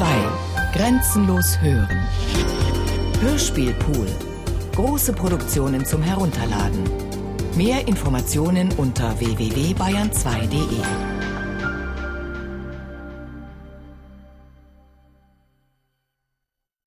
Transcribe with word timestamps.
2. 0.00 0.06
Grenzenlos 0.72 1.60
hören. 1.60 2.08
Hörspielpool. 3.20 4.06
Große 4.74 5.12
Produktionen 5.12 5.84
zum 5.84 6.02
Herunterladen. 6.02 6.84
Mehr 7.54 7.86
Informationen 7.86 8.72
unter 8.78 9.20
www.bayern2.de. 9.20 10.80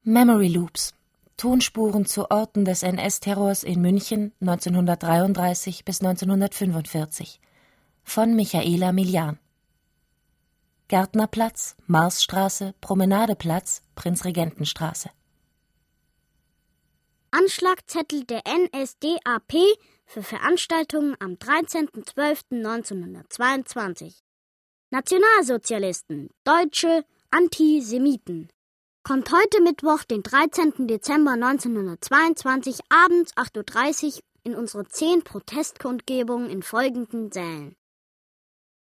Memory 0.01 0.47
Loops. 0.47 0.95
Tonspuren 1.37 2.07
zu 2.07 2.31
Orten 2.31 2.65
des 2.65 2.81
NS-Terrors 2.81 3.61
in 3.61 3.79
München 3.79 4.31
1933 4.41 5.85
bis 5.85 6.01
1945 6.01 7.39
von 8.03 8.35
Michaela 8.35 8.91
Milian. 8.91 9.37
Gärtnerplatz, 10.87 11.75
Marsstraße, 11.87 12.75
Promenadeplatz, 12.81 13.81
Prinzregentenstraße. 13.95 15.09
Anschlagzettel 17.31 18.25
der 18.25 18.43
NSDAP 18.45 19.53
für 20.05 20.21
Veranstaltungen 20.21 21.15
am 21.19 21.31
13.12.1922. 21.33 24.19
Nationalsozialisten, 24.91 26.29
Deutsche, 26.43 27.03
Antisemiten. 27.31 28.49
Kommt 29.01 29.31
heute 29.31 29.61
Mittwoch, 29.61 30.03
den 30.03 30.21
13. 30.21 30.87
Dezember 30.87 31.31
1922, 31.31 32.81
abends 32.89 33.35
8.30 33.35 34.17
Uhr 34.17 34.21
in 34.43 34.53
unsere 34.55 34.85
zehn 34.87 35.23
Protestkundgebungen 35.23 36.49
in 36.49 36.61
folgenden 36.61 37.31
Sälen. 37.31 37.75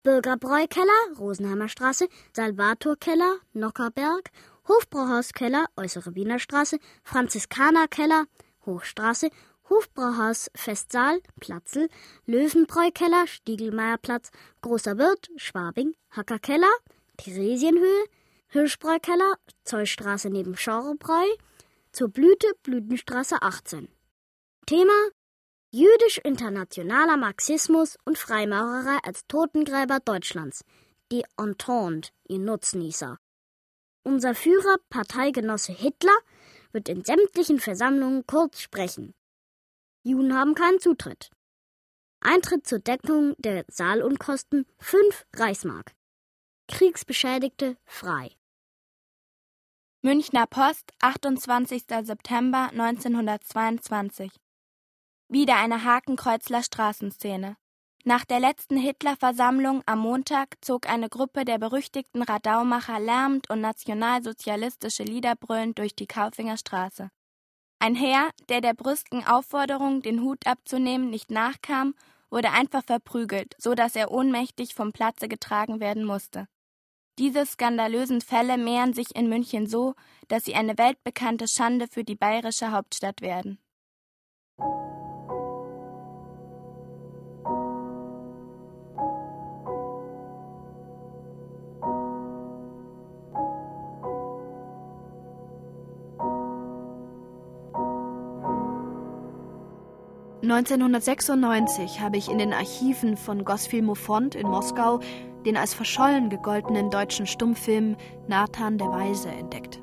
Bürgerbräukeller, 0.03 1.17
Rosenheimer 1.19 1.69
Straße, 1.69 2.09
Salvatorkeller, 2.33 3.37
Nockerberg, 3.53 4.31
Hofbrauhauskeller, 4.67 5.67
Äußere 5.77 6.15
Wiener 6.15 6.39
Straße, 6.39 6.79
Franziskanerkeller, 7.05 8.25
Hochstraße, 8.67 9.31
Hofbrauhaus 9.71 10.51
Festsaal, 10.55 11.21
Platzl, 11.41 11.89
Löwenbräukeller, 12.27 13.27
Stiegelmeierplatz, 13.27 14.31
Großer 14.61 14.99
Wirt, 14.99 15.31
Schwabing, 15.37 15.95
Hackerkeller, 16.11 16.73
Theresienhöhe, 17.17 18.05
Hirschbräukeller, 18.49 19.35
Zollstraße 19.65 20.31
neben 20.31 20.57
Schaurebräu, 20.57 21.27
zur 21.93 22.09
Blüte 22.09 22.49
Blütenstraße 22.63 23.41
18. 23.41 23.89
Thema 24.67 24.93
Jüdisch-internationaler 25.75 27.17
Marxismus 27.17 27.97
und 28.05 28.19
Freimaurerei 28.19 28.99
als 29.05 29.27
Totengräber 29.27 30.01
Deutschlands. 30.01 30.67
Die 31.11 31.25
Entente, 31.39 32.13
ihr 32.29 32.41
Nutznießer. 32.41 33.19
Unser 34.03 34.35
Führer, 34.35 34.77
Parteigenosse 34.91 35.73
Hitler, 35.73 36.17
wird 36.73 36.91
in 36.91 37.03
sämtlichen 37.05 37.59
Versammlungen 37.59 38.27
kurz 38.27 38.61
sprechen. 38.61 39.15
Juden 40.03 40.35
haben 40.35 40.55
keinen 40.55 40.79
Zutritt. 40.79 41.31
Eintritt 42.21 42.67
zur 42.67 42.81
Deckung 42.81 43.35
der 43.39 43.65
Saalunkosten 43.69 44.67
5 44.79 45.25
Reichsmark. 45.35 45.95
Kriegsbeschädigte 46.69 47.79
frei. 47.87 48.37
Münchner 50.03 50.47
Post, 50.47 50.93
28. 51.01 51.85
September 52.03 52.69
1922. 52.73 54.42
Wieder 55.33 55.57
eine 55.57 55.83
Hakenkreuzler 55.83 56.63
Straßenszene. 56.63 57.57
Nach 58.05 58.27
der 58.27 58.39
letzten 58.39 58.77
Hitler-Versammlung 58.77 59.83
am 59.87 60.01
Montag 60.01 60.57
zog 60.61 60.87
eine 60.87 61.09
Gruppe 61.09 61.47
der 61.47 61.57
berüchtigten 61.57 62.21
Radaumacher 62.21 63.01
lärmend 63.01 63.49
und 63.49 63.63
nationalsozialistische 63.63 65.05
Lieder 65.05 65.35
brüllend 65.35 65.79
durch 65.79 65.97
die 65.97 66.07
Kaufinger 66.07 66.59
Straße. 66.59 67.09
Ein 67.79 67.95
Herr, 67.95 68.29
der 68.51 68.61
der 68.61 68.75
brüsken 68.75 69.27
Aufforderung, 69.27 70.03
den 70.03 70.21
Hut 70.21 70.47
abzunehmen, 70.47 71.09
nicht 71.09 71.31
nachkam, 71.31 71.95
wurde 72.29 72.51
einfach 72.51 72.85
verprügelt, 72.85 73.55
so 73.57 73.75
dass 73.75 73.97
er 73.97 74.11
ohnmächtig 74.11 74.75
vom 74.75 74.93
Platze 74.93 75.29
getragen 75.29 75.81
werden 75.81 76.05
musste. 76.05 76.47
Diese 77.19 77.47
skandalösen 77.47 78.21
Fälle 78.21 78.59
mehren 78.59 78.93
sich 78.93 79.17
in 79.17 79.31
München 79.31 79.67
so, 79.67 79.95
dass 80.29 80.45
sie 80.45 80.57
eine 80.57 80.77
weltbekannte 80.77 81.49
Schande 81.49 81.89
für 81.89 82.05
die 82.05 82.17
bayerische 82.17 82.71
Hauptstadt 82.71 83.23
werden. 83.23 83.59
1996 100.43 102.01
habe 102.01 102.17
ich 102.17 102.29
in 102.29 102.39
den 102.39 102.53
Archiven 102.53 103.17
von 103.17 103.45
Gosfilmo 103.45 103.95
Fond 103.95 104.35
in 104.35 104.49
Moskau 104.49 104.99
den 105.45 105.57
als 105.57 105.73
verschollen 105.73 106.31
gegoltenen 106.31 106.91
deutschen 106.91 107.27
Stummfilm 107.27 107.97
Nathan 108.27 108.77
der 108.77 108.89
Weise 108.89 109.29
entdeckt. 109.29 109.81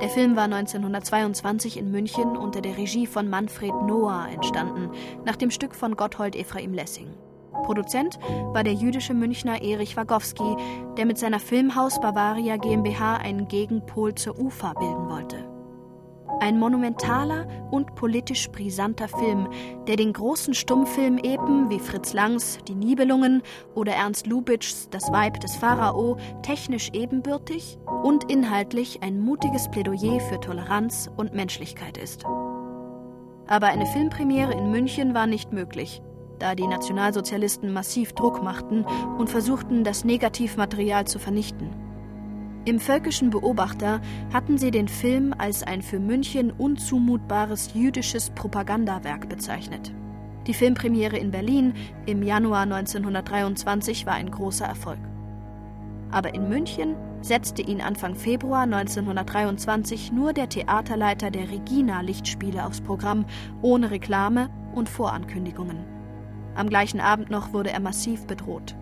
Der 0.00 0.08
Film 0.08 0.34
war 0.34 0.44
1922 0.44 1.76
in 1.76 1.90
München 1.90 2.36
unter 2.36 2.60
der 2.60 2.76
Regie 2.76 3.06
von 3.06 3.28
Manfred 3.28 3.74
Noah 3.86 4.28
entstanden, 4.32 4.90
nach 5.24 5.36
dem 5.36 5.50
Stück 5.52 5.74
von 5.74 5.96
Gotthold 5.96 6.34
Ephraim 6.34 6.74
Lessing. 6.74 7.08
Produzent 7.64 8.18
war 8.52 8.64
der 8.64 8.74
jüdische 8.74 9.14
Münchner 9.14 9.62
Erich 9.62 9.96
Wagowski, 9.96 10.56
der 10.96 11.06
mit 11.06 11.18
seiner 11.18 11.40
Filmhaus 11.40 12.00
Bavaria 12.00 12.56
GmbH 12.56 13.16
einen 13.18 13.46
Gegenpol 13.46 14.14
zur 14.14 14.38
UFA 14.38 14.72
bilden 14.74 15.08
wollte. 15.08 15.47
Ein 16.40 16.60
monumentaler 16.60 17.48
und 17.72 17.96
politisch 17.96 18.48
brisanter 18.50 19.08
Film, 19.08 19.48
der 19.88 19.96
den 19.96 20.12
großen 20.12 20.54
Stummfilm 20.54 21.18
Epen 21.18 21.68
wie 21.68 21.80
Fritz 21.80 22.12
Langs 22.12 22.58
Die 22.68 22.76
Nibelungen 22.76 23.42
oder 23.74 23.92
Ernst 23.92 24.28
Lubitschs 24.28 24.88
Das 24.90 25.10
Weib 25.10 25.40
des 25.40 25.56
Pharao 25.56 26.16
technisch 26.42 26.90
ebenbürtig 26.92 27.78
und 28.04 28.30
inhaltlich 28.30 29.02
ein 29.02 29.20
mutiges 29.20 29.68
Plädoyer 29.68 30.20
für 30.20 30.38
Toleranz 30.38 31.10
und 31.16 31.34
Menschlichkeit 31.34 31.98
ist. 31.98 32.24
Aber 33.48 33.66
eine 33.66 33.86
Filmpremiere 33.86 34.52
in 34.52 34.70
München 34.70 35.14
war 35.14 35.26
nicht 35.26 35.52
möglich, 35.52 36.02
da 36.38 36.54
die 36.54 36.68
Nationalsozialisten 36.68 37.72
massiv 37.72 38.12
Druck 38.12 38.44
machten 38.44 38.84
und 39.18 39.28
versuchten, 39.28 39.82
das 39.82 40.04
Negativmaterial 40.04 41.04
zu 41.04 41.18
vernichten. 41.18 41.87
Im 42.64 42.80
Völkischen 42.80 43.30
Beobachter 43.30 44.00
hatten 44.32 44.58
sie 44.58 44.70
den 44.70 44.88
Film 44.88 45.34
als 45.36 45.62
ein 45.62 45.80
für 45.80 45.98
München 45.98 46.50
unzumutbares 46.50 47.72
jüdisches 47.74 48.30
Propagandawerk 48.30 49.28
bezeichnet. 49.28 49.92
Die 50.46 50.54
Filmpremiere 50.54 51.16
in 51.16 51.30
Berlin 51.30 51.74
im 52.06 52.22
Januar 52.22 52.62
1923 52.62 54.06
war 54.06 54.14
ein 54.14 54.30
großer 54.30 54.66
Erfolg. 54.66 54.98
Aber 56.10 56.34
in 56.34 56.48
München 56.48 56.96
setzte 57.20 57.62
ihn 57.62 57.80
Anfang 57.80 58.14
Februar 58.14 58.62
1923 58.62 60.12
nur 60.12 60.32
der 60.32 60.48
Theaterleiter 60.48 61.30
der 61.30 61.50
Regina 61.50 62.00
Lichtspiele 62.00 62.64
aufs 62.64 62.80
Programm, 62.80 63.26
ohne 63.62 63.90
Reklame 63.90 64.48
und 64.74 64.88
Vorankündigungen. 64.88 65.84
Am 66.54 66.68
gleichen 66.68 67.00
Abend 67.00 67.30
noch 67.30 67.52
wurde 67.52 67.70
er 67.70 67.80
massiv 67.80 68.26
bedroht. 68.26 68.74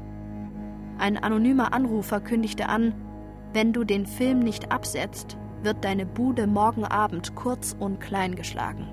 Ein 0.98 1.18
anonymer 1.18 1.72
Anrufer 1.72 2.20
kündigte 2.20 2.68
an, 2.68 2.94
wenn 3.52 3.72
du 3.72 3.84
den 3.84 4.06
Film 4.06 4.40
nicht 4.40 4.72
absetzt, 4.72 5.36
wird 5.62 5.84
deine 5.84 6.06
Bude 6.06 6.46
morgen 6.46 6.84
Abend 6.84 7.34
kurz 7.34 7.74
und 7.78 8.00
klein 8.00 8.34
geschlagen. 8.34 8.88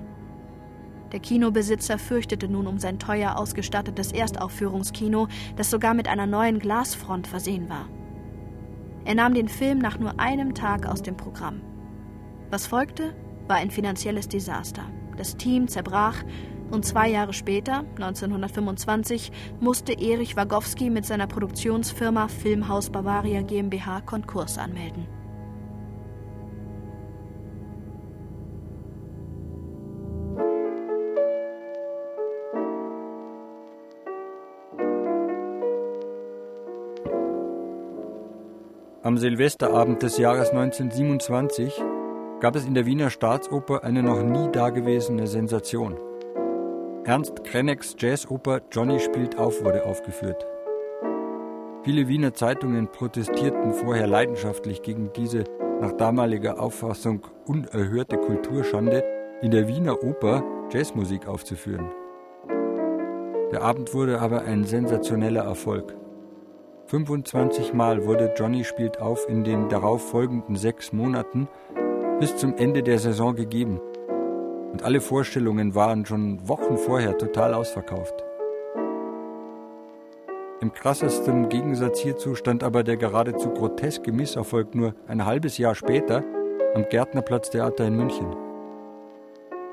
Der 1.12 1.20
Kinobesitzer 1.20 1.98
fürchtete 1.98 2.48
nun 2.48 2.66
um 2.66 2.78
sein 2.78 2.98
teuer 2.98 3.38
ausgestattetes 3.38 4.10
Erstaufführungskino, 4.10 5.28
das 5.54 5.70
sogar 5.70 5.94
mit 5.94 6.08
einer 6.08 6.26
neuen 6.26 6.58
Glasfront 6.58 7.28
versehen 7.28 7.68
war. 7.68 7.88
Er 9.04 9.14
nahm 9.14 9.34
den 9.34 9.48
Film 9.48 9.78
nach 9.78 9.98
nur 9.98 10.18
einem 10.18 10.54
Tag 10.54 10.86
aus 10.86 11.02
dem 11.02 11.16
Programm. 11.16 11.60
Was 12.50 12.66
folgte, 12.66 13.14
war 13.46 13.56
ein 13.56 13.70
finanzielles 13.70 14.28
Desaster. 14.28 14.82
Das 15.16 15.36
Team 15.36 15.68
zerbrach 15.68 16.24
und 16.74 16.84
zwei 16.84 17.08
Jahre 17.08 17.32
später, 17.32 17.84
1925, 17.94 19.32
musste 19.60 19.92
Erich 19.92 20.36
Wagowski 20.36 20.90
mit 20.90 21.06
seiner 21.06 21.26
Produktionsfirma 21.26 22.28
Filmhaus 22.28 22.90
Bavaria 22.90 23.42
GmbH 23.42 24.02
Konkurs 24.02 24.58
anmelden. 24.58 25.06
Am 39.02 39.18
Silvesterabend 39.18 40.02
des 40.02 40.16
Jahres 40.16 40.48
1927 40.48 41.74
gab 42.40 42.56
es 42.56 42.64
in 42.66 42.72
der 42.72 42.86
Wiener 42.86 43.10
Staatsoper 43.10 43.84
eine 43.84 44.02
noch 44.02 44.22
nie 44.22 44.50
dagewesene 44.50 45.26
Sensation. 45.26 45.98
Ernst 47.06 47.44
Krenecks 47.44 47.94
Jazzoper 47.98 48.62
Johnny 48.72 48.98
spielt 48.98 49.36
auf 49.36 49.62
wurde 49.62 49.84
aufgeführt. 49.84 50.46
Viele 51.82 52.08
Wiener 52.08 52.32
Zeitungen 52.32 52.90
protestierten 52.90 53.74
vorher 53.74 54.06
leidenschaftlich 54.06 54.80
gegen 54.80 55.12
diese 55.12 55.44
nach 55.82 55.92
damaliger 55.92 56.58
Auffassung 56.58 57.26
unerhörte 57.44 58.16
Kulturschande, 58.16 59.04
in 59.42 59.50
der 59.50 59.68
Wiener 59.68 60.02
Oper 60.02 60.42
Jazzmusik 60.72 61.28
aufzuführen. 61.28 61.90
Der 63.52 63.60
Abend 63.60 63.92
wurde 63.92 64.22
aber 64.22 64.44
ein 64.44 64.64
sensationeller 64.64 65.44
Erfolg. 65.44 65.94
25 66.86 67.74
Mal 67.74 68.06
wurde 68.06 68.32
Johnny 68.34 68.64
spielt 68.64 69.02
auf 69.02 69.28
in 69.28 69.44
den 69.44 69.68
darauf 69.68 70.08
folgenden 70.08 70.56
sechs 70.56 70.90
Monaten 70.94 71.48
bis 72.18 72.34
zum 72.38 72.56
Ende 72.56 72.82
der 72.82 72.98
Saison 72.98 73.36
gegeben. 73.36 73.78
Und 74.74 74.82
alle 74.82 75.00
Vorstellungen 75.00 75.76
waren 75.76 76.04
schon 76.04 76.48
Wochen 76.48 76.76
vorher 76.76 77.16
total 77.16 77.54
ausverkauft. 77.54 78.24
Im 80.60 80.72
krassesten 80.72 81.48
Gegensatz 81.48 82.00
hierzu 82.00 82.34
stand 82.34 82.64
aber 82.64 82.82
der 82.82 82.96
geradezu 82.96 83.50
groteske 83.50 84.10
Misserfolg 84.10 84.74
nur 84.74 84.96
ein 85.06 85.24
halbes 85.24 85.58
Jahr 85.58 85.76
später 85.76 86.24
am 86.74 86.86
Gärtnerplatztheater 86.90 87.86
in 87.86 87.94
München. 87.94 88.34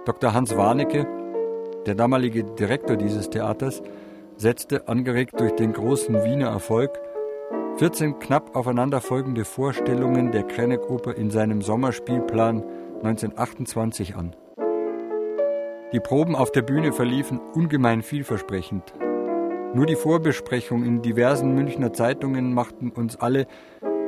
Dr. 0.05 0.35
Hans 0.35 0.55
Warnecke, 0.55 1.07
der 1.87 1.95
damalige 1.95 2.43
Direktor 2.43 2.95
dieses 2.95 3.31
Theaters, 3.31 3.81
setzte, 4.37 4.87
angeregt 4.87 5.39
durch 5.39 5.53
den 5.53 5.73
großen 5.73 6.23
Wiener 6.23 6.49
Erfolg, 6.49 6.91
14 7.77 8.19
knapp 8.19 8.55
aufeinanderfolgende 8.55 9.45
Vorstellungen 9.45 10.31
der 10.31 10.43
Krenneck-Oper 10.43 11.15
in 11.15 11.31
seinem 11.31 11.63
Sommerspielplan 11.63 12.63
1928 13.01 14.15
an. 14.15 14.35
Die 15.93 15.99
Proben 15.99 16.37
auf 16.37 16.53
der 16.53 16.61
Bühne 16.61 16.93
verliefen 16.93 17.41
ungemein 17.53 18.01
vielversprechend. 18.01 18.93
Nur 19.73 19.85
die 19.85 19.97
Vorbesprechung 19.97 20.85
in 20.85 21.01
diversen 21.01 21.53
Münchner 21.53 21.91
Zeitungen 21.91 22.53
machten 22.53 22.91
uns 22.91 23.17
alle, 23.17 23.45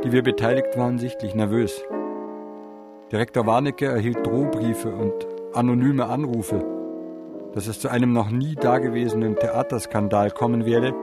die 0.01 0.13
wir 0.13 0.23
beteiligt 0.23 0.77
waren, 0.77 0.97
sichtlich 0.97 1.35
nervös. 1.35 1.83
Direktor 3.11 3.45
Warnecke 3.45 3.87
erhielt 3.87 4.25
Drohbriefe 4.25 4.95
und 4.95 5.13
anonyme 5.53 6.05
Anrufe, 6.05 6.63
dass 7.53 7.67
es 7.67 7.81
zu 7.81 7.89
einem 7.89 8.13
noch 8.13 8.29
nie 8.29 8.55
dagewesenen 8.55 9.35
Theaterskandal 9.35 10.31
kommen 10.31 10.65
werde, 10.65 10.93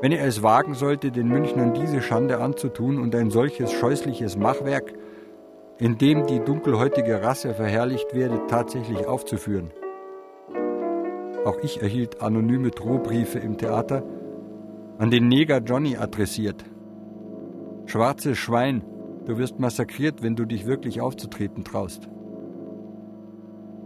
wenn 0.00 0.12
er 0.12 0.26
es 0.26 0.44
wagen 0.44 0.74
sollte, 0.74 1.10
den 1.10 1.26
Münchnern 1.26 1.74
diese 1.74 2.00
Schande 2.00 2.38
anzutun 2.38 3.00
und 3.00 3.16
ein 3.16 3.30
solches 3.30 3.72
scheußliches 3.72 4.36
Machwerk, 4.36 4.92
in 5.78 5.98
dem 5.98 6.28
die 6.28 6.38
dunkelhäutige 6.38 7.20
Rasse 7.20 7.52
verherrlicht 7.52 8.14
werde, 8.14 8.42
tatsächlich 8.46 9.06
aufzuführen. 9.08 9.72
Auch 11.44 11.58
ich 11.62 11.82
erhielt 11.82 12.22
anonyme 12.22 12.70
Drohbriefe 12.70 13.38
im 13.38 13.58
Theater, 13.58 14.02
an 14.98 15.10
den 15.10 15.28
Neger 15.28 15.58
Johnny 15.58 15.96
adressiert. 15.96 16.64
Schwarzes 17.86 18.38
Schwein, 18.38 18.82
du 19.26 19.36
wirst 19.36 19.58
massakriert, 19.58 20.22
wenn 20.22 20.36
du 20.36 20.46
dich 20.46 20.66
wirklich 20.66 21.00
aufzutreten 21.00 21.64
traust. 21.64 22.08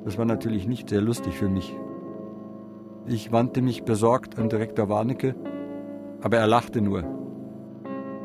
Das 0.05 0.19
war 0.19 0.25
natürlich 0.25 0.69
nicht 0.69 0.88
sehr 0.88 1.00
lustig 1.00 1.34
für 1.34 1.49
mich. 1.49 1.76
Ich 3.06 3.32
wandte 3.32 3.61
mich 3.61 3.82
besorgt 3.82 4.38
an 4.38 4.49
Direktor 4.49 4.88
Warnecke, 4.88 5.34
aber 6.20 6.37
er 6.37 6.46
lachte 6.46 6.81
nur. 6.81 7.04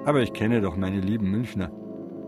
Aber 0.05 0.21
ich 0.21 0.33
kenne 0.33 0.61
doch 0.61 0.75
meine 0.75 0.99
lieben 0.99 1.31
Münchner. 1.31 1.71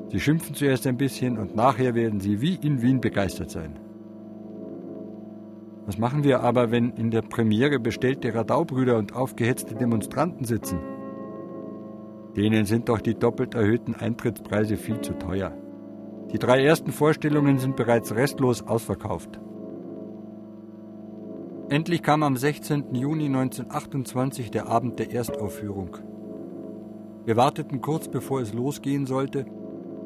Sie 0.10 0.20
schimpfen 0.20 0.56
zuerst 0.56 0.88
ein 0.88 0.98
bisschen 0.98 1.38
und 1.38 1.56
nachher 1.56 1.94
werden 1.94 2.20
sie 2.20 2.42
wie 2.42 2.56
in 2.56 2.82
Wien 2.82 3.02
begeistert 3.02 3.52
sein. 3.52 3.80
Was 5.86 6.00
machen 6.00 6.24
wir 6.24 6.42
aber, 6.42 6.72
wenn 6.72 6.92
in 6.92 7.12
der 7.12 7.22
Premiere 7.22 7.80
bestellte 7.80 8.34
Radaubrüder 8.34 8.98
und 8.98 9.16
aufgehetzte 9.16 9.76
Demonstranten 9.76 10.44
sitzen? 10.46 10.80
Denen 12.36 12.66
sind 12.66 12.90
doch 12.90 13.02
die 13.02 13.14
doppelt 13.14 13.54
erhöhten 13.54 13.94
Eintrittspreise 13.94 14.78
viel 14.78 15.02
zu 15.02 15.14
teuer. 15.14 15.56
Die 16.32 16.40
drei 16.40 16.64
ersten 16.64 16.92
Vorstellungen 16.92 17.60
sind 17.60 17.76
bereits 17.76 18.16
restlos 18.16 18.64
ausverkauft. 18.64 19.40
Endlich 21.70 22.02
kam 22.02 22.24
am 22.24 22.36
16. 22.36 22.94
Juni 22.96 23.26
1928 23.26 24.52
der 24.52 24.68
Abend 24.68 25.00
der 25.00 25.14
Erstaufführung. 25.14 25.98
Wir 27.26 27.38
warteten 27.38 27.82
kurz 27.82 28.08
bevor 28.08 28.42
es 28.42 28.54
losgehen 28.54 29.06
sollte, 29.06 29.46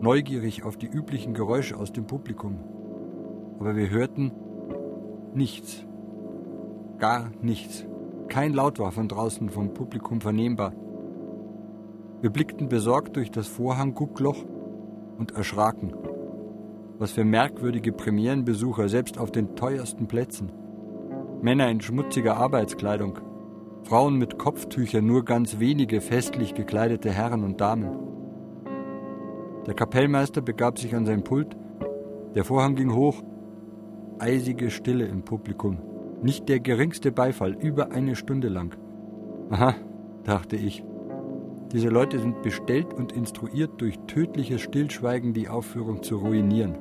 neugierig 0.02 0.64
auf 0.64 0.78
die 0.78 0.88
üblichen 0.88 1.34
Geräusche 1.34 1.78
aus 1.78 1.92
dem 1.92 2.06
Publikum. 2.06 2.60
Aber 3.60 3.76
wir 3.76 3.90
hörten 3.90 4.32
Nichts. 5.34 5.86
Gar 6.98 7.32
nichts. 7.42 7.86
Kein 8.30 8.54
Laut 8.54 8.80
war 8.80 8.92
von 8.92 9.08
draußen 9.08 9.50
vom 9.50 9.74
Publikum 9.74 10.22
vernehmbar. 10.22 10.74
Wir 12.22 12.32
blickten 12.32 12.68
besorgt 12.68 13.16
durch 13.16 13.32
das 13.32 13.48
Vorhangguckloch 13.48 14.44
und 15.18 15.32
erschraken. 15.32 15.94
Was 16.98 17.12
für 17.12 17.24
merkwürdige 17.24 17.94
Premierenbesucher, 17.94 18.90
selbst 18.90 19.18
auf 19.18 19.32
den 19.32 19.56
teuersten 19.56 20.08
Plätzen. 20.08 20.52
Männer 21.42 21.70
in 21.70 21.80
schmutziger 21.80 22.36
Arbeitskleidung, 22.36 23.20
Frauen 23.84 24.18
mit 24.18 24.38
Kopftüchern, 24.38 25.06
nur 25.06 25.24
ganz 25.24 25.60
wenige 25.60 26.02
festlich 26.02 26.56
gekleidete 26.56 27.12
Herren 27.12 27.44
und 27.44 27.62
Damen. 27.62 27.98
Der 29.68 29.74
Kapellmeister 29.76 30.42
begab 30.42 30.80
sich 30.80 30.96
an 30.96 31.06
sein 31.06 31.24
Pult, 31.24 31.56
der 32.36 32.44
Vorhang 32.44 32.76
ging 32.76 32.94
hoch 32.94 33.24
eisige 34.20 34.70
Stille 34.70 35.06
im 35.06 35.24
Publikum. 35.24 35.80
Nicht 36.22 36.50
der 36.50 36.60
geringste 36.60 37.12
Beifall, 37.12 37.54
über 37.54 37.92
eine 37.92 38.16
Stunde 38.16 38.50
lang. 38.50 38.76
Aha, 39.50 39.76
dachte 40.24 40.56
ich. 40.56 40.84
Diese 41.72 41.90
Leute 41.90 42.20
sind 42.20 42.42
bestellt 42.42 42.94
und 42.94 43.12
instruiert, 43.12 43.80
durch 43.80 43.98
tödliches 44.08 44.62
Stillschweigen 44.62 45.34
die 45.34 45.50
Aufführung 45.50 46.02
zu 46.02 46.18
ruinieren. 46.18 46.78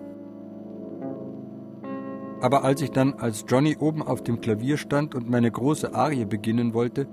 Aber 2.41 2.65
als 2.65 2.83
ich 2.83 2.91
dann 2.91 3.15
als 3.15 3.45
Johnny 3.49 3.77
oben 3.79 4.03
auf 4.03 4.23
dem 4.23 4.41
Klavier 4.41 4.77
stand 4.77 5.15
und 5.15 5.29
meine 5.29 5.51
große 5.51 5.95
Arie 5.95 6.25
beginnen 6.25 6.73
wollte, 6.73 7.07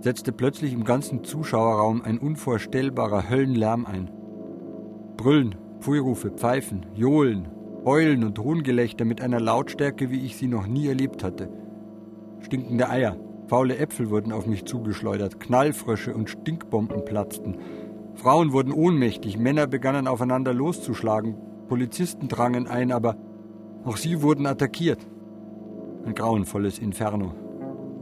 setzte 0.00 0.32
plötzlich 0.32 0.72
im 0.72 0.84
ganzen 0.84 1.24
Zuschauerraum 1.24 2.02
ein 2.02 2.18
unvorstellbarer 2.18 3.28
Höllenlärm 3.28 3.86
ein. 3.86 4.10
Brüllen, 5.16 5.56
Pfui-Rufe, 5.80 6.30
Pfeifen, 6.30 6.86
Johlen, 6.94 7.48
Heulen 7.88 8.22
und 8.22 8.38
Hohngelächter 8.38 9.06
mit 9.06 9.22
einer 9.22 9.40
Lautstärke, 9.40 10.10
wie 10.10 10.20
ich 10.20 10.36
sie 10.36 10.46
noch 10.46 10.66
nie 10.66 10.88
erlebt 10.88 11.24
hatte. 11.24 11.48
Stinkende 12.40 12.90
Eier, 12.90 13.16
faule 13.46 13.78
Äpfel 13.78 14.10
wurden 14.10 14.30
auf 14.30 14.46
mich 14.46 14.66
zugeschleudert, 14.66 15.40
Knallfrösche 15.40 16.14
und 16.14 16.28
Stinkbomben 16.28 17.06
platzten. 17.06 17.56
Frauen 18.12 18.52
wurden 18.52 18.74
ohnmächtig, 18.74 19.38
Männer 19.38 19.66
begannen 19.66 20.06
aufeinander 20.06 20.52
loszuschlagen, 20.52 21.34
Polizisten 21.66 22.28
drangen 22.28 22.66
ein, 22.66 22.92
aber 22.92 23.16
auch 23.84 23.96
sie 23.96 24.20
wurden 24.20 24.44
attackiert. 24.44 25.06
Ein 26.04 26.14
grauenvolles 26.14 26.78
Inferno. 26.80 27.32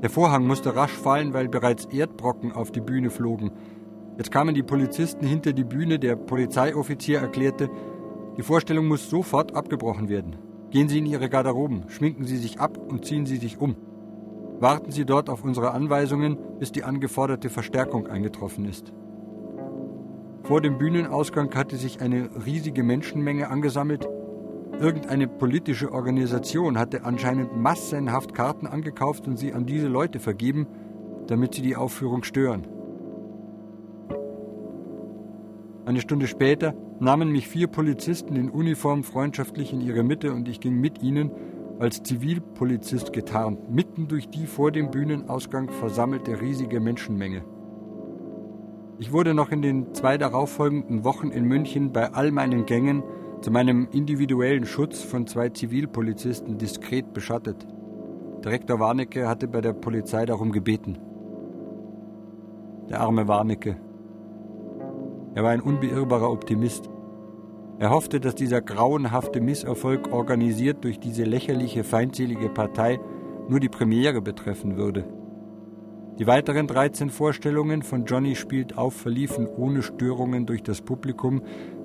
Der 0.02 0.11
Vorhang 0.11 0.49
musste 0.49 0.75
rasch 0.75 0.95
fallen, 0.95 1.33
weil 1.33 1.49
bereits 1.49 1.85
Erdbrocken 1.85 2.50
auf 2.50 2.73
die 2.73 2.81
Bühne 2.81 3.11
flogen. 3.11 3.52
Jetzt 4.19 4.33
kamen 4.33 4.57
die 4.57 4.64
Polizisten 4.64 5.25
hinter 5.25 5.52
die 5.52 5.62
Bühne, 5.62 6.00
der 6.00 6.16
Polizeioffizier 6.16 7.21
erklärte, 7.21 7.71
die 8.37 8.43
Vorstellung 8.43 8.87
muss 8.87 9.09
sofort 9.09 9.55
abgebrochen 9.55 10.09
werden. 10.09 10.37
Gehen 10.71 10.88
Sie 10.88 10.99
in 10.99 11.07
Ihre 11.07 11.28
Garderoben, 11.28 11.85
schminken 11.88 12.25
Sie 12.25 12.37
sich 12.37 12.61
ab 12.61 12.76
und 12.76 13.05
ziehen 13.05 13.25
Sie 13.25 13.37
sich 13.37 13.59
um. 13.59 13.76
Warten 14.59 14.90
Sie 14.90 15.05
dort 15.05 15.31
auf 15.31 15.45
unsere 15.45 15.71
Anweisungen, 15.73 16.37
bis 16.59 16.73
die 16.73 16.85
angeforderte 16.85 17.50
Verstärkung 17.50 18.07
eingetroffen 18.07 18.64
ist. 18.66 18.93
Vor 20.43 20.61
dem 20.61 20.78
Bühnenausgang 20.78 21.55
hatte 21.55 21.76
sich 21.76 22.00
eine 22.00 22.31
riesige 22.45 22.83
Menschenmenge 22.83 23.49
angesammelt. 23.49 24.07
Irgendeine 24.78 25.28
politische 25.28 25.93
Organisation 25.93 26.78
hatte 26.78 27.05
anscheinend 27.05 27.57
massenhaft 27.57 28.35
Karten 28.35 28.66
angekauft 28.66 29.26
und 29.26 29.38
sie 29.38 29.52
an 29.52 29.66
diese 29.66 29.88
Leute 29.88 30.21
vergeben, 30.21 30.66
damit 31.26 31.55
sie 31.55 31.62
die 31.62 31.76
Aufführung 31.76 32.23
stören. 32.23 32.66
Eine 35.87 36.00
Stunde 36.00 36.26
später 36.26 36.75
nahmen 36.99 37.31
mich 37.31 37.47
vier 37.47 37.69
Polizisten 37.69 38.35
in 38.35 38.50
Uniform 38.50 39.05
freundschaftlich 39.05 39.73
in 39.73 39.81
ihre 39.81 40.02
Mitte 40.02 40.33
und 40.33 40.49
ich 40.49 40.59
ging 40.59 40.81
mit 40.81 41.00
ihnen 41.00 41.31
als 41.78 42.02
Zivilpolizist 42.02 43.12
getarnt, 43.12 43.71
mitten 43.71 44.09
durch 44.09 44.28
die 44.28 44.47
vor 44.47 44.73
dem 44.73 44.90
Bühnenausgang 44.90 45.71
versammelte 45.71 46.40
riesige 46.40 46.81
Menschenmenge. 46.81 47.45
Ich 48.99 49.12
wurde 49.12 49.33
noch 49.33 49.52
in 49.52 49.62
den 49.62 49.95
zwei 49.95 50.19
darauffolgenden 50.19 51.05
Wochen 51.05 51.28
in 51.28 51.45
München 51.45 51.93
bei 51.93 52.12
all 52.12 52.33
meinen 52.33 52.66
Gängen 52.66 53.05
zu 53.40 53.52
meinem 53.52 53.87
individuellen 53.93 54.66
Schutz 54.66 55.05
von 55.05 55.28
zwei 55.28 55.50
Zivilpolizisten 55.50 56.59
diskret 56.59 57.12
beschattet. 57.12 57.64
Direktor 58.45 58.81
Warnecke 58.81 59.28
hatte 59.28 59.47
bei 59.47 59.61
der 59.61 59.73
Polizei 59.73 60.26
darum 60.26 60.50
gebeten. 60.50 60.99
Der 62.90 63.02
arme 63.02 63.28
Warnecke. 63.28 63.86
Er 65.37 65.45
war 65.45 65.50
ein 65.50 65.61
unbeirrbarer 65.61 66.31
Optimist. 66.31 66.88
Er 67.78 67.90
hoffte, 67.90 68.21
dass 68.21 68.35
dieser 68.35 68.62
grauenhafte 68.62 69.43
Misserfolg 69.43 70.11
organisiert 70.11 70.83
durch 70.83 70.99
diese 70.99 71.25
lächerliche, 71.25 71.85
feindselige 71.85 72.49
Partei 72.49 72.99
nur 73.47 73.61
die 73.61 73.69
Premiere 73.69 74.23
betreffen 74.23 74.78
würde. 74.78 75.05
Die 76.19 76.26
weiteren 76.26 76.66
13 76.66 77.11
Vorstellungen 77.11 77.83
von 77.83 78.07
Johnny 78.07 78.35
spielt 78.35 78.78
auf 78.78 78.95
verliefen 78.95 79.47
ohne 79.47 79.83
Störungen 79.83 80.47
durch 80.47 80.62
das 80.62 80.81
Publikum, 80.81 81.43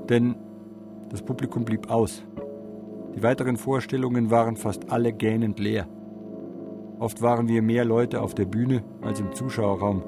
denn 0.07 0.35
das 1.09 1.21
Publikum 1.21 1.65
blieb 1.65 1.91
aus. 1.91 2.23
Die 3.17 3.21
weiteren 3.21 3.57
Vorstellungen 3.57 4.31
waren 4.31 4.55
fast 4.55 4.89
alle 4.89 5.11
gähnend 5.11 5.59
leer. 5.59 5.89
Oft 6.99 7.21
waren 7.21 7.49
wir 7.49 7.61
mehr 7.61 7.83
Leute 7.83 8.21
auf 8.21 8.33
der 8.33 8.45
Bühne 8.45 8.81
als 9.01 9.19
im 9.19 9.33
Zuschauerraum, 9.33 10.03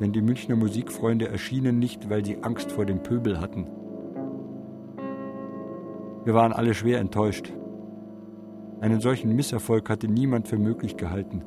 denn 0.00 0.12
die 0.12 0.22
Münchner 0.22 0.56
Musikfreunde 0.56 1.28
erschienen 1.28 1.78
nicht, 1.78 2.08
weil 2.08 2.24
sie 2.24 2.42
Angst 2.42 2.72
vor 2.72 2.86
dem 2.86 3.02
Pöbel 3.02 3.40
hatten. 3.40 3.66
Wir 6.24 6.34
waren 6.34 6.52
alle 6.52 6.74
schwer 6.74 7.00
enttäuscht. 7.00 7.52
Einen 8.80 9.00
solchen 9.00 9.34
Misserfolg 9.34 9.88
hatte 9.88 10.08
niemand 10.08 10.46
für 10.46 10.58
möglich 10.58 10.96
gehalten. 10.96 11.42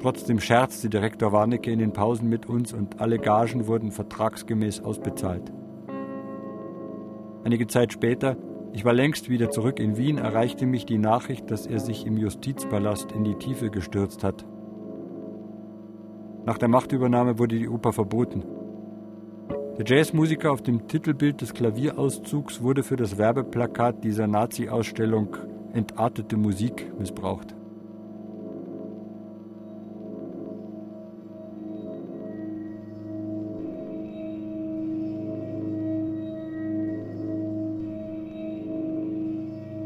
Trotzdem 0.00 0.38
scherzte 0.38 0.88
Direktor 0.88 1.32
Warnecke 1.32 1.72
in 1.72 1.80
den 1.80 1.92
Pausen 1.92 2.28
mit 2.28 2.46
uns 2.46 2.72
und 2.72 3.00
alle 3.00 3.18
Gagen 3.18 3.66
wurden 3.66 3.90
vertragsgemäß 3.90 4.80
ausbezahlt. 4.80 5.52
Einige 7.44 7.66
Zeit 7.66 7.92
später, 7.92 8.36
ich 8.72 8.84
war 8.84 8.92
längst 8.92 9.28
wieder 9.28 9.50
zurück 9.50 9.80
in 9.80 9.96
Wien, 9.96 10.18
erreichte 10.18 10.66
mich 10.66 10.86
die 10.86 10.98
Nachricht, 10.98 11.50
dass 11.50 11.66
er 11.66 11.80
sich 11.80 12.06
im 12.06 12.16
Justizpalast 12.16 13.10
in 13.12 13.24
die 13.24 13.34
Tiefe 13.34 13.70
gestürzt 13.70 14.22
hat. 14.22 14.44
Nach 16.48 16.56
der 16.56 16.68
Machtübernahme 16.68 17.38
wurde 17.38 17.58
die 17.58 17.68
Oper 17.68 17.92
verboten. 17.92 18.42
Der 19.76 19.84
Jazzmusiker 19.84 20.50
auf 20.50 20.62
dem 20.62 20.88
Titelbild 20.88 21.42
des 21.42 21.52
Klavierauszugs 21.52 22.62
wurde 22.62 22.82
für 22.82 22.96
das 22.96 23.18
Werbeplakat 23.18 24.02
dieser 24.02 24.26
Nazi-Ausstellung 24.26 25.36
Entartete 25.74 26.38
Musik 26.38 26.90
missbraucht. 26.98 27.54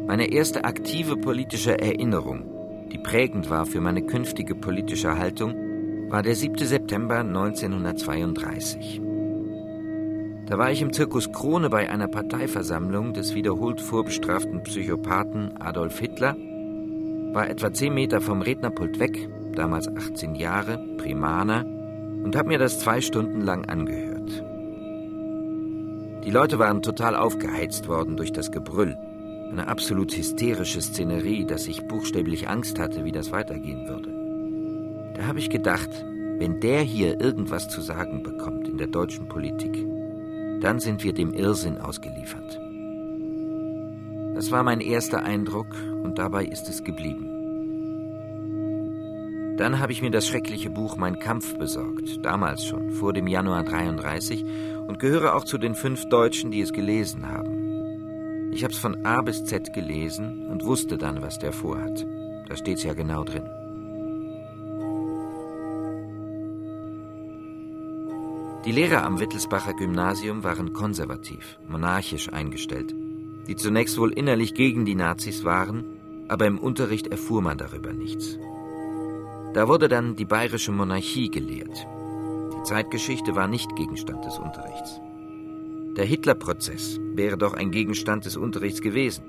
Meine 0.07 0.33
erste 0.33 0.65
aktive 0.65 1.17
politische 1.17 1.81
Erinnerung, 1.81 2.45
die 2.93 2.99
prägend 2.99 3.51
war 3.51 3.67
für 3.67 3.81
meine 3.81 4.03
künftige 4.03 4.55
politische 4.55 5.19
Haltung, 5.19 5.62
war 6.13 6.23
der 6.23 6.37
7. 6.37 6.59
September 6.59 7.21
1932. 7.21 9.01
Da 10.45 10.59
war 10.59 10.71
ich 10.71 10.83
im 10.83 10.93
Zirkus 10.93 11.33
Krone 11.33 11.71
bei 11.71 11.89
einer 11.89 12.07
Parteiversammlung 12.07 13.15
des 13.15 13.35
wiederholt 13.35 13.81
vorbestraften 13.81 14.63
Psychopathen 14.63 15.57
Adolf 15.59 15.99
Hitler, 15.99 16.37
war 17.33 17.49
etwa 17.49 17.73
zehn 17.73 17.95
Meter 17.95 18.21
vom 18.21 18.43
Rednerpult 18.43 18.99
weg, 18.99 19.27
damals 19.55 19.89
18 19.89 20.35
Jahre, 20.35 20.77
Primaner, 20.99 21.65
und 21.65 22.37
habe 22.37 22.49
mir 22.49 22.59
das 22.59 22.79
zwei 22.79 23.01
Stunden 23.01 23.41
lang 23.41 23.65
angehört. 23.65 24.45
Die 26.27 26.31
Leute 26.31 26.59
waren 26.59 26.83
total 26.83 27.17
aufgeheizt 27.17 27.89
worden 27.89 28.19
durch 28.19 28.33
das 28.33 28.53
Gebrüll. 28.53 28.99
Eine 29.51 29.67
absolut 29.67 30.15
hysterische 30.15 30.83
Szenerie, 30.83 31.47
dass 31.47 31.67
ich 31.67 31.89
buchstäblich 31.89 32.51
Angst 32.51 32.79
hatte, 32.79 33.07
wie 33.07 33.13
das 33.13 33.33
weitergehen 33.33 33.89
würde. 33.89 34.22
Da 35.15 35.27
habe 35.27 35.39
ich 35.39 35.51
gedacht, 35.51 35.91
wenn 36.39 36.61
der 36.61 36.81
hier 36.83 37.21
irgendwas 37.21 37.69
zu 37.69 37.81
sagen 37.81 38.23
bekommt 38.23 38.69
in 38.69 38.79
der 38.79 38.89
deutschen 38.89 39.29
Politik, 39.29 39.87
dann 40.61 40.81
sind 40.81 41.05
wir 41.05 41.13
dem 41.13 41.35
Irrsinn 41.35 41.79
ausgeliefert. 41.79 42.59
Das 44.35 44.51
war 44.51 44.63
mein 44.63 44.81
erster 44.81 45.23
Eindruck 45.23 45.69
und 46.03 46.19
dabei 46.19 46.45
ist 46.45 46.69
es 46.69 46.83
geblieben. 46.83 47.29
Dann 49.59 49.79
habe 49.79 49.93
ich 49.93 50.03
mir 50.03 50.11
das 50.11 50.27
schreckliche 50.27 50.71
Buch 50.71 50.97
Mein 50.97 51.19
Kampf 51.19 51.57
besorgt, 51.59 52.25
damals 52.25 52.65
schon, 52.65 52.91
vor 52.91 53.13
dem 53.13 53.27
Januar 53.27 53.63
33, 53.63 54.45
und 54.89 54.99
gehöre 54.99 55.37
auch 55.37 55.45
zu 55.45 55.59
den 55.59 55.75
fünf 55.75 56.09
Deutschen, 56.09 56.51
die 56.51 56.63
es 56.63 56.73
gelesen 56.73 57.29
haben. 57.29 58.51
Ich 58.53 58.65
habe 58.65 58.73
es 58.73 58.81
von 58.81 59.05
A 59.05 59.23
bis 59.23 59.45
Z 59.45 59.73
gelesen 59.73 60.49
und 60.49 60.65
wusste 60.65 60.99
dann, 60.99 61.23
was 61.23 61.39
der 61.39 61.53
vorhat. 61.53 62.07
Da 62.49 62.57
steht's 62.57 62.83
ja 62.83 62.95
genau 62.95 63.25
drin. 63.25 63.62
Die 68.65 68.71
Lehrer 68.71 69.05
am 69.05 69.19
Wittelsbacher 69.19 69.75
Gymnasium 69.75 70.45
waren 70.45 70.73
konservativ, 70.73 71.59
monarchisch 71.67 72.33
eingestellt, 72.33 72.95
die 73.49 73.57
zunächst 73.57 73.99
wohl 73.99 74.13
innerlich 74.13 74.55
gegen 74.55 74.85
die 74.85 74.95
Nazis 74.95 75.43
waren, 75.43 75.85
aber 76.29 76.47
im 76.47 76.61
Unterricht 76.61 77.09
erfuhr 77.09 77.43
man 77.43 77.59
darüber 77.59 77.93
nichts. 77.93 78.39
Da 79.53 79.67
wurde 79.67 79.89
dann 79.89 80.15
die 80.15 80.25
bayerische 80.25 80.71
Monarchie 80.71 81.29
gelehrt. 81.29 81.87
Die 82.57 82.63
Zeitgeschichte 82.63 83.35
war 83.35 83.49
nicht 83.49 83.75
Gegenstand 83.75 84.25
des 84.25 84.39
Unterrichts. 84.39 85.01
Der 85.97 86.05
Hitler-Prozess 86.05 87.01
wäre 87.15 87.37
doch 87.37 87.55
ein 87.55 87.73
Gegenstand 87.73 88.27
des 88.27 88.37
Unterrichts 88.37 88.81
gewesen, 88.81 89.25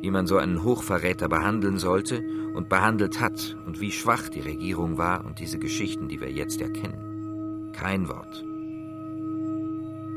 wie 0.00 0.12
man 0.12 0.28
so 0.28 0.36
einen 0.36 0.62
Hochverräter 0.62 1.28
behandeln 1.28 1.78
sollte 1.78 2.22
und 2.54 2.68
behandelt 2.68 3.20
hat 3.20 3.56
und 3.66 3.80
wie 3.80 3.90
schwach 3.90 4.28
die 4.28 4.42
Regierung 4.42 4.96
war 4.96 5.24
und 5.24 5.40
diese 5.40 5.58
Geschichten, 5.58 6.06
die 6.06 6.20
wir 6.20 6.30
jetzt 6.30 6.60
erkennen. 6.60 7.72
Kein 7.72 8.08
Wort. 8.08 8.45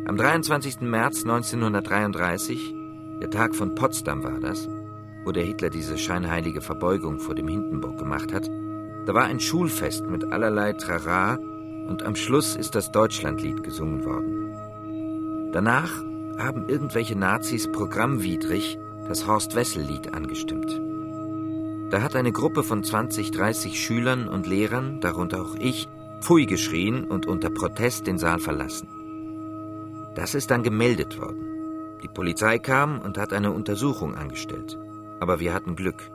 Am 0.10 0.18
23. 0.18 0.82
März 0.82 1.22
1933, 1.22 2.74
der 3.22 3.30
Tag 3.30 3.54
von 3.54 3.76
Potsdam 3.76 4.24
war 4.24 4.40
das, 4.40 4.68
wo 5.24 5.32
der 5.32 5.44
Hitler 5.44 5.70
diese 5.70 6.00
scheinheilige 6.00 6.62
Verbeugung 6.62 7.20
vor 7.20 7.36
dem 7.36 7.48
Hindenburg 7.48 8.00
gemacht 8.00 8.34
hat, 8.34 8.50
da 9.06 9.14
war 9.14 9.26
ein 9.26 9.40
Schulfest 9.40 10.08
mit 10.08 10.32
allerlei 10.32 10.74
Trara 10.74 11.36
und 11.36 12.02
am 12.02 12.16
Schluss 12.16 12.56
ist 12.56 12.74
das 12.74 12.92
Deutschlandlied 12.92 13.62
gesungen 13.62 14.04
worden. 14.04 15.52
Danach 15.52 15.92
haben 16.40 16.68
irgendwelche 16.68 17.16
Nazis 17.16 17.72
programmwidrig 17.72 18.80
das 19.08 19.28
Horst-Wessel-Lied 19.28 20.16
angestimmt. 20.16 20.82
Da 21.92 22.02
hat 22.02 22.16
eine 22.16 22.32
Gruppe 22.32 22.64
von 22.64 22.84
20, 22.84 23.30
30 23.30 23.80
Schülern 23.80 24.28
und 24.28 24.48
Lehrern, 24.48 25.02
darunter 25.02 25.40
auch 25.40 25.54
ich, 25.54 25.88
Pfui 26.22 26.48
geschrien 26.48 27.04
und 27.04 27.28
unter 27.28 27.52
Protest 27.52 28.08
den 28.08 28.18
Saal 28.18 28.40
verlassen. 28.40 28.99
Das 30.20 30.36
ist 30.36 30.52
dann 30.52 30.64
gemeldet 30.64 31.18
worden. 31.18 31.46
Die 32.04 32.10
Polizei 32.10 32.60
kam 32.60 33.00
und 33.00 33.18
hat 33.18 33.32
eine 33.32 33.54
Untersuchung 33.54 34.16
angestellt. 34.16 34.78
Aber 35.22 35.40
wir 35.40 35.54
hatten 35.54 35.78
Glück. 35.78 36.12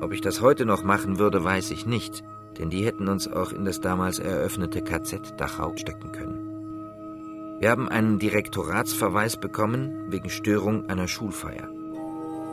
Ob 0.00 0.12
ich 0.12 0.22
das 0.22 0.40
heute 0.40 0.64
noch 0.64 0.82
machen 0.82 1.18
würde, 1.18 1.44
weiß 1.44 1.70
ich 1.72 1.84
nicht, 1.84 2.24
denn 2.58 2.70
die 2.70 2.86
hätten 2.86 3.08
uns 3.08 3.30
auch 3.30 3.52
in 3.52 3.66
das 3.66 3.82
damals 3.82 4.18
eröffnete 4.18 4.80
KZ 4.80 5.38
Dachau 5.38 5.76
stecken 5.76 6.10
können. 6.12 7.58
Wir 7.60 7.68
haben 7.70 7.90
einen 7.90 8.18
Direktoratsverweis 8.18 9.36
bekommen 9.36 10.10
wegen 10.10 10.30
Störung 10.30 10.88
einer 10.88 11.06
Schulfeier. 11.06 11.68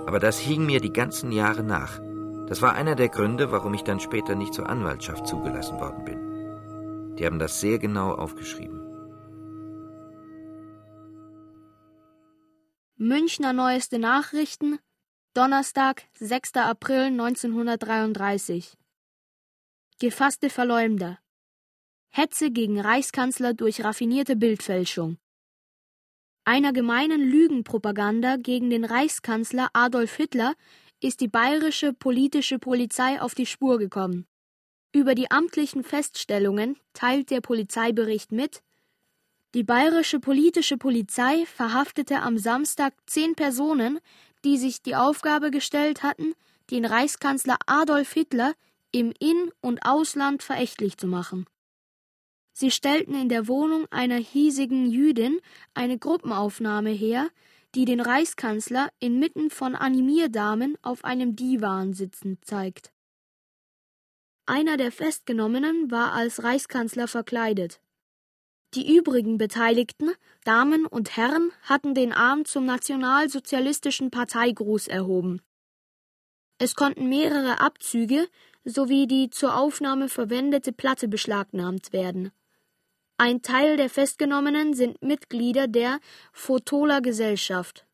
Aber 0.07 0.19
das 0.19 0.37
hing 0.39 0.65
mir 0.65 0.81
die 0.81 0.91
ganzen 0.91 1.31
Jahre 1.31 1.63
nach. 1.63 2.01
Das 2.47 2.61
war 2.61 2.73
einer 2.73 2.95
der 2.95 3.07
Gründe, 3.07 3.53
warum 3.53 3.73
ich 3.75 3.83
dann 3.85 4.01
später 4.01 4.35
nicht 4.35 4.53
zur 4.53 4.67
Anwaltschaft 4.67 5.25
zugelassen 5.25 5.79
worden 5.79 6.03
bin. 6.03 7.15
Die 7.15 7.25
haben 7.25 7.39
das 7.39 7.61
sehr 7.61 7.79
genau 7.79 8.11
aufgeschrieben. 8.11 8.80
Münchner 13.03 13.51
Neueste 13.51 13.97
Nachrichten, 13.97 14.77
Donnerstag, 15.33 16.03
6. 16.19 16.57
April 16.57 17.05
1933. 17.05 18.77
Gefasste 19.99 20.51
Verleumder. 20.51 21.17
Hetze 22.09 22.51
gegen 22.51 22.79
Reichskanzler 22.79 23.55
durch 23.55 23.83
raffinierte 23.83 24.35
Bildfälschung. 24.35 25.17
Einer 26.45 26.73
gemeinen 26.73 27.21
Lügenpropaganda 27.21 28.35
gegen 28.35 28.69
den 28.69 28.85
Reichskanzler 28.85 29.71
Adolf 29.73 30.15
Hitler 30.17 30.53
ist 30.99 31.21
die 31.21 31.27
bayerische 31.27 31.93
politische 31.93 32.59
Polizei 32.59 33.19
auf 33.19 33.33
die 33.33 33.47
Spur 33.47 33.79
gekommen. 33.79 34.27
Über 34.93 35.15
die 35.15 35.31
amtlichen 35.31 35.83
Feststellungen 35.83 36.77
teilt 36.93 37.31
der 37.31 37.41
Polizeibericht 37.41 38.31
mit, 38.31 38.61
die 39.53 39.63
bayerische 39.63 40.19
politische 40.19 40.77
Polizei 40.77 41.45
verhaftete 41.45 42.21
am 42.21 42.37
Samstag 42.37 42.93
zehn 43.05 43.35
Personen, 43.35 43.99
die 44.45 44.57
sich 44.57 44.81
die 44.81 44.95
Aufgabe 44.95 45.51
gestellt 45.51 46.03
hatten, 46.03 46.33
den 46.69 46.85
Reichskanzler 46.85 47.57
Adolf 47.65 48.13
Hitler 48.13 48.53
im 48.91 49.13
In- 49.19 49.51
und 49.61 49.85
Ausland 49.85 50.41
verächtlich 50.41 50.97
zu 50.97 51.07
machen. 51.07 51.45
Sie 52.53 52.71
stellten 52.71 53.13
in 53.13 53.29
der 53.29 53.47
Wohnung 53.47 53.87
einer 53.91 54.17
hiesigen 54.17 54.89
Jüdin 54.89 55.39
eine 55.73 55.97
Gruppenaufnahme 55.97 56.91
her, 56.91 57.29
die 57.75 57.85
den 57.85 58.01
Reichskanzler 58.01 58.89
inmitten 58.99 59.49
von 59.49 59.75
Animierdamen 59.75 60.77
auf 60.81 61.05
einem 61.05 61.35
Divan 61.35 61.93
sitzend 61.93 62.43
zeigt. 62.45 62.91
Einer 64.45 64.75
der 64.75 64.91
Festgenommenen 64.91 65.91
war 65.91 66.11
als 66.13 66.43
Reichskanzler 66.43 67.07
verkleidet. 67.07 67.79
Die 68.73 68.95
übrigen 68.95 69.37
Beteiligten, 69.37 70.11
Damen 70.45 70.85
und 70.85 71.17
Herren, 71.17 71.51
hatten 71.63 71.93
den 71.93 72.13
Arm 72.13 72.45
zum 72.45 72.65
nationalsozialistischen 72.65 74.11
Parteigruß 74.11 74.87
erhoben. 74.87 75.41
Es 76.57 76.75
konnten 76.75 77.09
mehrere 77.09 77.59
Abzüge, 77.59 78.27
sowie 78.63 79.07
die 79.07 79.29
zur 79.29 79.57
Aufnahme 79.57 80.07
verwendete 80.07 80.71
Platte 80.71 81.07
beschlagnahmt 81.07 81.91
werden. 81.91 82.31
Ein 83.17 83.41
Teil 83.41 83.75
der 83.75 83.89
Festgenommenen 83.89 84.73
sind 84.73 85.01
Mitglieder 85.01 85.67
der 85.67 85.99
Fotola 86.31 87.01
Gesellschaft. 87.01 87.85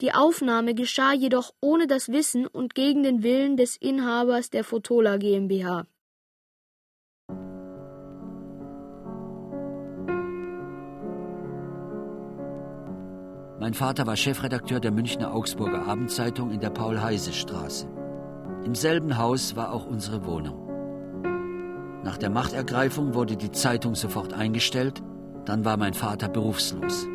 Die 0.00 0.12
Aufnahme 0.12 0.74
geschah 0.74 1.12
jedoch 1.12 1.52
ohne 1.60 1.86
das 1.86 2.08
Wissen 2.08 2.46
und 2.46 2.74
gegen 2.74 3.02
den 3.02 3.22
Willen 3.22 3.58
des 3.58 3.76
Inhabers 3.76 4.48
der 4.48 4.64
Fotola 4.64 5.18
GmbH. 5.18 5.86
Mein 13.60 13.74
Vater 13.74 14.06
war 14.06 14.16
Chefredakteur 14.16 14.80
der 14.80 14.90
Münchner 14.90 15.34
Augsburger 15.34 15.86
Abendzeitung 15.86 16.50
in 16.50 16.60
der 16.60 16.70
Paul-Heise-Straße. 16.70 17.86
Im 18.64 18.74
selben 18.74 19.18
Haus 19.18 19.54
war 19.54 19.74
auch 19.74 19.84
unsere 19.84 20.24
Wohnung. 20.24 20.56
Nach 22.02 22.16
der 22.16 22.30
Machtergreifung 22.30 23.12
wurde 23.12 23.36
die 23.36 23.50
Zeitung 23.50 23.94
sofort 23.94 24.32
eingestellt, 24.32 25.02
dann 25.44 25.66
war 25.66 25.76
mein 25.76 25.92
Vater 25.92 26.30
berufslos. 26.30 27.06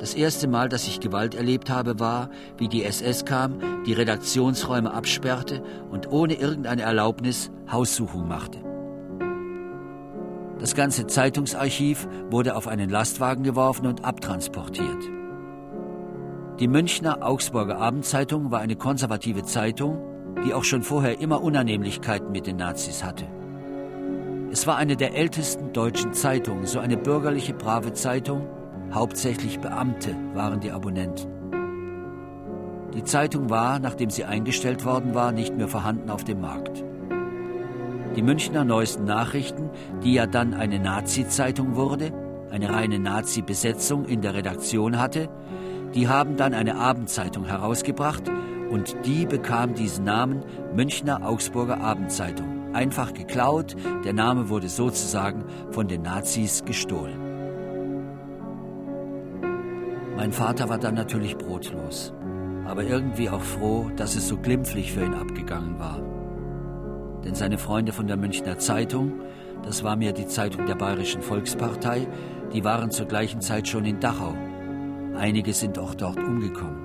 Das 0.00 0.14
erste 0.14 0.48
Mal, 0.48 0.68
dass 0.68 0.88
ich 0.88 0.98
Gewalt 0.98 1.36
erlebt 1.36 1.70
habe, 1.70 2.00
war, 2.00 2.28
wie 2.58 2.66
die 2.66 2.82
SS 2.82 3.24
kam, 3.24 3.60
die 3.86 3.92
Redaktionsräume 3.92 4.92
absperrte 4.92 5.62
und 5.92 6.10
ohne 6.10 6.34
irgendeine 6.34 6.82
Erlaubnis 6.82 7.52
Haussuchung 7.70 8.26
machte. 8.26 8.71
Das 10.62 10.76
ganze 10.76 11.08
Zeitungsarchiv 11.08 12.06
wurde 12.30 12.54
auf 12.54 12.68
einen 12.68 12.88
Lastwagen 12.88 13.42
geworfen 13.42 13.84
und 13.84 14.04
abtransportiert. 14.04 15.10
Die 16.60 16.68
Münchner 16.68 17.26
Augsburger 17.26 17.78
Abendzeitung 17.78 18.52
war 18.52 18.60
eine 18.60 18.76
konservative 18.76 19.42
Zeitung, 19.42 19.98
die 20.46 20.54
auch 20.54 20.62
schon 20.62 20.82
vorher 20.82 21.18
immer 21.18 21.42
Unannehmlichkeiten 21.42 22.30
mit 22.30 22.46
den 22.46 22.58
Nazis 22.58 23.02
hatte. 23.02 23.26
Es 24.52 24.64
war 24.68 24.76
eine 24.76 24.94
der 24.94 25.16
ältesten 25.16 25.72
deutschen 25.72 26.12
Zeitungen, 26.12 26.64
so 26.64 26.78
eine 26.78 26.96
bürgerliche, 26.96 27.54
brave 27.54 27.92
Zeitung, 27.92 28.46
hauptsächlich 28.94 29.58
Beamte 29.58 30.14
waren 30.32 30.60
die 30.60 30.70
Abonnenten. 30.70 31.26
Die 32.94 33.02
Zeitung 33.02 33.50
war, 33.50 33.80
nachdem 33.80 34.10
sie 34.10 34.26
eingestellt 34.26 34.84
worden 34.84 35.12
war, 35.12 35.32
nicht 35.32 35.56
mehr 35.56 35.66
vorhanden 35.66 36.08
auf 36.08 36.22
dem 36.22 36.40
Markt. 36.40 36.84
Die 38.16 38.22
Münchner 38.22 38.64
Neuesten 38.64 39.04
Nachrichten, 39.04 39.70
die 40.02 40.12
ja 40.12 40.26
dann 40.26 40.52
eine 40.52 40.78
Nazi-Zeitung 40.78 41.76
wurde, 41.76 42.12
eine 42.50 42.68
reine 42.68 42.98
Nazi-Besetzung 42.98 44.04
in 44.04 44.20
der 44.20 44.34
Redaktion 44.34 44.98
hatte, 44.98 45.30
die 45.94 46.08
haben 46.08 46.36
dann 46.36 46.52
eine 46.52 46.76
Abendzeitung 46.76 47.46
herausgebracht 47.46 48.24
und 48.70 48.96
die 49.06 49.24
bekam 49.24 49.74
diesen 49.74 50.04
Namen 50.04 50.42
Münchner 50.74 51.26
Augsburger 51.26 51.80
Abendzeitung. 51.80 52.74
Einfach 52.74 53.14
geklaut, 53.14 53.76
der 54.04 54.12
Name 54.12 54.50
wurde 54.50 54.68
sozusagen 54.68 55.44
von 55.70 55.88
den 55.88 56.02
Nazis 56.02 56.64
gestohlen. 56.66 57.18
Mein 60.16 60.32
Vater 60.32 60.68
war 60.68 60.78
dann 60.78 60.94
natürlich 60.94 61.38
brotlos, 61.38 62.12
aber 62.66 62.84
irgendwie 62.84 63.30
auch 63.30 63.42
froh, 63.42 63.90
dass 63.96 64.16
es 64.16 64.28
so 64.28 64.36
glimpflich 64.36 64.92
für 64.92 65.04
ihn 65.04 65.14
abgegangen 65.14 65.78
war. 65.78 66.11
Denn 67.24 67.34
seine 67.34 67.58
Freunde 67.58 67.92
von 67.92 68.06
der 68.06 68.16
Münchner 68.16 68.58
Zeitung, 68.58 69.20
das 69.62 69.84
war 69.84 69.96
mir 69.96 70.12
die 70.12 70.26
Zeitung 70.26 70.66
der 70.66 70.74
Bayerischen 70.74 71.22
Volkspartei, 71.22 72.08
die 72.52 72.64
waren 72.64 72.90
zur 72.90 73.06
gleichen 73.06 73.40
Zeit 73.40 73.68
schon 73.68 73.84
in 73.84 74.00
Dachau. 74.00 74.34
Einige 75.16 75.52
sind 75.52 75.78
auch 75.78 75.94
dort 75.94 76.18
umgekommen. 76.18 76.82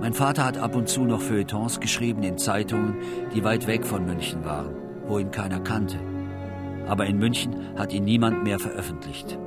Mein 0.00 0.14
Vater 0.14 0.44
hat 0.44 0.58
ab 0.58 0.76
und 0.76 0.88
zu 0.88 1.04
noch 1.04 1.20
Feuilletons 1.20 1.78
geschrieben 1.78 2.22
in 2.22 2.38
Zeitungen, 2.38 2.96
die 3.34 3.44
weit 3.44 3.66
weg 3.66 3.84
von 3.84 4.06
München 4.06 4.44
waren, 4.44 4.74
wo 5.06 5.18
ihn 5.18 5.30
keiner 5.30 5.60
kannte. 5.60 5.98
Aber 6.88 7.06
in 7.06 7.18
München 7.18 7.54
hat 7.76 7.92
ihn 7.92 8.04
niemand 8.04 8.42
mehr 8.42 8.58
veröffentlicht. 8.58 9.38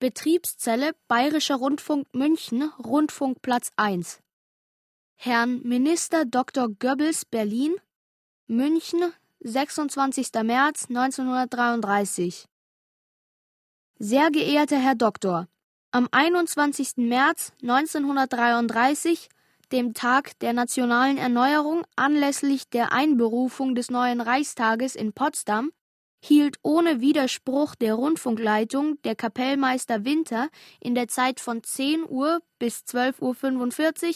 Betriebszelle 0.00 0.92
Bayerischer 1.08 1.56
Rundfunk 1.56 2.06
München, 2.14 2.72
Rundfunkplatz 2.82 3.70
1 3.76 4.20
Herrn 5.16 5.60
Minister 5.62 6.24
Dr. 6.24 6.70
Goebbels 6.70 7.26
Berlin 7.26 7.74
München 8.46 9.12
26. 9.40 10.32
März 10.42 10.86
1933 10.88 12.46
Sehr 13.98 14.30
geehrter 14.30 14.78
Herr 14.78 14.94
Doktor, 14.94 15.48
am 15.90 16.08
21. 16.10 16.96
März 16.96 17.52
1933, 17.60 19.28
dem 19.70 19.92
Tag 19.92 20.38
der 20.38 20.54
nationalen 20.54 21.18
Erneuerung 21.18 21.84
anlässlich 21.96 22.70
der 22.70 22.92
Einberufung 22.92 23.74
des 23.74 23.90
neuen 23.90 24.22
Reichstages 24.22 24.96
in 24.96 25.12
Potsdam, 25.12 25.72
hielt 26.22 26.58
ohne 26.62 27.00
Widerspruch 27.00 27.74
der 27.74 27.94
Rundfunkleitung 27.94 29.00
der 29.02 29.16
Kapellmeister 29.16 30.04
Winter 30.04 30.48
in 30.80 30.94
der 30.94 31.08
Zeit 31.08 31.40
von 31.40 31.62
10 31.62 32.04
Uhr 32.08 32.40
bis 32.58 32.84
12.45 32.86 34.06
Uhr 34.08 34.14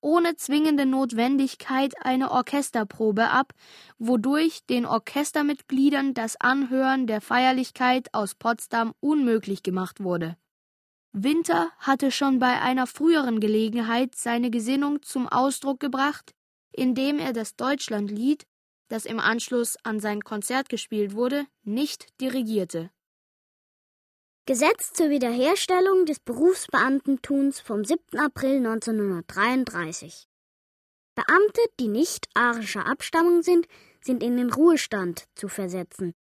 ohne 0.00 0.36
zwingende 0.36 0.86
Notwendigkeit 0.86 1.94
eine 2.04 2.30
Orchesterprobe 2.30 3.30
ab, 3.30 3.52
wodurch 3.98 4.64
den 4.66 4.86
Orchestermitgliedern 4.86 6.14
das 6.14 6.40
Anhören 6.40 7.06
der 7.06 7.20
Feierlichkeit 7.20 8.12
aus 8.14 8.34
Potsdam 8.34 8.92
unmöglich 9.00 9.62
gemacht 9.62 10.02
wurde. 10.02 10.36
Winter 11.12 11.70
hatte 11.78 12.10
schon 12.10 12.38
bei 12.38 12.60
einer 12.60 12.86
früheren 12.86 13.40
Gelegenheit 13.40 14.14
seine 14.14 14.50
Gesinnung 14.50 15.02
zum 15.02 15.26
Ausdruck 15.26 15.80
gebracht, 15.80 16.34
indem 16.72 17.18
er 17.18 17.32
das 17.32 17.56
Deutschlandlied, 17.56 18.46
das 18.88 19.04
im 19.04 19.20
Anschluss 19.20 19.76
an 19.82 20.00
sein 20.00 20.22
Konzert 20.22 20.68
gespielt 20.68 21.14
wurde, 21.14 21.46
nicht 21.64 22.06
dirigierte. 22.20 22.90
Gesetz 24.46 24.92
zur 24.92 25.10
Wiederherstellung 25.10 26.06
des 26.06 26.20
Berufsbeamtentums 26.20 27.58
vom 27.60 27.84
7. 27.84 28.18
April 28.18 28.58
1933. 28.58 30.28
Beamte, 31.16 31.60
die 31.80 31.88
nicht 31.88 32.28
arischer 32.34 32.86
Abstammung 32.86 33.42
sind, 33.42 33.66
sind 34.00 34.22
in 34.22 34.36
den 34.36 34.52
Ruhestand 34.52 35.24
zu 35.34 35.48
versetzen. 35.48 36.14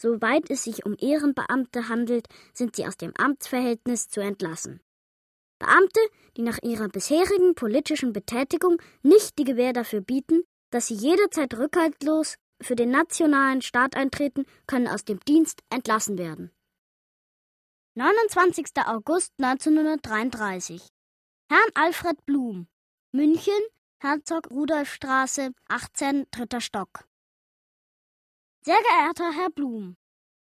Soweit 0.00 0.50
es 0.50 0.64
sich 0.64 0.86
um 0.86 0.96
Ehrenbeamte 0.98 1.88
handelt, 1.88 2.28
sind 2.52 2.76
sie 2.76 2.86
aus 2.86 2.96
dem 2.96 3.12
Amtsverhältnis 3.16 4.08
zu 4.08 4.20
entlassen. 4.20 4.80
Beamte, 5.58 6.00
die 6.36 6.42
nach 6.42 6.58
ihrer 6.62 6.88
bisherigen 6.88 7.54
politischen 7.54 8.12
Betätigung 8.12 8.80
nicht 9.02 9.38
die 9.38 9.44
Gewähr 9.44 9.72
dafür 9.72 10.00
bieten, 10.00 10.44
dass 10.74 10.88
sie 10.88 10.94
jederzeit 10.94 11.54
rückhaltlos 11.54 12.36
für 12.60 12.74
den 12.74 12.90
nationalen 12.90 13.62
Staat 13.62 13.94
eintreten, 13.94 14.44
können 14.66 14.88
aus 14.88 15.04
dem 15.04 15.20
Dienst 15.20 15.62
entlassen 15.70 16.18
werden. 16.18 16.50
29. 17.94 18.66
August 18.84 19.32
1933. 19.38 20.82
Herrn 21.48 21.70
Alfred 21.74 22.26
Blum. 22.26 22.66
München, 23.12 23.60
Herzog 24.00 24.50
Rudolfstraße, 24.50 25.52
18, 25.68 26.26
dritter 26.32 26.60
Stock. 26.60 27.04
Sehr 28.64 28.80
geehrter 28.90 29.30
Herr 29.30 29.50
Blum, 29.50 29.96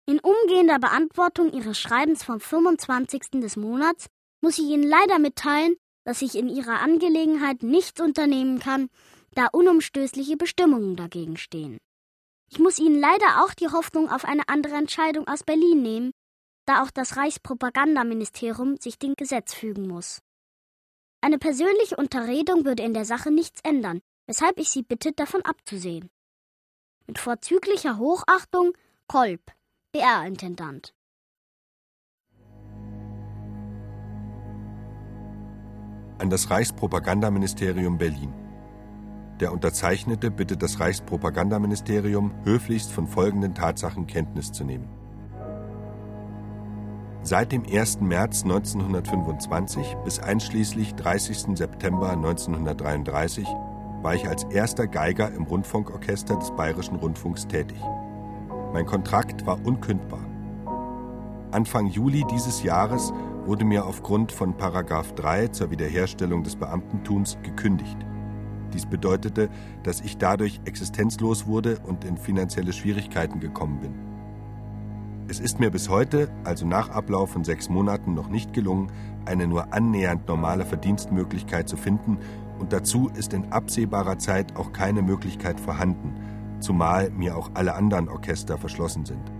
in 0.05 0.19
umgehender 0.19 0.79
Beantwortung 0.79 1.53
Ihres 1.53 1.79
Schreibens 1.79 2.25
vom 2.25 2.41
25. 2.41 3.39
des 3.39 3.55
Monats 3.55 4.07
muss 4.41 4.59
ich 4.59 4.65
Ihnen 4.65 4.83
leider 4.83 5.17
mitteilen, 5.17 5.77
dass 6.03 6.21
ich 6.21 6.35
in 6.35 6.49
Ihrer 6.49 6.81
Angelegenheit 6.81 7.63
nichts 7.63 8.01
unternehmen 8.01 8.59
kann, 8.59 8.89
da 9.33 9.47
unumstößliche 9.47 10.37
Bestimmungen 10.37 10.95
dagegen 10.95 11.37
stehen. 11.37 11.77
Ich 12.51 12.59
muss 12.59 12.79
Ihnen 12.79 12.99
leider 12.99 13.43
auch 13.43 13.53
die 13.53 13.67
Hoffnung 13.67 14.09
auf 14.09 14.25
eine 14.25 14.47
andere 14.47 14.75
Entscheidung 14.75 15.27
aus 15.27 15.43
Berlin 15.43 15.81
nehmen, 15.81 16.11
da 16.65 16.83
auch 16.83 16.91
das 16.91 17.17
Reichspropagandaministerium 17.17 18.77
sich 18.77 18.97
dem 18.97 19.13
Gesetz 19.15 19.53
fügen 19.53 19.87
muss. 19.87 20.19
Eine 21.21 21.37
persönliche 21.37 21.95
Unterredung 21.95 22.65
würde 22.65 22.83
in 22.83 22.93
der 22.93 23.05
Sache 23.05 23.29
nichts 23.31 23.59
ändern, 23.63 24.01
weshalb 24.25 24.57
ich 24.57 24.69
Sie 24.69 24.83
bitte, 24.83 25.11
davon 25.11 25.41
abzusehen. 25.43 26.09
Mit 27.07 27.19
vorzüglicher 27.19 27.97
Hochachtung, 27.97 28.73
Kolb, 29.07 29.41
BR-Intendant. 29.91 30.93
An 36.19 36.29
das 36.29 36.49
Reichspropagandaministerium 36.49 37.97
Berlin. 37.97 38.48
Der 39.39 39.53
Unterzeichnete 39.53 40.31
bittet 40.31 40.61
das 40.61 40.81
Reichspropagandaministerium 40.81 42.31
höflichst 42.43 42.91
von 42.91 43.07
folgenden 43.07 43.55
Tatsachen 43.55 44.05
Kenntnis 44.05 44.51
zu 44.51 44.65
nehmen. 44.65 44.89
Seit 47.21 47.51
dem 47.51 47.63
1. 47.63 48.01
März 48.01 48.43
1925 48.43 49.95
bis 50.03 50.19
einschließlich 50.19 50.95
30. 50.95 51.57
September 51.57 52.11
1933 52.11 53.47
war 54.01 54.15
ich 54.15 54.27
als 54.27 54.43
erster 54.45 54.87
Geiger 54.87 55.31
im 55.31 55.43
Rundfunkorchester 55.43 56.35
des 56.37 56.51
Bayerischen 56.51 56.95
Rundfunks 56.95 57.47
tätig. 57.47 57.79
Mein 58.73 58.85
Kontrakt 58.85 59.45
war 59.45 59.63
unkündbar. 59.65 60.25
Anfang 61.51 61.87
Juli 61.87 62.25
dieses 62.29 62.63
Jahres 62.63 63.13
wurde 63.45 63.65
mir 63.65 63.85
aufgrund 63.85 64.31
von 64.31 64.55
Paragraph 64.55 65.13
3 65.15 65.47
zur 65.47 65.71
Wiederherstellung 65.71 66.43
des 66.43 66.55
Beamtentums 66.55 67.37
gekündigt. 67.41 67.97
Dies 68.73 68.85
bedeutete, 68.85 69.49
dass 69.83 70.01
ich 70.01 70.17
dadurch 70.17 70.61
existenzlos 70.65 71.47
wurde 71.47 71.79
und 71.79 72.03
in 72.03 72.17
finanzielle 72.17 72.73
Schwierigkeiten 72.73 73.39
gekommen 73.39 73.79
bin. 73.79 73.93
Es 75.27 75.39
ist 75.39 75.59
mir 75.59 75.69
bis 75.69 75.89
heute, 75.89 76.27
also 76.43 76.65
nach 76.65 76.89
Ablauf 76.89 77.29
von 77.31 77.43
sechs 77.43 77.69
Monaten, 77.69 78.15
noch 78.15 78.29
nicht 78.29 78.51
gelungen, 78.51 78.91
eine 79.25 79.47
nur 79.47 79.73
annähernd 79.73 80.27
normale 80.27 80.65
Verdienstmöglichkeit 80.65 81.69
zu 81.69 81.77
finden, 81.77 82.17
und 82.57 82.73
dazu 82.73 83.09
ist 83.15 83.33
in 83.33 83.51
absehbarer 83.51 84.17
Zeit 84.17 84.55
auch 84.57 84.73
keine 84.73 85.01
Möglichkeit 85.01 85.59
vorhanden, 85.59 86.15
zumal 86.59 87.11
mir 87.11 87.37
auch 87.37 87.51
alle 87.53 87.75
anderen 87.75 88.09
Orchester 88.09 88.57
verschlossen 88.57 89.05
sind. 89.05 89.31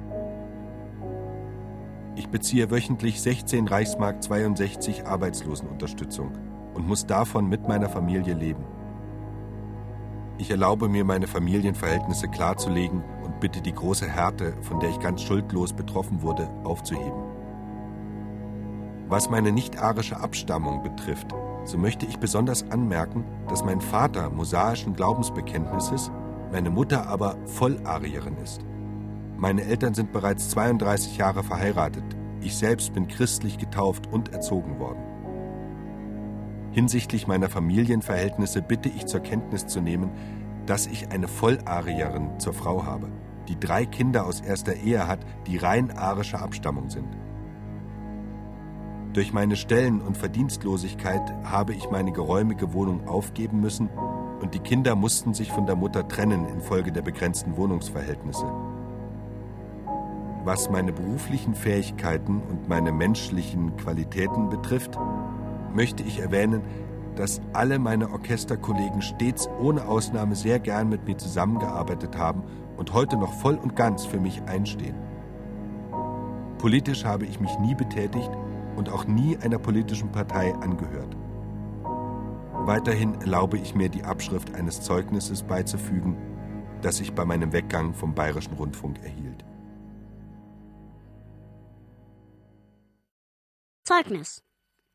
Ich 2.15 2.29
beziehe 2.29 2.69
wöchentlich 2.69 3.21
16 3.21 3.67
Reichsmark 3.67 4.21
62 4.21 5.07
Arbeitslosenunterstützung 5.07 6.31
und 6.73 6.87
muss 6.87 7.05
davon 7.05 7.47
mit 7.47 7.67
meiner 7.67 7.89
Familie 7.89 8.35
leben. 8.35 8.63
Ich 10.39 10.49
erlaube 10.49 10.87
mir, 10.87 11.03
meine 11.03 11.27
Familienverhältnisse 11.27 12.29
klarzulegen 12.29 13.03
und 13.25 13.41
bitte 13.41 13.61
die 13.61 13.73
große 13.73 14.07
Härte, 14.07 14.53
von 14.61 14.79
der 14.79 14.89
ich 14.89 14.99
ganz 15.01 15.21
schuldlos 15.21 15.73
betroffen 15.73 16.21
wurde, 16.21 16.49
aufzuheben. 16.63 17.25
Was 19.09 19.29
meine 19.29 19.51
nicht-arische 19.51 20.17
Abstammung 20.17 20.81
betrifft, 20.81 21.27
so 21.65 21.77
möchte 21.77 22.05
ich 22.05 22.19
besonders 22.19 22.63
anmerken, 22.71 23.25
dass 23.49 23.65
mein 23.65 23.81
Vater 23.81 24.29
mosaischen 24.29 24.93
Glaubensbekenntnisses, 24.93 26.09
meine 26.53 26.69
Mutter 26.69 27.07
aber 27.07 27.35
Vollarierin 27.45 28.37
ist. 28.37 28.61
Meine 29.35 29.65
Eltern 29.65 29.93
sind 29.93 30.13
bereits 30.13 30.49
32 30.51 31.17
Jahre 31.17 31.43
verheiratet. 31.43 32.05
Ich 32.39 32.55
selbst 32.55 32.93
bin 32.93 33.09
christlich 33.09 33.57
getauft 33.57 34.07
und 34.07 34.31
erzogen 34.31 34.79
worden. 34.79 35.08
Hinsichtlich 36.71 37.27
meiner 37.27 37.49
Familienverhältnisse 37.49 38.61
bitte 38.61 38.89
ich 38.89 39.05
zur 39.05 39.21
Kenntnis 39.21 39.65
zu 39.67 39.81
nehmen, 39.81 40.11
dass 40.65 40.85
ich 40.85 41.09
eine 41.09 41.27
Vollarierin 41.27 42.39
zur 42.39 42.53
Frau 42.53 42.85
habe, 42.85 43.09
die 43.47 43.59
drei 43.59 43.85
Kinder 43.85 44.25
aus 44.25 44.41
erster 44.41 44.75
Ehe 44.75 45.07
hat, 45.07 45.19
die 45.47 45.57
rein 45.57 45.91
arischer 45.97 46.41
Abstammung 46.41 46.89
sind. 46.89 47.07
Durch 49.13 49.33
meine 49.33 49.55
Stellen- 49.55 50.01
und 50.01 50.17
Verdienstlosigkeit 50.17 51.33
habe 51.43 51.73
ich 51.73 51.89
meine 51.89 52.11
geräumige 52.11 52.73
Wohnung 52.73 53.07
aufgeben 53.07 53.59
müssen 53.59 53.89
und 54.39 54.53
die 54.53 54.59
Kinder 54.59 54.95
mussten 54.95 55.33
sich 55.33 55.51
von 55.51 55.65
der 55.65 55.75
Mutter 55.75 56.07
trennen 56.07 56.47
infolge 56.47 56.91
der 56.91 57.01
begrenzten 57.01 57.57
Wohnungsverhältnisse. 57.57 58.45
Was 60.45 60.69
meine 60.69 60.93
beruflichen 60.93 61.55
Fähigkeiten 61.55 62.41
und 62.41 62.69
meine 62.69 62.91
menschlichen 62.91 63.75
Qualitäten 63.77 64.49
betrifft, 64.49 64.97
möchte 65.73 66.03
ich 66.03 66.19
erwähnen, 66.19 66.61
dass 67.15 67.41
alle 67.53 67.79
meine 67.79 68.11
Orchesterkollegen 68.11 69.01
stets 69.01 69.49
ohne 69.59 69.85
Ausnahme 69.85 70.35
sehr 70.35 70.59
gern 70.59 70.89
mit 70.89 71.05
mir 71.05 71.17
zusammengearbeitet 71.17 72.17
haben 72.17 72.43
und 72.77 72.93
heute 72.93 73.17
noch 73.17 73.33
voll 73.33 73.55
und 73.55 73.75
ganz 73.75 74.05
für 74.05 74.19
mich 74.19 74.41
einstehen. 74.43 74.95
Politisch 76.59 77.05
habe 77.05 77.25
ich 77.25 77.39
mich 77.39 77.57
nie 77.59 77.75
betätigt 77.75 78.31
und 78.75 78.89
auch 78.89 79.05
nie 79.05 79.37
einer 79.37 79.59
politischen 79.59 80.11
Partei 80.11 80.53
angehört. 80.55 81.17
Weiterhin 82.53 83.19
erlaube 83.21 83.57
ich 83.57 83.75
mir 83.75 83.89
die 83.89 84.03
Abschrift 84.03 84.53
eines 84.55 84.81
Zeugnisses 84.81 85.43
beizufügen, 85.43 86.17
das 86.81 86.99
ich 86.99 87.13
bei 87.13 87.25
meinem 87.25 87.51
Weggang 87.51 87.93
vom 87.93 88.13
Bayerischen 88.13 88.53
Rundfunk 88.53 89.03
erhielt. 89.03 89.43
Zeugnis. 93.83 94.43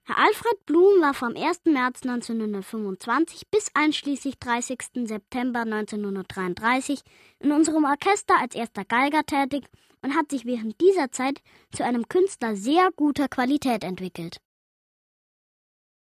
Herr 0.07 0.19
Alfred 0.19 0.67
Blum 0.67 1.01
war 1.01 1.15
vom 1.15 1.35
1. 1.35 1.63
März 1.65 2.03
1925 2.03 3.49
bis 3.51 3.71
einschließlich 3.73 4.39
30. 4.39 5.07
September 5.07 5.61
1933 5.61 7.01
in 7.39 7.53
unserem 7.53 7.85
Orchester 7.85 8.39
als 8.39 8.55
erster 8.55 8.85
Geiger 8.85 9.25
tätig 9.25 9.65
und 10.03 10.15
hat 10.15 10.31
sich 10.31 10.45
während 10.45 10.79
dieser 10.83 11.11
Zeit 11.11 11.41
zu 11.73 11.85
einem 11.85 12.07
Künstler 12.07 12.55
sehr 12.55 12.91
guter 12.95 13.29
Qualität 13.29 13.83
entwickelt. 13.83 14.37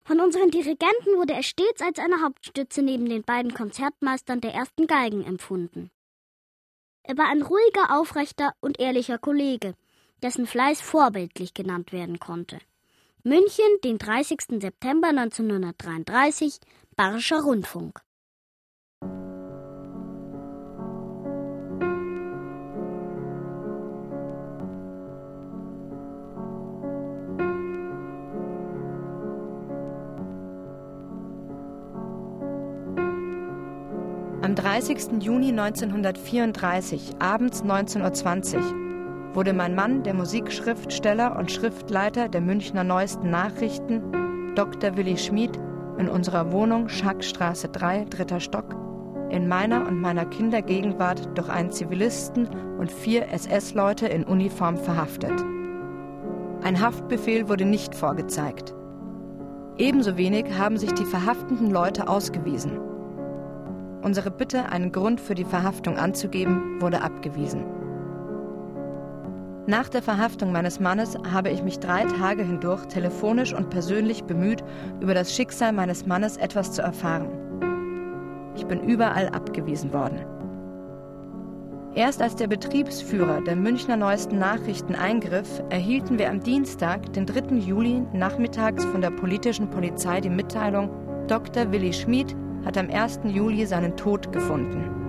Von 0.07 0.21
unseren 0.21 0.51
Dirigenten 0.51 1.17
wurde 1.17 1.35
er 1.35 1.43
stets 1.43 1.83
als 1.83 1.99
eine 1.99 2.23
Hauptstütze 2.23 2.81
neben 2.81 3.07
den 3.07 3.23
beiden 3.23 3.53
Konzertmeistern 3.53 4.41
der 4.41 4.55
ersten 4.55 4.87
Geigen 4.87 5.25
empfunden. 5.25 5.91
Er 7.03 7.19
war 7.19 7.29
ein 7.29 7.43
ruhiger, 7.43 7.95
aufrechter 8.01 8.55
und 8.61 8.81
ehrlicher 8.81 9.19
Kollege, 9.19 9.75
dessen 10.23 10.47
Fleiß 10.47 10.81
vorbildlich 10.81 11.53
genannt 11.53 11.93
werden 11.93 12.19
konnte. 12.19 12.61
München, 13.22 13.66
den 13.85 13.98
30. 13.98 14.62
September 14.62 15.09
1933, 15.09 16.59
Bayerischer 16.96 17.40
Rundfunk. 17.40 18.00
Am 34.42 34.54
30. 34.54 35.22
Juni 35.22 35.48
1934, 35.50 37.16
abends 37.18 37.62
19.20 37.62 38.56
Uhr, 38.56 38.89
wurde 39.35 39.53
mein 39.53 39.75
Mann, 39.75 40.03
der 40.03 40.14
Musikschriftsteller 40.14 41.37
und 41.38 41.51
Schriftleiter 41.51 42.29
der 42.29 42.40
Münchner 42.40 42.85
Neuesten 42.85 43.31
Nachrichten, 43.31 44.03
Dr. 44.55 44.97
Willi 44.97 45.16
Schmid, 45.16 45.59
in 45.99 46.09
unserer 46.09 46.51
Wohnung 46.51 46.88
Schackstraße 46.88 47.69
3, 47.69 48.07
dritter 48.07 48.40
Stock, 48.40 48.75
in 49.31 49.47
meiner 49.47 49.87
und 49.87 50.01
meiner 50.01 50.25
Kinder 50.25 50.62
Gegenwart 50.62 51.29
durch 51.37 51.49
einen 51.49 51.71
Zivilisten 51.71 52.49
und 52.79 52.90
vier 52.90 53.29
SS-Leute 53.33 54.09
in 54.09 54.25
Uniform 54.25 54.77
verhaftet. 54.77 55.45
Ein 56.62 56.81
Haftbefehl 56.81 57.49
wurde 57.49 57.64
nicht 57.64 57.95
vorgezeigt. 57.95 58.75
Ebenso 59.79 60.16
wenig 60.16 60.47
haben 60.59 60.77
sich 60.77 60.93
die 60.93 61.05
verhaftenden 61.05 61.71
Leute 61.71 62.09
ausgewiesen. 62.09 62.79
Unsere 64.03 64.31
Bitte, 64.31 64.71
einen 64.71 64.93
Grund 64.93 65.21
für 65.21 65.35
die 65.35 65.45
Verhaftung 65.45 65.97
anzugeben, 65.97 66.81
wurde 66.81 67.03
abgewiesen. 67.03 67.80
Nach 69.66 69.88
der 69.88 70.03
Verhaftung 70.03 70.53
meines 70.53 70.81
Mannes 70.81 71.16
habe 71.33 71.51
ich 71.51 71.62
mich 71.62 71.79
drei 71.79 72.05
Tage 72.05 72.42
hindurch 72.42 72.87
telefonisch 72.87 73.53
und 73.53 73.70
persönlich 73.70 74.25
bemüht, 74.25 74.64
über 75.01 75.14
das 75.14 75.35
Schicksal 75.35 75.73
meines 75.73 76.07
Mannes 76.07 76.38
etwas 76.38 76.73
zu 76.73 76.83
erfahren. 76.83 77.29
Ich 78.57 78.66
bin 78.66 78.81
überall 78.81 79.29
abgewiesen 79.29 79.92
worden. 79.92 80.25
Erst 81.94 82.23
als 82.23 82.37
der 82.37 82.46
Betriebsführer 82.46 83.42
der 83.42 83.57
Münchner 83.57 83.96
Neuesten 83.96 84.38
Nachrichten 84.38 84.94
eingriff, 84.94 85.62
erhielten 85.70 86.18
wir 86.18 86.31
am 86.31 86.40
Dienstag, 86.40 87.12
den 87.12 87.27
3. 87.27 87.57
Juli, 87.57 88.03
nachmittags 88.12 88.85
von 88.85 89.01
der 89.01 89.11
politischen 89.11 89.68
Polizei 89.68 90.20
die 90.20 90.31
Mitteilung, 90.31 90.88
Dr. 91.27 91.70
Willi 91.70 91.92
Schmid 91.92 92.35
hat 92.64 92.79
am 92.79 92.88
1. 92.90 93.20
Juli 93.25 93.66
seinen 93.66 93.96
Tod 93.96 94.33
gefunden. 94.33 95.00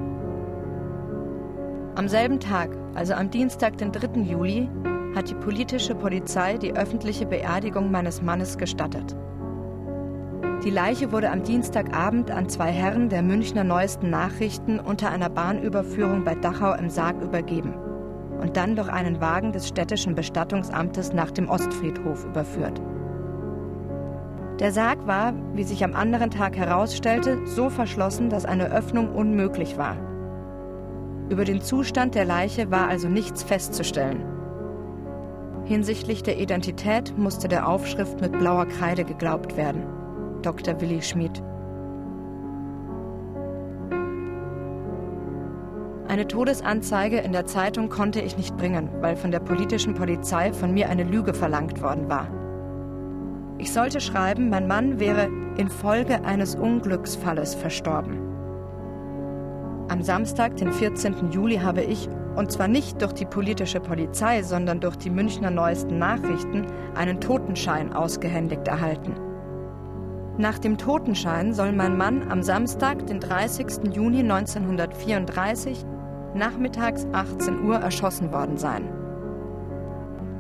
Am 1.95 2.07
selben 2.07 2.39
Tag 2.39 2.69
also 2.95 3.13
am 3.13 3.29
Dienstag, 3.29 3.77
den 3.77 3.91
3. 3.91 4.21
Juli, 4.21 4.69
hat 5.15 5.29
die 5.29 5.35
politische 5.35 5.95
Polizei 5.95 6.57
die 6.57 6.73
öffentliche 6.73 7.25
Beerdigung 7.25 7.91
meines 7.91 8.21
Mannes 8.21 8.57
gestattet. 8.57 9.15
Die 10.63 10.69
Leiche 10.69 11.11
wurde 11.11 11.31
am 11.31 11.43
Dienstagabend 11.43 12.31
an 12.31 12.47
zwei 12.47 12.71
Herren 12.71 13.09
der 13.09 13.23
Münchner 13.23 13.63
Neuesten 13.63 14.09
Nachrichten 14.09 14.79
unter 14.79 15.09
einer 15.09 15.29
Bahnüberführung 15.29 16.23
bei 16.23 16.35
Dachau 16.35 16.73
im 16.75 16.89
Sarg 16.89 17.21
übergeben 17.21 17.73
und 18.39 18.57
dann 18.57 18.75
durch 18.75 18.89
einen 18.89 19.19
Wagen 19.19 19.51
des 19.51 19.67
städtischen 19.67 20.15
Bestattungsamtes 20.15 21.13
nach 21.13 21.31
dem 21.31 21.49
Ostfriedhof 21.49 22.25
überführt. 22.25 22.81
Der 24.59 24.71
Sarg 24.71 25.07
war, 25.07 25.33
wie 25.55 25.63
sich 25.63 25.83
am 25.83 25.95
anderen 25.95 26.29
Tag 26.29 26.55
herausstellte, 26.55 27.39
so 27.45 27.69
verschlossen, 27.69 28.29
dass 28.29 28.45
eine 28.45 28.71
Öffnung 28.71 29.13
unmöglich 29.15 29.77
war. 29.77 29.97
Über 31.31 31.45
den 31.45 31.61
Zustand 31.61 32.13
der 32.13 32.25
Leiche 32.25 32.71
war 32.71 32.89
also 32.89 33.07
nichts 33.07 33.41
festzustellen. 33.41 34.21
Hinsichtlich 35.63 36.23
der 36.23 36.37
Identität 36.37 37.17
musste 37.17 37.47
der 37.47 37.69
Aufschrift 37.69 38.19
mit 38.19 38.33
blauer 38.33 38.65
Kreide 38.65 39.05
geglaubt 39.05 39.55
werden. 39.55 39.83
Dr. 40.41 40.81
Willi 40.81 41.01
Schmid. 41.01 41.41
Eine 46.09 46.27
Todesanzeige 46.27 47.19
in 47.19 47.31
der 47.31 47.45
Zeitung 47.45 47.87
konnte 47.87 48.19
ich 48.19 48.35
nicht 48.35 48.57
bringen, 48.57 48.89
weil 48.99 49.15
von 49.15 49.31
der 49.31 49.39
politischen 49.39 49.93
Polizei 49.93 50.51
von 50.51 50.73
mir 50.73 50.89
eine 50.89 51.05
Lüge 51.05 51.33
verlangt 51.33 51.81
worden 51.81 52.09
war. 52.09 52.27
Ich 53.57 53.71
sollte 53.71 54.01
schreiben, 54.01 54.49
mein 54.49 54.67
Mann 54.67 54.99
wäre 54.99 55.29
infolge 55.55 56.25
eines 56.25 56.55
Unglücksfalles 56.55 57.55
verstorben. 57.55 58.30
Am 59.91 60.01
Samstag, 60.01 60.55
den 60.55 60.71
14. 60.71 61.31
Juli, 61.31 61.57
habe 61.57 61.81
ich, 61.81 62.07
und 62.37 62.49
zwar 62.49 62.69
nicht 62.69 63.01
durch 63.01 63.11
die 63.11 63.25
politische 63.25 63.81
Polizei, 63.81 64.41
sondern 64.41 64.79
durch 64.79 64.95
die 64.95 65.09
Münchner 65.09 65.51
Neuesten 65.51 65.99
Nachrichten, 65.99 66.65
einen 66.95 67.19
Totenschein 67.19 67.91
ausgehändigt 67.91 68.69
erhalten. 68.69 69.15
Nach 70.37 70.57
dem 70.59 70.77
Totenschein 70.77 71.53
soll 71.53 71.73
mein 71.73 71.97
Mann 71.97 72.31
am 72.31 72.41
Samstag, 72.41 73.05
den 73.07 73.19
30. 73.19 73.93
Juni 73.93 74.19
1934, 74.19 75.83
nachmittags 76.35 77.05
18 77.11 77.65
Uhr 77.65 77.75
erschossen 77.75 78.31
worden 78.31 78.55
sein. 78.55 78.87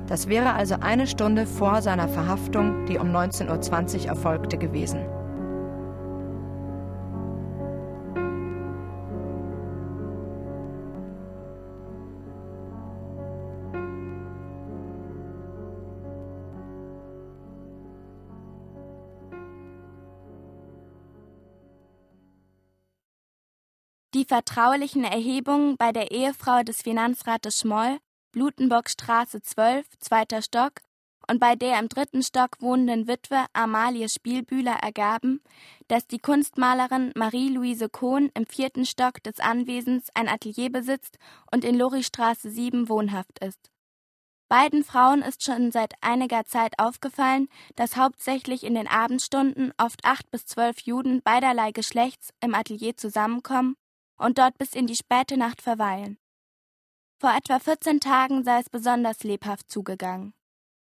Das 0.07 0.29
wäre 0.29 0.53
also 0.53 0.75
eine 0.79 1.07
Stunde 1.07 1.45
vor 1.45 1.81
seiner 1.81 2.07
Verhaftung, 2.07 2.85
die 2.85 2.97
um 2.97 3.09
19.20 3.13 4.03
Uhr 4.03 4.07
erfolgte, 4.07 4.57
gewesen. 4.57 5.01
Vertraulichen 24.31 25.03
Erhebungen 25.03 25.75
bei 25.75 25.91
der 25.91 26.11
Ehefrau 26.11 26.63
des 26.63 26.83
Finanzrates 26.83 27.59
Schmoll, 27.59 27.97
Blutenbockstraße 28.31 29.41
12, 29.41 29.85
zweiter 29.99 30.41
Stock, 30.41 30.79
und 31.27 31.41
bei 31.41 31.57
der 31.57 31.77
im 31.77 31.89
dritten 31.89 32.23
Stock 32.23 32.51
wohnenden 32.61 33.09
Witwe 33.09 33.43
Amalie 33.51 34.07
Spielbühler 34.07 34.77
ergaben, 34.81 35.41
dass 35.89 36.07
die 36.07 36.19
Kunstmalerin 36.19 37.11
Marie-Louise 37.13 37.89
Kohn 37.89 38.31
im 38.33 38.45
vierten 38.45 38.85
Stock 38.85 39.21
des 39.21 39.41
Anwesens 39.41 40.07
ein 40.13 40.29
Atelier 40.29 40.71
besitzt 40.71 41.17
und 41.51 41.65
in 41.65 41.77
Loristraße 41.77 42.49
7 42.49 42.87
wohnhaft 42.87 43.37
ist. 43.39 43.69
Beiden 44.47 44.85
Frauen 44.85 45.23
ist 45.23 45.43
schon 45.43 45.73
seit 45.73 45.95
einiger 45.99 46.45
Zeit 46.45 46.79
aufgefallen, 46.79 47.49
dass 47.75 47.97
hauptsächlich 47.97 48.63
in 48.63 48.75
den 48.75 48.87
Abendstunden 48.87 49.73
oft 49.77 50.05
acht 50.05 50.31
bis 50.31 50.45
zwölf 50.45 50.79
Juden 50.79 51.21
beiderlei 51.21 51.73
Geschlechts 51.73 52.29
im 52.39 52.55
Atelier 52.55 52.95
zusammenkommen 52.95 53.75
und 54.21 54.37
dort 54.37 54.57
bis 54.57 54.73
in 54.73 54.87
die 54.87 54.95
späte 54.95 55.37
Nacht 55.37 55.61
verweilen. 55.61 56.17
Vor 57.19 57.35
etwa 57.35 57.59
14 57.59 57.99
Tagen 57.99 58.43
sei 58.43 58.59
es 58.59 58.69
besonders 58.69 59.23
lebhaft 59.23 59.69
zugegangen. 59.69 60.33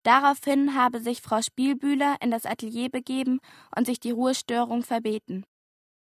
Daraufhin 0.03 0.73
habe 0.73 1.01
sich 1.01 1.21
Frau 1.21 1.41
Spielbühler 1.41 2.15
in 2.21 2.31
das 2.31 2.45
Atelier 2.45 2.89
begeben 2.89 3.39
und 3.75 3.85
sich 3.85 3.99
die 3.99 4.11
Ruhestörung 4.11 4.83
verbeten. 4.83 5.45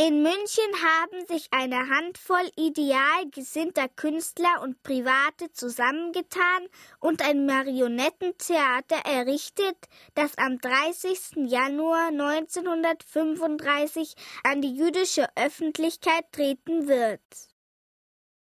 in 0.01 0.23
München 0.23 0.73
haben 0.83 1.25
sich 1.27 1.47
eine 1.51 1.87
Handvoll 1.89 2.49
ideal 2.57 3.29
gesinnter 3.29 3.87
Künstler 3.87 4.63
und 4.63 4.81
Private 4.81 5.51
zusammengetan 5.53 6.67
und 6.99 7.21
ein 7.21 7.45
Marionettentheater 7.45 8.95
errichtet, 9.05 9.77
das 10.15 10.35
am 10.39 10.57
30. 10.57 11.47
Januar 11.47 12.07
1935 12.07 14.15
an 14.43 14.63
die 14.63 14.75
jüdische 14.75 15.27
Öffentlichkeit 15.35 16.25
treten 16.31 16.87
wird. 16.87 17.21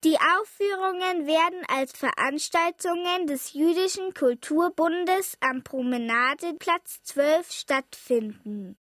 Die 0.04 0.18
Aufführungen 0.38 1.26
werden 1.26 1.62
als 1.68 1.92
Veranstaltungen 1.92 3.28
des 3.28 3.54
Jüdischen 3.54 4.12
Kulturbundes 4.12 5.38
am 5.40 5.64
Promenadeplatz 5.64 7.02
12 7.04 7.50
stattfinden. 7.50 8.76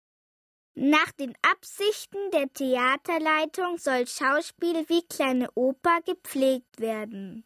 Nach 0.77 1.13
den 1.13 1.35
Absichten 1.43 2.19
der 2.33 2.53
Theaterleitung 2.53 3.79
soll 3.79 4.09
Schauspiel 4.09 4.89
wie 4.89 5.03
kleine 5.07 5.49
Oper 5.55 6.01
gepflegt 6.05 6.81
werden. 6.81 7.45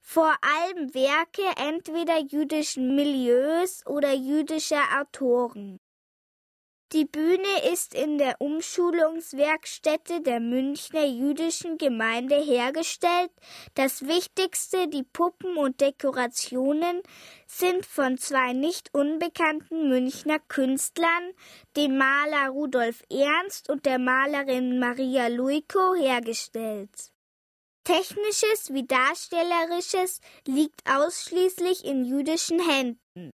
Vor 0.00 0.34
allem 0.40 0.94
Werke 0.94 1.42
entweder 1.56 2.18
jüdischen 2.20 2.96
Milieus 2.96 3.86
oder 3.86 4.14
jüdischer 4.14 4.82
Autoren. 4.98 5.78
Die 6.94 7.06
Bühne 7.06 7.72
ist 7.72 7.92
in 7.92 8.18
der 8.18 8.40
Umschulungswerkstätte 8.40 10.20
der 10.20 10.38
Münchner 10.38 11.04
jüdischen 11.04 11.76
Gemeinde 11.76 12.36
hergestellt. 12.36 13.32
Das 13.74 14.06
Wichtigste, 14.06 14.86
die 14.86 15.02
Puppen 15.02 15.56
und 15.56 15.80
Dekorationen, 15.80 17.02
sind 17.48 17.84
von 17.84 18.16
zwei 18.16 18.52
nicht 18.52 18.94
unbekannten 18.94 19.88
Münchner 19.88 20.38
Künstlern, 20.46 21.32
dem 21.76 21.98
Maler 21.98 22.50
Rudolf 22.50 23.02
Ernst 23.10 23.70
und 23.70 23.86
der 23.86 23.98
Malerin 23.98 24.78
Maria 24.78 25.26
Luiko, 25.26 25.96
hergestellt. 25.96 27.10
Technisches 27.82 28.72
wie 28.72 28.86
Darstellerisches 28.86 30.20
liegt 30.46 30.88
ausschließlich 30.88 31.84
in 31.84 32.04
jüdischen 32.04 32.60
Händen. 32.60 33.32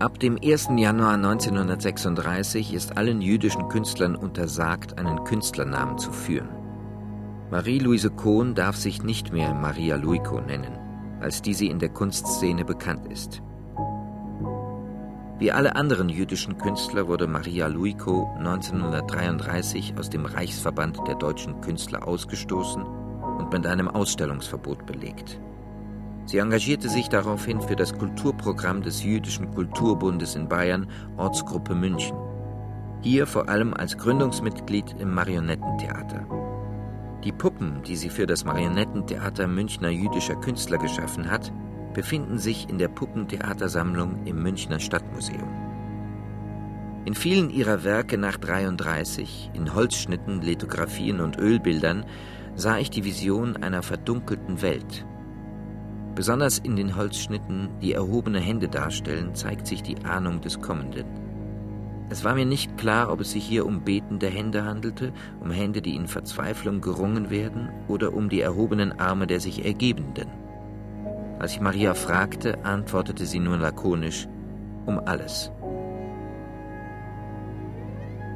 Ab 0.00 0.20
dem 0.20 0.38
1. 0.40 0.68
Januar 0.76 1.14
1936 1.14 2.72
ist 2.72 2.96
allen 2.96 3.20
jüdischen 3.20 3.68
Künstlern 3.68 4.14
untersagt, 4.14 4.96
einen 4.96 5.24
Künstlernamen 5.24 5.98
zu 5.98 6.12
führen. 6.12 6.50
Marie-Louise 7.50 8.10
Kohn 8.10 8.54
darf 8.54 8.76
sich 8.76 9.02
nicht 9.02 9.32
mehr 9.32 9.52
Maria 9.54 9.96
Luiko 9.96 10.40
nennen, 10.40 10.78
als 11.20 11.42
die 11.42 11.52
sie 11.52 11.66
in 11.66 11.80
der 11.80 11.88
Kunstszene 11.88 12.64
bekannt 12.64 13.10
ist. 13.10 13.42
Wie 15.40 15.50
alle 15.50 15.74
anderen 15.74 16.10
jüdischen 16.10 16.58
Künstler 16.58 17.08
wurde 17.08 17.26
Maria 17.26 17.66
Luiko 17.66 18.32
1933 18.38 19.94
aus 19.98 20.10
dem 20.10 20.26
Reichsverband 20.26 20.98
der 21.08 21.16
deutschen 21.16 21.60
Künstler 21.60 22.06
ausgestoßen 22.06 22.84
und 22.84 23.52
mit 23.52 23.66
einem 23.66 23.88
Ausstellungsverbot 23.88 24.86
belegt. 24.86 25.40
Sie 26.28 26.36
engagierte 26.36 26.90
sich 26.90 27.08
daraufhin 27.08 27.58
für 27.62 27.74
das 27.74 27.96
Kulturprogramm 27.96 28.82
des 28.82 29.02
Jüdischen 29.02 29.50
Kulturbundes 29.50 30.34
in 30.34 30.46
Bayern, 30.46 30.86
Ortsgruppe 31.16 31.74
München. 31.74 32.18
Hier 33.00 33.26
vor 33.26 33.48
allem 33.48 33.72
als 33.72 33.96
Gründungsmitglied 33.96 34.96
im 34.98 35.14
Marionettentheater. 35.14 36.26
Die 37.24 37.32
Puppen, 37.32 37.82
die 37.82 37.96
sie 37.96 38.10
für 38.10 38.26
das 38.26 38.44
Marionettentheater 38.44 39.46
Münchner 39.46 39.88
jüdischer 39.88 40.36
Künstler 40.36 40.76
geschaffen 40.76 41.30
hat, 41.30 41.50
befinden 41.94 42.36
sich 42.36 42.68
in 42.68 42.76
der 42.76 42.88
Puppentheatersammlung 42.88 44.26
im 44.26 44.42
Münchner 44.42 44.80
Stadtmuseum. 44.80 45.48
In 47.06 47.14
vielen 47.14 47.48
ihrer 47.48 47.84
Werke 47.84 48.18
nach 48.18 48.36
33, 48.36 49.52
in 49.54 49.74
Holzschnitten, 49.74 50.42
Lithografien 50.42 51.20
und 51.20 51.38
Ölbildern, 51.38 52.04
sah 52.54 52.76
ich 52.76 52.90
die 52.90 53.06
Vision 53.06 53.56
einer 53.56 53.82
verdunkelten 53.82 54.60
Welt, 54.60 55.06
Besonders 56.18 56.58
in 56.58 56.74
den 56.74 56.96
Holzschnitten, 56.96 57.68
die 57.80 57.92
erhobene 57.92 58.40
Hände 58.40 58.66
darstellen, 58.66 59.36
zeigt 59.36 59.68
sich 59.68 59.84
die 59.84 60.04
Ahnung 60.04 60.40
des 60.40 60.60
Kommenden. 60.60 61.06
Es 62.10 62.24
war 62.24 62.34
mir 62.34 62.44
nicht 62.44 62.76
klar, 62.76 63.12
ob 63.12 63.20
es 63.20 63.30
sich 63.30 63.44
hier 63.44 63.64
um 63.64 63.84
betende 63.84 64.26
Hände 64.26 64.64
handelte, 64.64 65.12
um 65.38 65.52
Hände, 65.52 65.80
die 65.80 65.94
in 65.94 66.08
Verzweiflung 66.08 66.80
gerungen 66.80 67.30
werden, 67.30 67.68
oder 67.86 68.14
um 68.14 68.28
die 68.28 68.40
erhobenen 68.40 68.98
Arme 68.98 69.28
der 69.28 69.38
sich 69.38 69.64
Ergebenden. 69.64 70.26
Als 71.38 71.52
ich 71.52 71.60
Maria 71.60 71.94
fragte, 71.94 72.64
antwortete 72.64 73.24
sie 73.24 73.38
nur 73.38 73.56
lakonisch, 73.56 74.26
um 74.86 74.98
alles. 74.98 75.52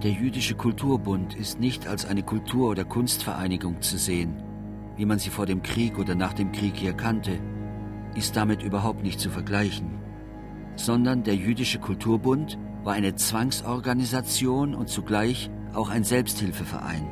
Der 0.05 0.13
Jüdische 0.13 0.55
Kulturbund 0.55 1.35
ist 1.35 1.59
nicht 1.59 1.89
als 1.89 2.07
eine 2.07 2.23
Kultur- 2.23 2.71
oder 2.71 2.85
Kunstvereinigung 2.85 3.83
zu 3.83 3.99
sehen, 3.99 4.41
wie 4.95 5.05
man 5.05 5.19
sie 5.19 5.31
vor 5.31 5.47
dem 5.47 5.65
Krieg 5.65 5.99
oder 5.99 6.15
nach 6.15 6.33
dem 6.33 6.53
Krieg 6.53 6.77
hier 6.77 6.93
kannte, 6.93 7.41
ist 8.15 8.37
damit 8.37 8.63
überhaupt 8.63 9.03
nicht 9.03 9.21
zu 9.21 9.31
vergleichen, 9.31 9.91
sondern 10.77 11.23
der 11.23 11.35
Jüdische 11.35 11.79
Kulturbund 11.79 12.59
war 12.85 12.95
eine 12.95 13.15
Zwangsorganisation 13.15 14.75
und 14.75 14.89
zugleich 14.89 15.51
auch 15.75 15.89
ein 15.89 16.05
Selbsthilfeverein. 16.05 17.09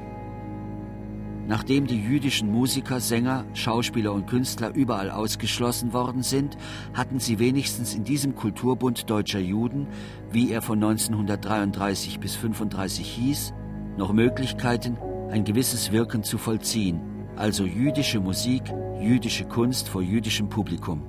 Nachdem 1.47 1.89
die 1.89 2.01
jüdischen 2.01 2.49
Musiker, 2.51 3.01
Sänger, 3.01 3.45
Schauspieler 3.55 4.13
und 4.13 4.29
Künstler 4.29 4.73
überall 4.73 5.11
ausgeschlossen 5.11 5.93
worden 5.93 6.23
sind, 6.23 6.57
hatten 6.95 7.19
sie 7.19 7.41
wenigstens 7.41 7.95
in 7.95 8.05
diesem 8.05 8.37
Kulturbund 8.37 9.11
deutscher 9.11 9.41
Juden, 9.41 9.89
wie 10.31 10.53
er 10.53 10.63
von 10.63 10.83
1933 10.83 12.21
bis 12.21 12.37
1935 12.37 13.11
hieß, 13.11 13.53
noch 13.97 14.13
Möglichkeiten, 14.13 14.97
ein 15.31 15.43
gewisses 15.43 15.91
Wirken 15.91 16.23
zu 16.23 16.39
vollziehen, 16.39 17.01
also 17.41 17.65
jüdische 17.65 18.21
Musik, 18.21 18.63
jüdische 19.01 19.47
Kunst 19.47 19.89
vor 19.89 20.03
jüdischem 20.03 20.51
Publikum. 20.51 21.01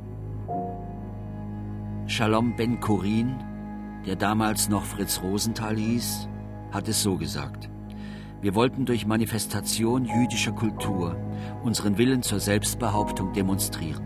Shalom 2.07 2.55
Ben 2.55 2.79
Korin, 2.79 3.35
der 4.05 4.15
damals 4.15 4.69
noch 4.69 4.83
Fritz 4.83 5.21
Rosenthal 5.21 5.75
hieß, 5.75 6.29
hat 6.71 6.87
es 6.87 7.03
so 7.03 7.17
gesagt. 7.17 7.69
Wir 8.39 8.55
wollten 8.55 8.85
durch 8.85 9.05
Manifestation 9.05 10.05
jüdischer 10.05 10.53
Kultur 10.53 11.17
unseren 11.63 11.97
Willen 11.97 12.21
zur 12.21 12.39
Selbstbehauptung 12.39 13.33
demonstrieren. 13.33 14.01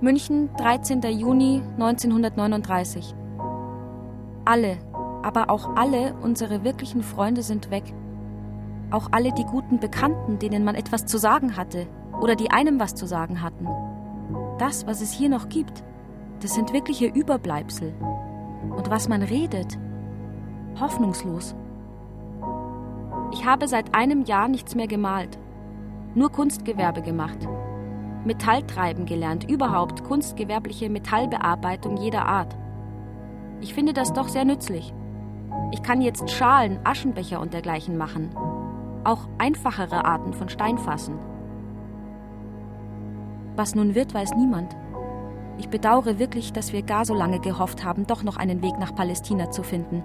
München, 0.00 0.50
13. 0.56 1.02
Juni 1.02 1.62
1939. 1.78 3.14
Alle, 4.44 4.78
aber 5.22 5.50
auch 5.50 5.76
alle 5.76 6.14
unsere 6.22 6.64
wirklichen 6.64 7.02
Freunde 7.02 7.42
sind 7.42 7.70
weg. 7.70 7.84
Auch 8.90 9.08
alle 9.12 9.32
die 9.32 9.44
guten 9.44 9.78
Bekannten, 9.78 10.38
denen 10.38 10.64
man 10.64 10.74
etwas 10.74 11.06
zu 11.06 11.18
sagen 11.18 11.56
hatte 11.56 11.86
oder 12.20 12.36
die 12.36 12.50
einem 12.50 12.78
was 12.78 12.94
zu 12.94 13.06
sagen 13.06 13.42
hatten. 13.42 13.66
Das, 14.58 14.86
was 14.86 15.00
es 15.00 15.12
hier 15.12 15.28
noch 15.28 15.48
gibt, 15.48 15.82
das 16.40 16.54
sind 16.54 16.72
wirkliche 16.72 17.06
Überbleibsel. 17.06 17.94
Und 18.76 18.90
was 18.90 19.08
man 19.08 19.22
redet, 19.22 19.78
hoffnungslos. 20.80 21.54
Ich 23.32 23.46
habe 23.46 23.66
seit 23.66 23.94
einem 23.94 24.24
Jahr 24.24 24.48
nichts 24.48 24.74
mehr 24.74 24.86
gemalt, 24.86 25.38
nur 26.14 26.30
Kunstgewerbe 26.30 27.02
gemacht. 27.02 27.48
Metalltreiben 28.24 29.06
gelernt, 29.06 29.50
überhaupt 29.50 30.04
kunstgewerbliche 30.04 30.90
Metallbearbeitung 30.90 31.96
jeder 31.96 32.26
Art. 32.26 32.56
Ich 33.60 33.74
finde 33.74 33.92
das 33.92 34.12
doch 34.12 34.28
sehr 34.28 34.44
nützlich. 34.44 34.92
Ich 35.72 35.82
kann 35.82 36.02
jetzt 36.02 36.30
Schalen, 36.30 36.78
Aschenbecher 36.84 37.40
und 37.40 37.54
dergleichen 37.54 37.96
machen. 37.96 38.30
Auch 39.04 39.26
einfachere 39.38 40.04
Arten 40.04 40.34
von 40.34 40.50
Steinfassen. 40.50 41.18
Was 43.56 43.74
nun 43.74 43.94
wird, 43.94 44.12
weiß 44.12 44.34
niemand. 44.36 44.76
Ich 45.56 45.70
bedauere 45.70 46.18
wirklich, 46.18 46.52
dass 46.52 46.74
wir 46.74 46.82
gar 46.82 47.06
so 47.06 47.14
lange 47.14 47.40
gehofft 47.40 47.84
haben, 47.84 48.06
doch 48.06 48.22
noch 48.22 48.36
einen 48.36 48.62
Weg 48.62 48.78
nach 48.78 48.94
Palästina 48.94 49.50
zu 49.50 49.62
finden. 49.62 50.04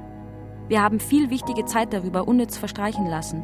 Wir 0.70 0.82
haben 0.82 1.02
viel 1.02 1.30
wichtige 1.30 1.66
Zeit 1.66 1.94
darüber 1.94 2.28
unnütz 2.28 2.58
verstreichen 2.58 3.06
lassen. 3.06 3.44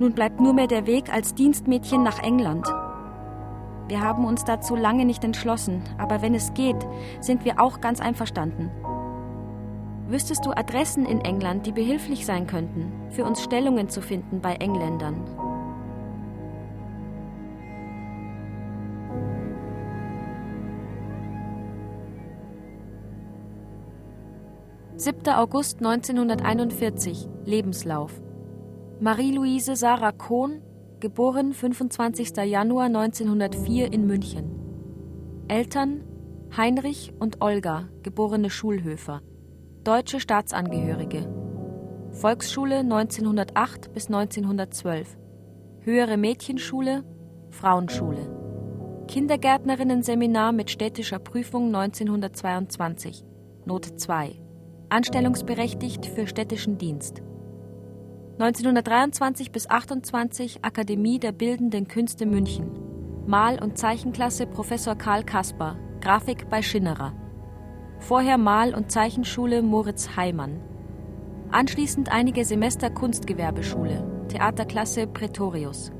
Nun 0.00 0.12
bleibt 0.12 0.40
nur 0.40 0.54
mehr 0.54 0.66
der 0.66 0.86
Weg 0.86 1.12
als 1.12 1.34
Dienstmädchen 1.34 2.02
nach 2.02 2.20
England. 2.22 2.66
Wir 3.88 4.02
haben 4.02 4.24
uns 4.24 4.44
dazu 4.44 4.74
lange 4.74 5.04
nicht 5.04 5.22
entschlossen, 5.22 5.82
aber 5.98 6.20
wenn 6.20 6.34
es 6.34 6.52
geht, 6.54 6.86
sind 7.20 7.44
wir 7.44 7.60
auch 7.60 7.80
ganz 7.80 8.00
einverstanden. 8.00 8.70
Wüsstest 10.08 10.46
du 10.46 10.50
Adressen 10.50 11.04
in 11.04 11.20
England, 11.20 11.66
die 11.66 11.72
behilflich 11.72 12.26
sein 12.26 12.46
könnten, 12.46 12.92
für 13.10 13.24
uns 13.24 13.42
Stellungen 13.42 13.88
zu 13.88 14.00
finden 14.00 14.40
bei 14.40 14.54
Engländern? 14.54 15.16
7. 24.98 25.28
August 25.28 25.78
1941, 25.78 27.28
Lebenslauf. 27.44 28.22
Marie-Louise 29.00 29.76
Sarah 29.76 30.12
Kohn, 30.12 30.62
geboren 31.00 31.52
25. 31.52 32.36
Januar 32.44 32.86
1904 32.86 33.92
in 33.92 34.06
München. 34.06 34.50
Eltern 35.48 36.02
Heinrich 36.56 37.12
und 37.18 37.42
Olga, 37.42 37.88
geborene 38.02 38.50
Schulhöfer. 38.50 39.20
Deutsche 39.86 40.18
Staatsangehörige. 40.18 41.28
Volksschule 42.10 42.78
1908 42.78 43.92
bis 43.92 44.08
1912. 44.08 45.16
Höhere 45.78 46.16
Mädchenschule, 46.16 47.04
Frauenschule. 47.50 49.04
Kindergärtnerinnen-Seminar 49.06 50.50
mit 50.50 50.72
städtischer 50.72 51.20
Prüfung 51.20 51.72
1922. 51.72 53.24
Note 53.64 53.94
2 53.94 54.40
anstellungsberechtigt 54.88 56.06
für 56.06 56.26
städtischen 56.26 56.78
Dienst. 56.78 57.22
1923 58.40 59.52
bis 59.52 59.70
28 59.70 60.64
Akademie 60.64 61.20
der 61.20 61.30
Bildenden 61.30 61.86
Künste 61.86 62.26
München. 62.26 62.72
Mal- 63.28 63.62
und 63.62 63.78
Zeichenklasse 63.78 64.48
Professor 64.48 64.96
Karl 64.96 65.22
Kasper, 65.22 65.76
Grafik 66.00 66.50
bei 66.50 66.60
Schinnerer. 66.60 67.25
Vorher 68.06 68.38
Mal- 68.38 68.72
und 68.72 68.92
Zeichenschule 68.92 69.62
Moritz 69.62 70.10
Heimann. 70.14 70.60
Anschließend 71.50 72.12
einige 72.12 72.44
Semester 72.44 72.88
Kunstgewerbeschule, 72.88 74.04
Theaterklasse 74.28 75.08
Pretorius. 75.08 75.90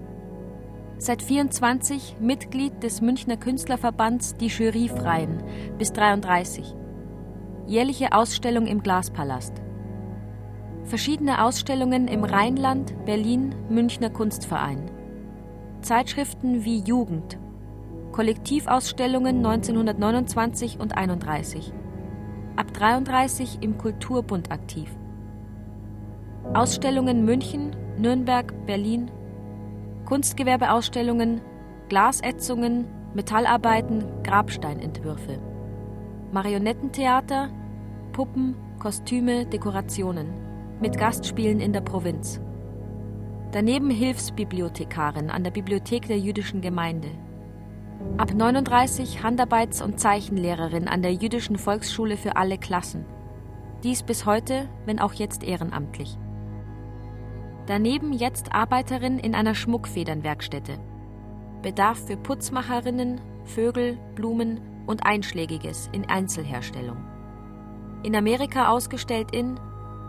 Seit 0.98 1.20
24 1.20 2.18
Mitglied 2.20 2.80
des 2.84 3.00
Münchner 3.00 3.36
Künstlerverbands 3.36 4.36
Die 4.36 4.46
Jury 4.46 4.88
Freien 4.88 5.42
bis 5.78 5.92
33 5.92 6.76
jährliche 7.66 8.12
Ausstellung 8.12 8.68
im 8.68 8.84
Glaspalast. 8.84 9.54
Verschiedene 10.84 11.42
Ausstellungen 11.42 12.06
im 12.06 12.22
Rheinland, 12.22 12.94
Berlin, 13.04 13.52
Münchner 13.68 14.10
Kunstverein. 14.10 14.92
Zeitschriften 15.80 16.64
wie 16.64 16.78
Jugend. 16.78 17.36
Kollektivausstellungen 18.12 19.44
1929 19.44 20.78
und 20.78 20.96
31. 20.96 21.72
Ab 22.56 22.72
33 22.72 23.58
im 23.60 23.76
Kulturbund 23.76 24.50
aktiv. 24.50 24.88
Ausstellungen 26.54 27.26
München, 27.26 27.76
Nürnberg, 27.98 28.54
Berlin. 28.64 29.10
Kunstgewerbeausstellungen, 30.06 31.42
Glasätzungen, 31.90 32.86
Metallarbeiten, 33.12 34.04
Grabsteinentwürfe. 34.22 35.38
Marionettentheater, 36.32 37.50
Puppen, 38.12 38.54
Kostüme, 38.78 39.44
Dekorationen, 39.44 40.28
mit 40.80 40.96
Gastspielen 40.96 41.60
in 41.60 41.74
der 41.74 41.82
Provinz. 41.82 42.40
Daneben 43.52 43.90
Hilfsbibliothekarin 43.90 45.28
an 45.28 45.44
der 45.44 45.50
Bibliothek 45.50 46.06
der 46.08 46.18
jüdischen 46.18 46.62
Gemeinde. 46.62 47.08
Ab 48.16 48.32
39 48.34 49.22
Handarbeits- 49.22 49.82
und 49.82 50.00
Zeichenlehrerin 50.00 50.88
an 50.88 51.02
der 51.02 51.12
jüdischen 51.12 51.58
Volksschule 51.58 52.16
für 52.16 52.36
alle 52.36 52.58
Klassen. 52.58 53.04
Dies 53.82 54.02
bis 54.02 54.24
heute, 54.24 54.68
wenn 54.86 54.98
auch 54.98 55.12
jetzt 55.12 55.44
ehrenamtlich. 55.44 56.16
Daneben 57.66 58.12
jetzt 58.12 58.54
Arbeiterin 58.54 59.18
in 59.18 59.34
einer 59.34 59.54
Schmuckfedernwerkstätte. 59.54 60.78
Bedarf 61.62 62.06
für 62.06 62.16
Putzmacherinnen, 62.16 63.20
Vögel, 63.44 63.98
Blumen, 64.14 64.60
und 64.86 65.04
Einschlägiges 65.04 65.88
in 65.92 66.08
Einzelherstellung. 66.08 66.96
In 68.02 68.14
Amerika 68.16 68.68
ausgestellt 68.68 69.32
in 69.32 69.58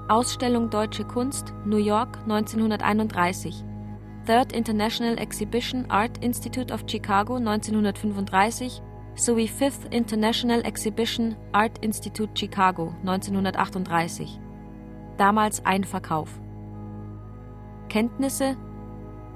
Ausstellung 0.07 0.69
Deutsche 0.69 1.03
Kunst, 1.03 1.53
New 1.65 1.77
York 1.77 2.19
1931, 2.23 3.65
Third 4.27 4.51
International 4.51 5.17
Exhibition 5.17 5.89
Art 5.89 6.21
Institute 6.21 6.69
of 6.73 6.83
Chicago 6.85 7.37
1935 7.37 8.81
sowie 9.15 9.47
Fifth 9.47 9.87
International 9.91 10.65
Exhibition 10.65 11.37
Art 11.53 11.77
Institute 11.81 12.37
Chicago 12.37 12.93
1938. 13.05 14.37
Damals 15.15 15.65
ein 15.65 15.85
Verkauf. 15.85 16.41
Kenntnisse 17.87 18.57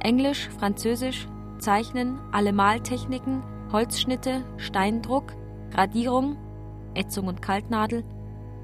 Englisch, 0.02 0.50
Französisch, 0.60 1.26
Zeichnen, 1.60 2.20
alle 2.34 2.52
Maltechniken, 2.52 3.44
Holzschnitte, 3.72 4.44
Steindruck, 4.58 5.38
Radierung, 5.74 6.36
Ätzung 6.96 7.28
und 7.30 7.42
Kaltnadel, 7.42 8.04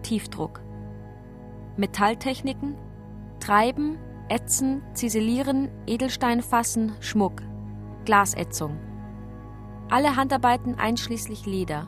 Tiefdruck. 0.01 0.59
Metalltechniken, 1.78 2.75
Treiben, 3.39 3.97
Ätzen, 4.30 4.82
Ziselieren, 4.93 5.69
Edelsteinfassen, 5.86 6.91
Schmuck, 6.99 7.41
Glasätzung. 8.03 8.78
Alle 9.89 10.17
Handarbeiten 10.17 10.75
einschließlich 10.75 11.45
Leder. 11.45 11.88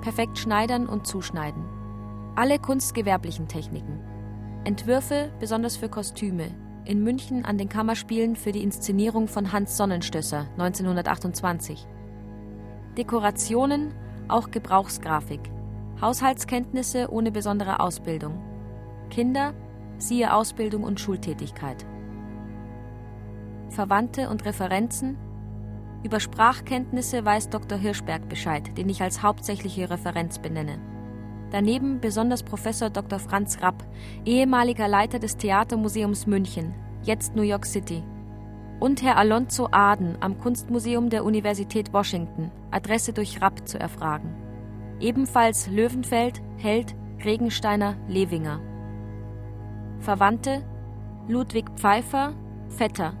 Perfekt 0.00 0.38
schneidern 0.38 0.86
und 0.86 1.06
zuschneiden. 1.06 1.62
Alle 2.34 2.58
kunstgewerblichen 2.58 3.46
Techniken. 3.46 4.00
Entwürfe, 4.64 5.30
besonders 5.38 5.76
für 5.76 5.90
Kostüme. 5.90 6.48
In 6.86 7.02
München 7.04 7.44
an 7.44 7.58
den 7.58 7.68
Kammerspielen 7.68 8.36
für 8.36 8.52
die 8.52 8.62
Inszenierung 8.62 9.28
von 9.28 9.52
Hans 9.52 9.76
Sonnenstösser 9.76 10.46
1928. 10.52 11.86
Dekorationen, 12.96 13.92
auch 14.28 14.50
Gebrauchsgrafik, 14.50 15.40
Haushaltskenntnisse 16.00 17.10
ohne 17.12 17.30
besondere 17.30 17.80
Ausbildung, 17.80 18.42
Kinder, 19.10 19.52
siehe 20.02 20.34
Ausbildung 20.34 20.82
und 20.82 21.00
Schultätigkeit. 21.00 21.86
Verwandte 23.68 24.28
und 24.28 24.44
Referenzen 24.44 25.16
über 26.02 26.18
Sprachkenntnisse 26.18 27.24
weiß 27.24 27.50
Dr. 27.50 27.76
Hirschberg 27.76 28.28
Bescheid, 28.28 28.76
den 28.78 28.88
ich 28.88 29.02
als 29.02 29.22
hauptsächliche 29.22 29.90
Referenz 29.90 30.38
benenne. 30.38 30.78
Daneben 31.50 32.00
besonders 32.00 32.42
Professor 32.42 32.90
Dr. 32.90 33.18
Franz 33.18 33.60
Rapp, 33.60 33.84
ehemaliger 34.24 34.88
Leiter 34.88 35.18
des 35.18 35.36
Theatermuseums 35.36 36.26
München, 36.26 36.74
jetzt 37.02 37.34
New 37.34 37.42
York 37.42 37.66
City. 37.66 38.02
Und 38.78 39.02
Herr 39.02 39.18
Alonzo 39.18 39.68
Aden 39.72 40.16
am 40.20 40.38
Kunstmuseum 40.38 41.10
der 41.10 41.24
Universität 41.24 41.92
Washington, 41.92 42.50
Adresse 42.70 43.12
durch 43.12 43.42
Rapp 43.42 43.68
zu 43.68 43.78
erfragen. 43.78 44.34
Ebenfalls 45.00 45.66
Löwenfeld, 45.66 46.40
Held, 46.56 46.94
Regensteiner, 47.22 47.96
Lewinger. 48.08 48.60
Verwandte 50.00 50.64
Ludwig 51.28 51.66
Pfeiffer, 51.76 52.32
Vetter, 52.68 53.12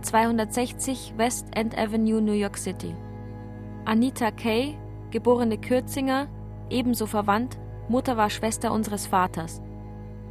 260 0.00 1.14
West 1.16 1.46
End 1.54 1.78
Avenue, 1.78 2.20
New 2.20 2.32
York 2.32 2.56
City. 2.56 2.94
Anita 3.84 4.30
Kay, 4.30 4.76
geborene 5.10 5.58
Kürzinger, 5.58 6.28
ebenso 6.70 7.06
verwandt, 7.06 7.58
Mutter 7.88 8.16
war 8.16 8.30
Schwester 8.30 8.72
unseres 8.72 9.06
Vaters. 9.06 9.60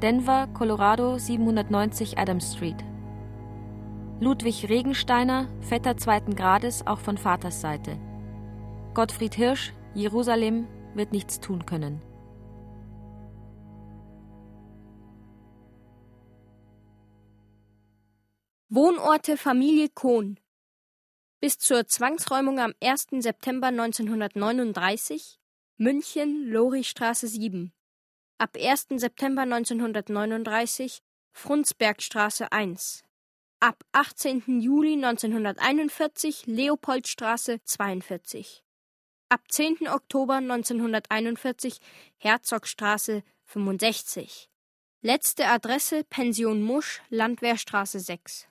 Denver, 0.02 0.48
Colorado 0.54 1.20
790 1.20 2.18
Adams 2.18 2.54
Street. 2.56 2.84
Ludwig 4.20 4.68
Regensteiner, 4.70 5.48
Vetter 5.62 5.98
zweiten 5.98 6.36
Grades, 6.36 6.86
auch 6.88 7.00
von 7.00 7.18
Vaters 7.18 7.62
Seite. 7.62 7.98
Gottfried 8.96 9.36
Hirsch, 9.36 9.74
Jerusalem, 9.94 10.68
wird 10.96 11.12
nichts 11.12 11.40
tun 11.40 11.66
können. 11.66 12.02
Wohnorte 18.74 19.36
Familie 19.36 19.90
Kohn 19.90 20.40
bis 21.42 21.58
zur 21.58 21.88
Zwangsräumung 21.88 22.58
am 22.58 22.74
1. 22.82 23.08
September 23.20 23.68
1939 23.68 25.42
München, 25.76 26.46
Loristraße 26.46 27.28
7. 27.28 27.74
Ab 28.38 28.56
1. 28.58 28.88
September 28.92 29.42
1939 29.42 31.00
Frundsbergstraße 31.34 32.50
1. 32.54 33.04
Ab 33.60 33.84
18. 33.92 34.62
Juli 34.62 34.94
1941 34.94 36.46
Leopoldstraße 36.46 37.62
42. 37.66 38.64
Ab 39.28 39.42
10. 39.52 39.90
Oktober 39.90 40.36
1941 40.36 41.82
Herzogstraße 42.20 43.24
65. 43.44 44.50
Letzte 45.02 45.48
Adresse 45.48 46.06
Pension 46.06 46.62
Musch, 46.62 47.02
Landwehrstraße 47.10 48.00
6. 48.00 48.48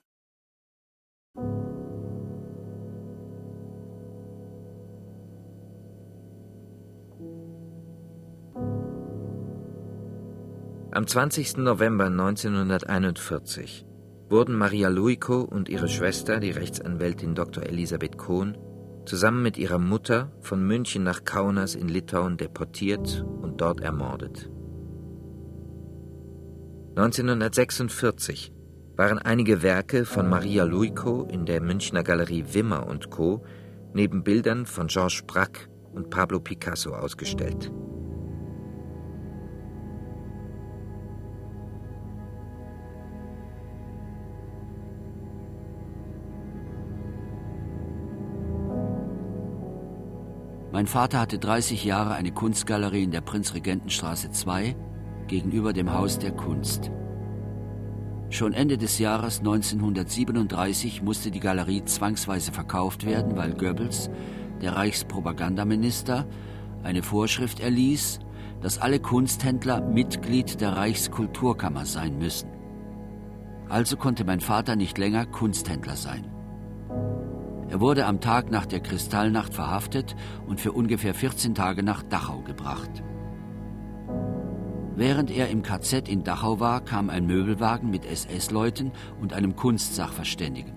Am 10.92 11.06
20. 11.06 11.58
November 11.58 12.06
1941 12.06 13.86
wurden 14.28 14.56
Maria 14.56 14.88
Luiko 14.88 15.42
und 15.42 15.68
ihre 15.68 15.88
Schwester, 15.88 16.40
die 16.40 16.50
Rechtsanwältin 16.50 17.36
Dr. 17.36 17.62
Elisabeth 17.62 18.18
Kohn, 18.18 18.58
zusammen 19.06 19.40
mit 19.40 19.56
ihrer 19.56 19.78
Mutter 19.78 20.32
von 20.40 20.66
München 20.66 21.04
nach 21.04 21.22
Kaunas 21.24 21.76
in 21.76 21.86
Litauen 21.86 22.36
deportiert 22.36 23.24
und 23.40 23.60
dort 23.60 23.80
ermordet. 23.82 24.50
1946 26.96 28.52
waren 28.96 29.20
einige 29.20 29.62
Werke 29.62 30.04
von 30.04 30.28
Maria 30.28 30.64
Luiko 30.64 31.22
in 31.30 31.46
der 31.46 31.60
Münchner 31.60 32.02
Galerie 32.02 32.46
Wimmer 32.52 32.88
und 32.88 33.10
Co. 33.10 33.44
neben 33.94 34.24
Bildern 34.24 34.66
von 34.66 34.88
Georges 34.88 35.22
Braque 35.22 35.68
und 35.92 36.10
Pablo 36.10 36.40
Picasso 36.40 36.90
ausgestellt. 36.96 37.70
Mein 50.80 50.86
Vater 50.86 51.20
hatte 51.20 51.38
30 51.38 51.84
Jahre 51.84 52.14
eine 52.14 52.32
Kunstgalerie 52.32 53.02
in 53.02 53.10
der 53.10 53.20
Prinzregentenstraße 53.20 54.30
2 54.30 54.74
gegenüber 55.26 55.74
dem 55.74 55.92
Haus 55.92 56.18
der 56.18 56.32
Kunst. 56.32 56.90
Schon 58.30 58.54
Ende 58.54 58.78
des 58.78 58.98
Jahres 58.98 59.40
1937 59.40 61.02
musste 61.02 61.30
die 61.30 61.40
Galerie 61.40 61.84
zwangsweise 61.84 62.52
verkauft 62.52 63.04
werden, 63.04 63.36
weil 63.36 63.52
Goebbels, 63.52 64.08
der 64.62 64.74
Reichspropagandaminister, 64.74 66.26
eine 66.82 67.02
Vorschrift 67.02 67.60
erließ, 67.60 68.20
dass 68.62 68.78
alle 68.78 69.00
Kunsthändler 69.00 69.82
Mitglied 69.82 70.62
der 70.62 70.78
Reichskulturkammer 70.78 71.84
sein 71.84 72.16
müssen. 72.16 72.48
Also 73.68 73.98
konnte 73.98 74.24
mein 74.24 74.40
Vater 74.40 74.76
nicht 74.76 74.96
länger 74.96 75.26
Kunsthändler 75.26 75.96
sein. 75.96 76.39
Er 77.70 77.80
wurde 77.80 78.04
am 78.06 78.20
Tag 78.20 78.50
nach 78.50 78.66
der 78.66 78.80
Kristallnacht 78.80 79.54
verhaftet 79.54 80.16
und 80.48 80.60
für 80.60 80.72
ungefähr 80.72 81.14
14 81.14 81.54
Tage 81.54 81.84
nach 81.84 82.02
Dachau 82.02 82.40
gebracht. 82.40 82.90
Während 84.96 85.30
er 85.30 85.48
im 85.50 85.62
KZ 85.62 86.08
in 86.08 86.24
Dachau 86.24 86.58
war, 86.58 86.80
kam 86.80 87.10
ein 87.10 87.26
Möbelwagen 87.26 87.88
mit 87.88 88.04
SS-Leuten 88.04 88.90
und 89.20 89.32
einem 89.32 89.54
Kunstsachverständigen. 89.54 90.74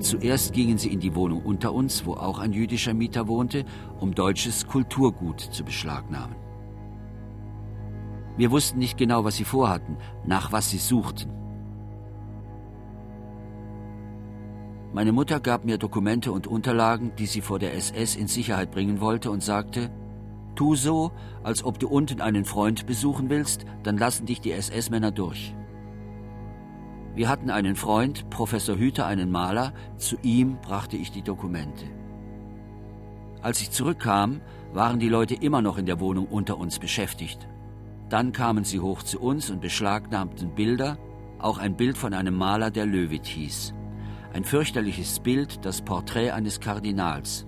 Zuerst 0.00 0.52
gingen 0.52 0.76
sie 0.76 0.92
in 0.92 0.98
die 0.98 1.14
Wohnung 1.14 1.40
unter 1.44 1.72
uns, 1.72 2.04
wo 2.04 2.14
auch 2.14 2.40
ein 2.40 2.52
jüdischer 2.52 2.94
Mieter 2.94 3.28
wohnte, 3.28 3.64
um 4.00 4.12
deutsches 4.12 4.66
Kulturgut 4.66 5.40
zu 5.40 5.64
beschlagnahmen. 5.64 6.34
Wir 8.36 8.50
wussten 8.50 8.80
nicht 8.80 8.98
genau, 8.98 9.22
was 9.22 9.36
sie 9.36 9.44
vorhatten, 9.44 9.96
nach 10.26 10.50
was 10.50 10.68
sie 10.70 10.78
suchten. 10.78 11.41
Meine 14.92 15.12
Mutter 15.12 15.40
gab 15.40 15.64
mir 15.64 15.78
Dokumente 15.78 16.32
und 16.32 16.46
Unterlagen, 16.46 17.12
die 17.16 17.24
sie 17.24 17.40
vor 17.40 17.58
der 17.58 17.74
SS 17.74 18.14
in 18.14 18.28
Sicherheit 18.28 18.70
bringen 18.70 19.00
wollte 19.00 19.30
und 19.30 19.42
sagte, 19.42 19.90
Tu 20.54 20.74
so, 20.74 21.12
als 21.42 21.64
ob 21.64 21.78
du 21.78 21.88
unten 21.88 22.20
einen 22.20 22.44
Freund 22.44 22.84
besuchen 22.84 23.30
willst, 23.30 23.64
dann 23.84 23.96
lassen 23.96 24.26
dich 24.26 24.42
die 24.42 24.52
SS-Männer 24.52 25.10
durch. 25.10 25.54
Wir 27.14 27.30
hatten 27.30 27.48
einen 27.48 27.74
Freund, 27.74 28.28
Professor 28.28 28.76
Hüter, 28.76 29.06
einen 29.06 29.30
Maler, 29.30 29.72
zu 29.96 30.16
ihm 30.22 30.58
brachte 30.60 30.98
ich 30.98 31.10
die 31.10 31.22
Dokumente. 31.22 31.86
Als 33.40 33.62
ich 33.62 33.70
zurückkam, 33.70 34.42
waren 34.74 34.98
die 34.98 35.08
Leute 35.08 35.34
immer 35.34 35.62
noch 35.62 35.78
in 35.78 35.86
der 35.86 36.00
Wohnung 36.00 36.26
unter 36.26 36.58
uns 36.58 36.78
beschäftigt. 36.78 37.48
Dann 38.10 38.32
kamen 38.32 38.64
sie 38.64 38.80
hoch 38.80 39.02
zu 39.02 39.20
uns 39.20 39.48
und 39.48 39.62
beschlagnahmten 39.62 40.54
Bilder, 40.54 40.98
auch 41.38 41.56
ein 41.56 41.76
Bild 41.76 41.96
von 41.96 42.12
einem 42.12 42.34
Maler, 42.34 42.70
der 42.70 42.84
Löwit 42.84 43.26
hieß. 43.26 43.74
Ein 44.32 44.44
fürchterliches 44.44 45.20
Bild, 45.20 45.64
das 45.64 45.82
Porträt 45.82 46.30
eines 46.30 46.60
Kardinals 46.60 47.46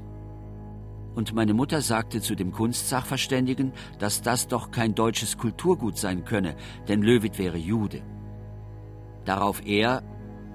und 1.14 1.32
meine 1.32 1.55
Mutter 1.55 1.80
sagte 1.80 2.20
zu 2.20 2.35
dem 2.35 2.53
Kunstsachverständigen, 2.53 3.72
dass 3.99 4.22
das 4.22 4.49
doch 4.49 4.70
kein 4.70 4.95
deutsches 4.95 5.39
Kulturgut 5.39 5.97
sein 5.97 6.24
könne, 6.24 6.57
denn 6.89 7.03
Löwit 7.03 7.39
wäre 7.39 7.57
Jude. 7.57 8.03
Darauf 9.24 9.64
er, 9.64 10.03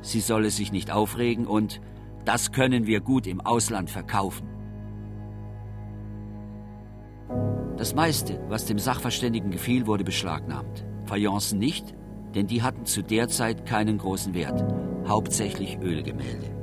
sie 0.02 0.20
solle 0.20 0.50
sich 0.50 0.72
nicht 0.72 0.92
aufregen 0.92 1.48
und 1.48 1.82
das 2.26 2.52
können 2.52 2.86
wir 2.86 3.00
gut 3.00 3.26
im 3.26 3.42
Ausland 3.42 3.90
verkaufen. 3.90 4.48
Das 7.78 7.96
meiste, 7.96 8.44
was 8.50 8.66
dem 8.66 8.78
Sachverständigen 8.78 9.52
gefiel, 9.52 9.88
wurde 9.88 10.04
beschlagnahmt. 10.04 10.86
Fayencen 11.06 11.60
nicht, 11.60 11.96
denn 12.36 12.48
die 12.48 12.62
hatten 12.62 12.86
zu 12.86 13.02
der 13.02 13.28
Zeit 13.28 13.66
keinen 13.66 13.98
großen 13.98 14.34
Wert, 14.34 14.64
hauptsächlich 15.08 15.80
Ölgemälde. 15.82 16.60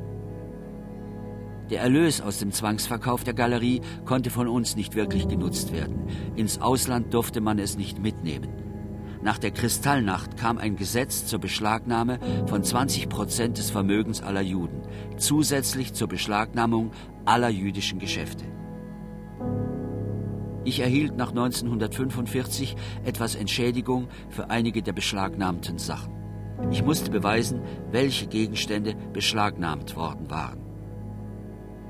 Der 1.70 1.80
Erlös 1.80 2.20
aus 2.20 2.38
dem 2.38 2.52
Zwangsverkauf 2.52 3.24
der 3.24 3.34
Galerie 3.34 3.80
konnte 4.04 4.30
von 4.30 4.46
uns 4.46 4.76
nicht 4.76 4.94
wirklich 4.94 5.26
genutzt 5.26 5.72
werden. 5.72 6.06
Ins 6.36 6.60
Ausland 6.60 7.12
durfte 7.12 7.40
man 7.40 7.58
es 7.58 7.76
nicht 7.76 7.98
mitnehmen. 7.98 8.48
Nach 9.20 9.38
der 9.38 9.50
Kristallnacht 9.50 10.36
kam 10.36 10.58
ein 10.58 10.76
Gesetz 10.76 11.26
zur 11.26 11.40
Beschlagnahme 11.40 12.20
von 12.46 12.62
20 12.62 13.08
Prozent 13.08 13.58
des 13.58 13.70
Vermögens 13.70 14.22
aller 14.22 14.42
Juden, 14.42 14.82
zusätzlich 15.16 15.94
zur 15.94 16.06
Beschlagnahmung 16.06 16.92
aller 17.24 17.48
jüdischen 17.48 17.98
Geschäfte. 17.98 18.44
Ich 20.66 20.80
erhielt 20.80 21.16
nach 21.16 21.28
1945 21.28 22.74
etwas 23.04 23.36
Entschädigung 23.36 24.08
für 24.30 24.50
einige 24.50 24.82
der 24.82 24.92
beschlagnahmten 24.92 25.78
Sachen. 25.78 26.12
Ich 26.72 26.82
musste 26.82 27.08
beweisen, 27.12 27.60
welche 27.92 28.26
Gegenstände 28.26 28.96
beschlagnahmt 29.12 29.94
worden 29.94 30.28
waren. 30.28 30.58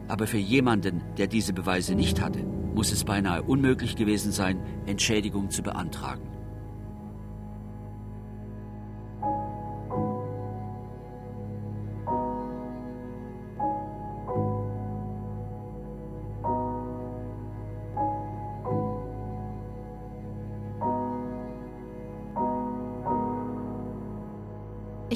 Aber 0.09 0.27
für 0.27 0.37
jemanden, 0.37 1.03
der 1.17 1.27
diese 1.27 1.55
Beweise 1.55 1.95
nicht 1.95 2.21
hatte, 2.21 2.45
muss 2.75 2.93
es 2.93 3.05
beinahe 3.05 3.43
unmöglich 3.43 3.97
gewesen 3.97 4.31
sein, 4.31 4.61
Entschädigung 4.85 5.49
zu 5.49 5.63
beantragen. 5.63 6.36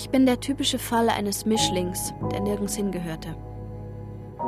Ich 0.00 0.08
bin 0.08 0.24
der 0.24 0.40
typische 0.40 0.78
Fall 0.78 1.10
eines 1.10 1.44
Mischlings, 1.44 2.14
der 2.32 2.40
nirgends 2.40 2.74
hingehörte. 2.74 3.36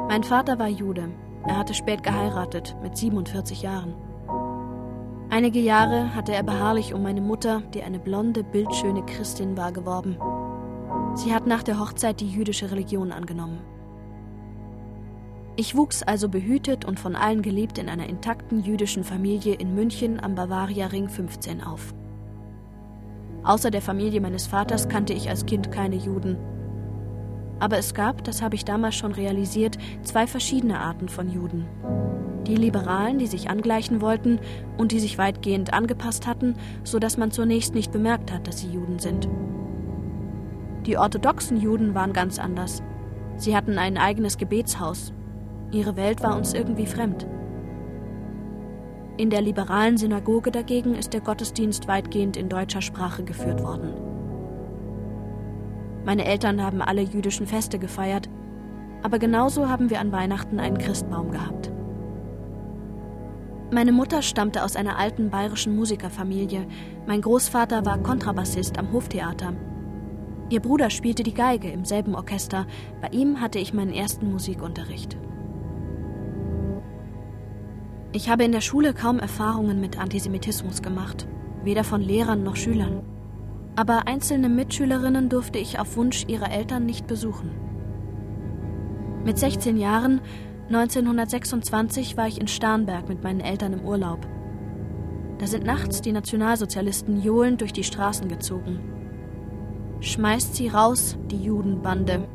Mein 0.09 0.25
Vater 0.25 0.59
war 0.59 0.69
Jude. 0.69 1.11
Er 1.47 1.59
hatte 1.59 1.75
spät 1.75 2.03
geheiratet, 2.03 2.75
mit 2.83 2.97
47 2.97 3.61
Jahren. 3.61 3.95
Einige 5.29 5.61
Jahre 5.61 6.15
hatte 6.15 6.33
er 6.33 6.43
beharrlich 6.43 6.95
um 6.95 7.03
meine 7.03 7.21
Mutter, 7.21 7.61
die 7.75 7.83
eine 7.83 7.99
blonde, 7.99 8.45
bildschöne 8.45 9.05
Christin 9.05 9.55
war, 9.55 9.73
geworben. 9.73 10.17
Sie 11.17 11.35
hat 11.35 11.47
nach 11.47 11.63
der 11.63 11.79
Hochzeit 11.79 12.21
die 12.21 12.31
jüdische 12.31 12.71
Religion 12.71 13.13
angenommen. 13.13 13.61
Ich 15.57 15.77
wuchs 15.77 16.03
also 16.03 16.31
behütet 16.31 16.87
und 16.87 16.99
von 16.99 17.15
allen 17.15 17.43
geliebt 17.43 17.77
in 17.77 17.91
einer 17.91 18.09
intakten 18.09 18.65
jüdischen 18.65 19.05
Familie 19.05 19.53
in 19.53 19.75
München 19.75 20.19
am 20.19 20.35
Bavaria 20.35 20.87
Ring 20.87 21.11
15 21.11 21.63
auf. 21.63 21.93
Außer 23.45 23.71
der 23.71 23.83
Familie 23.83 24.21
meines 24.21 24.47
Vaters 24.47 24.89
kannte 24.89 25.13
ich 25.13 25.29
als 25.29 25.47
Kind 25.47 25.73
keine 25.73 25.97
Juden. 25.97 26.37
Aber 27.59 27.79
es 27.79 27.95
gab, 27.95 28.25
das 28.25 28.43
habe 28.43 28.55
ich 28.55 28.65
damals 28.65 28.95
schon 28.95 29.13
realisiert, 29.13 29.79
zwei 30.03 30.27
verschiedene 30.27 30.81
Arten 30.81 31.09
von 31.09 31.31
Juden. 31.31 31.67
Die 32.47 32.57
Liberalen, 32.57 33.19
die 33.19 33.29
sich 33.29 33.51
angleichen 33.51 34.01
wollten 34.01 34.41
und 34.79 34.91
die 34.91 34.99
sich 34.99 35.17
weitgehend 35.17 35.73
angepasst 35.73 36.27
hatten, 36.27 36.57
so 36.83 36.99
dass 36.99 37.17
man 37.17 37.31
zunächst 37.31 37.75
nicht 37.75 37.93
bemerkt 37.93 38.33
hat, 38.33 38.49
dass 38.49 38.59
sie 38.59 38.69
Juden 38.69 38.99
sind. 38.99 39.29
Die 40.87 40.97
orthodoxen 40.97 41.61
Juden 41.61 41.95
waren 41.95 42.13
ganz 42.13 42.41
anders. 42.41 42.83
Sie 43.37 43.57
hatten 43.57 43.79
ein 43.79 43.97
eigenes 43.97 44.39
Gebetshaus. 44.39 45.13
Ihre 45.71 45.97
Welt 45.97 46.23
war 46.23 46.37
uns 46.37 46.55
irgendwie 46.55 46.87
fremd. 46.87 47.27
In 49.19 49.29
der 49.29 49.43
liberalen 49.43 49.99
Synagoge 49.99 50.51
dagegen 50.51 50.95
ist 50.95 51.13
der 51.13 51.21
Gottesdienst 51.21 51.87
weitgehend 51.87 52.37
in 52.37 52.49
deutscher 52.49 52.81
Sprache 52.81 53.23
geführt 53.25 53.63
worden. 53.63 53.93
Meine 56.05 56.25
Eltern 56.25 56.63
haben 56.63 56.81
alle 56.81 57.03
jüdischen 57.03 57.47
Feste 57.47 57.79
gefeiert, 57.79 58.29
aber 59.03 59.19
genauso 59.19 59.69
haben 59.69 59.91
wir 59.91 60.01
an 60.01 60.13
Weihnachten 60.13 60.59
einen 60.59 60.79
Christbaum 60.79 61.31
gehabt. 61.31 61.71
Meine 63.71 63.93
Mutter 63.93 64.23
stammte 64.23 64.65
aus 64.65 64.77
einer 64.77 64.99
alten 64.99 65.31
bayerischen 65.31 65.77
Musikerfamilie. 65.77 66.67
Mein 67.07 67.23
Großvater 67.23 67.87
war 67.87 67.99
Kontrabassist 67.99 68.79
am 68.79 68.93
Hoftheater. 68.93 69.55
Ihr 70.51 70.61
Bruder 70.61 70.91
spielte 70.91 71.23
die 71.23 71.33
Geige 71.33 71.71
im 71.71 71.85
selben 71.85 72.15
Orchester. 72.15 72.67
Bei 73.01 73.09
ihm 73.09 73.41
hatte 73.41 73.59
ich 73.59 73.73
meinen 73.73 73.95
ersten 73.95 74.31
Musikunterricht. 74.31 75.17
Ich 78.15 78.29
habe 78.29 78.45
in 78.45 78.53
der 78.53 78.61
Schule 78.61 78.93
kaum 78.93 79.19
Erfahrungen 79.19 79.81
mit 79.81 79.99
Antisemitismus 79.99 80.83
gemacht, 80.83 81.27
weder 81.65 81.83
von 81.83 82.03
Lehrern 82.03 82.43
noch 82.43 82.57
Schülern. 82.57 83.03
Aber 83.75 84.07
einzelne 84.07 84.51
Mitschülerinnen 84.51 85.31
durfte 85.31 85.59
ich 85.59 85.79
auf 85.79 85.97
Wunsch 85.97 86.25
ihrer 86.29 86.53
Eltern 86.53 86.85
nicht 86.85 87.07
besuchen. 87.07 87.51
Mit 89.25 89.39
16 89.39 89.79
Jahren 89.79 90.21
1926 90.69 92.19
war 92.19 92.29
ich 92.29 92.39
in 92.39 92.49
Starnberg 92.49 93.09
mit 93.09 93.23
meinen 93.23 93.41
Eltern 93.41 93.73
im 93.73 93.85
Urlaub. 93.85 94.29
Da 95.39 95.47
sind 95.47 95.65
nachts 95.65 96.03
die 96.03 96.13
Nationalsozialisten 96.13 97.23
johlend 97.23 97.63
durch 97.63 97.73
die 97.73 97.85
Straßen 97.85 98.29
gezogen. 98.29 98.81
Schmeißt 100.01 100.55
sie 100.55 100.69
raus, 100.69 101.17
die 101.31 101.43
Judenbande. 101.43 102.29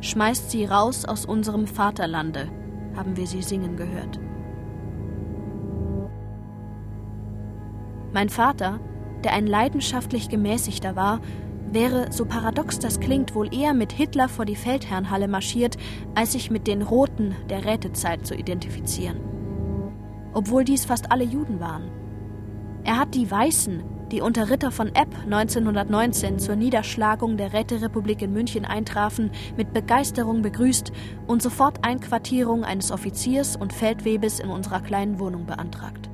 Schmeißt 0.00 0.50
sie 0.50 0.64
raus 0.64 1.04
aus 1.04 1.24
unserem 1.24 1.68
Vaterlande, 1.68 2.48
haben 2.96 3.16
wir 3.16 3.28
sie 3.28 3.42
singen 3.42 3.76
gehört. 3.76 4.18
Mein 8.12 8.28
Vater, 8.28 8.80
der 9.22 9.34
ein 9.34 9.46
leidenschaftlich 9.46 10.28
gemäßigter 10.28 10.96
war, 10.96 11.20
wäre, 11.72 12.10
so 12.10 12.24
paradox 12.24 12.80
das 12.80 12.98
klingt, 12.98 13.34
wohl 13.34 13.54
eher 13.54 13.74
mit 13.74 13.92
Hitler 13.92 14.28
vor 14.28 14.44
die 14.44 14.56
Feldherrnhalle 14.56 15.28
marschiert, 15.28 15.76
als 16.14 16.32
sich 16.32 16.50
mit 16.50 16.66
den 16.66 16.82
Roten 16.82 17.36
der 17.48 17.64
Rätezeit 17.64 18.26
zu 18.26 18.34
identifizieren. 18.34 19.20
Obwohl 20.32 20.64
dies 20.64 20.84
fast 20.84 21.12
alle 21.12 21.24
Juden 21.24 21.60
waren. 21.60 21.90
Er 22.82 22.98
hat 22.98 23.14
die 23.14 23.30
Weißen, 23.30 23.84
die 24.10 24.20
unter 24.20 24.50
Ritter 24.50 24.72
von 24.72 24.88
Epp 24.88 25.14
1919 25.24 26.40
zur 26.40 26.56
Niederschlagung 26.56 27.36
der 27.36 27.52
Räterepublik 27.52 28.22
in 28.22 28.32
München 28.32 28.64
eintrafen, 28.64 29.30
mit 29.56 29.72
Begeisterung 29.72 30.42
begrüßt 30.42 30.90
und 31.28 31.42
sofort 31.42 31.84
Einquartierung 31.84 32.64
eines 32.64 32.90
Offiziers 32.90 33.54
und 33.54 33.72
Feldwebes 33.72 34.40
in 34.40 34.50
unserer 34.50 34.80
kleinen 34.80 35.20
Wohnung 35.20 35.46
beantragt. 35.46 36.10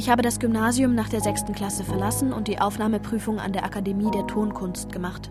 Ich 0.00 0.08
habe 0.08 0.22
das 0.22 0.38
Gymnasium 0.38 0.94
nach 0.94 1.10
der 1.10 1.20
sechsten 1.20 1.52
Klasse 1.52 1.84
verlassen 1.84 2.32
und 2.32 2.48
die 2.48 2.58
Aufnahmeprüfung 2.58 3.38
an 3.38 3.52
der 3.52 3.66
Akademie 3.66 4.10
der 4.10 4.26
Tonkunst 4.26 4.90
gemacht. 4.90 5.30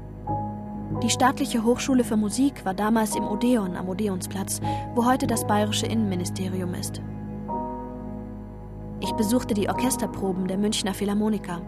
Die 1.02 1.10
staatliche 1.10 1.64
Hochschule 1.64 2.04
für 2.04 2.18
Musik 2.18 2.64
war 2.66 2.76
damals 2.76 3.16
im 3.16 3.28
Odeon 3.28 3.76
am 3.76 3.90
Odeonsplatz, 3.90 4.62
wo 4.94 5.08
heute 5.08 5.26
das 5.26 5.48
bayerische 5.48 5.88
Innenministerium 5.88 6.76
ist. 6.76 7.02
Ich 9.00 9.12
besuchte 9.14 9.56
die 9.56 9.70
Orchesterproben 9.70 10.48
der 10.48 10.60
Münchner 10.60 10.94
Philharmoniker. 10.94 11.64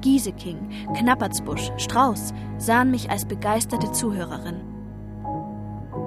Gieseking, 0.00 0.70
Knappertsbusch, 0.96 1.70
Strauß 1.76 2.34
sahen 2.56 2.90
mich 2.90 3.10
als 3.10 3.26
begeisterte 3.26 3.92
Zuhörerin. 3.92 4.56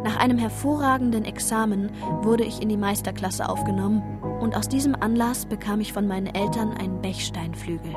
Nach 0.03 0.17
einem 0.17 0.39
hervorragenden 0.39 1.23
Examen 1.23 1.89
wurde 2.21 2.43
ich 2.43 2.61
in 2.61 2.67
die 2.67 2.75
Meisterklasse 2.75 3.47
aufgenommen 3.47 4.20
und 4.41 4.55
aus 4.55 4.67
diesem 4.67 4.95
Anlass 4.95 5.45
bekam 5.45 5.79
ich 5.79 5.93
von 5.93 6.07
meinen 6.07 6.25
Eltern 6.25 6.75
einen 6.75 7.01
Bechsteinflügel. 7.01 7.95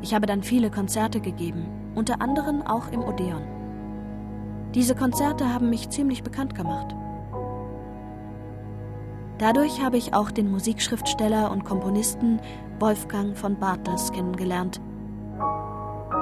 Ich 0.00 0.14
habe 0.14 0.26
dann 0.26 0.42
viele 0.42 0.70
Konzerte 0.70 1.20
gegeben, 1.20 1.66
unter 1.94 2.22
anderem 2.22 2.62
auch 2.62 2.90
im 2.90 3.02
Odeon. 3.02 3.42
Diese 4.74 4.94
Konzerte 4.94 5.52
haben 5.52 5.68
mich 5.68 5.90
ziemlich 5.90 6.22
bekannt 6.22 6.54
gemacht. 6.54 6.94
Dadurch 9.38 9.82
habe 9.82 9.98
ich 9.98 10.14
auch 10.14 10.30
den 10.30 10.50
Musikschriftsteller 10.50 11.50
und 11.50 11.64
Komponisten 11.64 12.40
Wolfgang 12.78 13.36
von 13.36 13.58
Bartels 13.58 14.10
kennengelernt. 14.12 14.80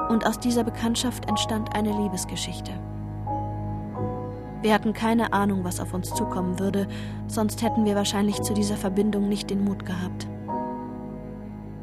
Und 0.09 0.25
aus 0.25 0.39
dieser 0.39 0.63
Bekanntschaft 0.63 1.29
entstand 1.29 1.75
eine 1.75 1.91
Liebesgeschichte. 1.91 2.71
Wir 4.61 4.73
hatten 4.73 4.93
keine 4.93 5.31
Ahnung, 5.31 5.63
was 5.63 5.79
auf 5.79 5.93
uns 5.93 6.13
zukommen 6.13 6.59
würde, 6.59 6.87
sonst 7.27 7.61
hätten 7.61 7.85
wir 7.85 7.95
wahrscheinlich 7.95 8.41
zu 8.41 8.53
dieser 8.53 8.75
Verbindung 8.75 9.29
nicht 9.29 9.49
den 9.49 9.63
Mut 9.63 9.85
gehabt. 9.85 10.27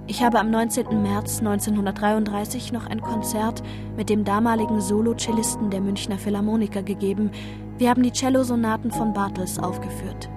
Ich 0.08 0.22
habe 0.22 0.38
am 0.38 0.50
19. 0.50 1.02
März 1.02 1.38
1933 1.40 2.72
noch 2.72 2.86
ein 2.86 3.00
Konzert 3.00 3.62
mit 3.96 4.08
dem 4.08 4.24
damaligen 4.24 4.80
Solo-Cellisten 4.80 5.70
der 5.70 5.80
Münchner 5.80 6.18
Philharmoniker 6.18 6.82
gegeben. 6.82 7.30
Wir 7.78 7.90
haben 7.90 8.04
die 8.04 8.12
Cellosonaten 8.12 8.92
von 8.92 9.12
Bartels 9.12 9.58
aufgeführt. 9.58 10.28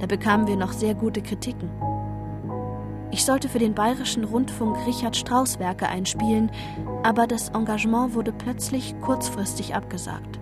Da 0.00 0.06
bekamen 0.06 0.48
wir 0.48 0.56
noch 0.56 0.72
sehr 0.72 0.94
gute 0.94 1.22
Kritiken. 1.22 1.70
Ich 3.10 3.24
sollte 3.24 3.48
für 3.48 3.58
den 3.58 3.74
Bayerischen 3.74 4.24
Rundfunk 4.24 4.76
Richard 4.86 5.16
Strauss 5.16 5.58
Werke 5.58 5.88
einspielen, 5.88 6.50
aber 7.04 7.26
das 7.26 7.50
Engagement 7.50 8.14
wurde 8.14 8.32
plötzlich 8.32 8.94
kurzfristig 9.00 9.74
abgesagt. 9.74 10.40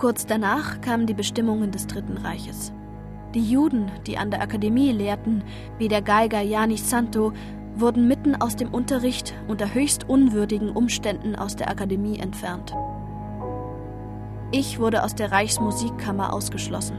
Kurz 0.00 0.24
danach 0.24 0.80
kamen 0.80 1.06
die 1.06 1.12
Bestimmungen 1.12 1.72
des 1.72 1.86
Dritten 1.86 2.16
Reiches. 2.16 2.72
Die 3.34 3.44
Juden, 3.44 3.90
die 4.06 4.16
an 4.16 4.30
der 4.30 4.40
Akademie 4.40 4.92
lehrten, 4.92 5.44
wie 5.76 5.88
der 5.88 6.00
Geiger 6.00 6.40
Janis 6.40 6.88
Santo, 6.88 7.34
wurden 7.74 8.08
mitten 8.08 8.34
aus 8.34 8.56
dem 8.56 8.72
Unterricht 8.72 9.34
unter 9.46 9.74
höchst 9.74 10.08
unwürdigen 10.08 10.70
Umständen 10.70 11.36
aus 11.36 11.54
der 11.54 11.68
Akademie 11.68 12.18
entfernt. 12.18 12.74
Ich 14.52 14.78
wurde 14.78 15.04
aus 15.04 15.14
der 15.14 15.32
Reichsmusikkammer 15.32 16.32
ausgeschlossen. 16.32 16.98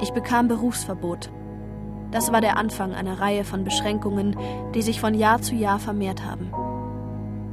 Ich 0.00 0.12
bekam 0.12 0.46
Berufsverbot. 0.46 1.28
Das 2.12 2.30
war 2.30 2.40
der 2.40 2.56
Anfang 2.56 2.94
einer 2.94 3.18
Reihe 3.18 3.42
von 3.42 3.64
Beschränkungen, 3.64 4.36
die 4.76 4.82
sich 4.82 5.00
von 5.00 5.14
Jahr 5.14 5.42
zu 5.42 5.56
Jahr 5.56 5.80
vermehrt 5.80 6.24
haben. 6.24 6.52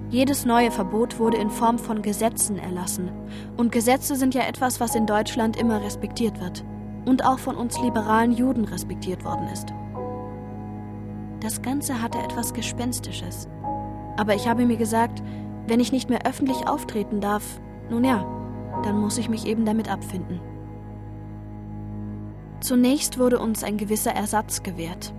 Jedes 0.09 0.43
neue 0.43 0.71
Verbot 0.71 1.19
wurde 1.19 1.37
in 1.37 1.51
Form 1.51 1.77
von 1.77 2.01
Gesetzen 2.01 2.57
erlassen. 2.57 3.11
Und 3.57 3.71
Gesetze 3.71 4.15
sind 4.15 4.33
ja 4.33 4.41
etwas, 4.41 4.79
was 4.79 4.95
in 4.95 5.05
Deutschland 5.05 5.55
immer 5.55 5.83
respektiert 5.83 6.41
wird. 6.41 6.63
Und 7.05 7.25
auch 7.25 7.37
von 7.37 7.55
uns 7.55 7.79
liberalen 7.79 8.31
Juden 8.31 8.65
respektiert 8.65 9.23
worden 9.23 9.47
ist. 9.53 9.71
Das 11.41 11.61
Ganze 11.61 12.01
hatte 12.01 12.17
etwas 12.17 12.53
Gespenstisches. 12.53 13.47
Aber 14.17 14.33
ich 14.33 14.47
habe 14.47 14.65
mir 14.65 14.77
gesagt, 14.77 15.21
wenn 15.67 15.79
ich 15.79 15.91
nicht 15.91 16.09
mehr 16.09 16.25
öffentlich 16.25 16.67
auftreten 16.67 17.21
darf, 17.21 17.61
nun 17.89 18.03
ja, 18.03 18.25
dann 18.83 18.99
muss 18.99 19.17
ich 19.17 19.29
mich 19.29 19.45
eben 19.45 19.63
damit 19.63 19.89
abfinden. 19.91 20.41
Zunächst 22.61 23.19
wurde 23.19 23.39
uns 23.39 23.63
ein 23.63 23.77
gewisser 23.77 24.11
Ersatz 24.11 24.63
gewährt. 24.63 25.13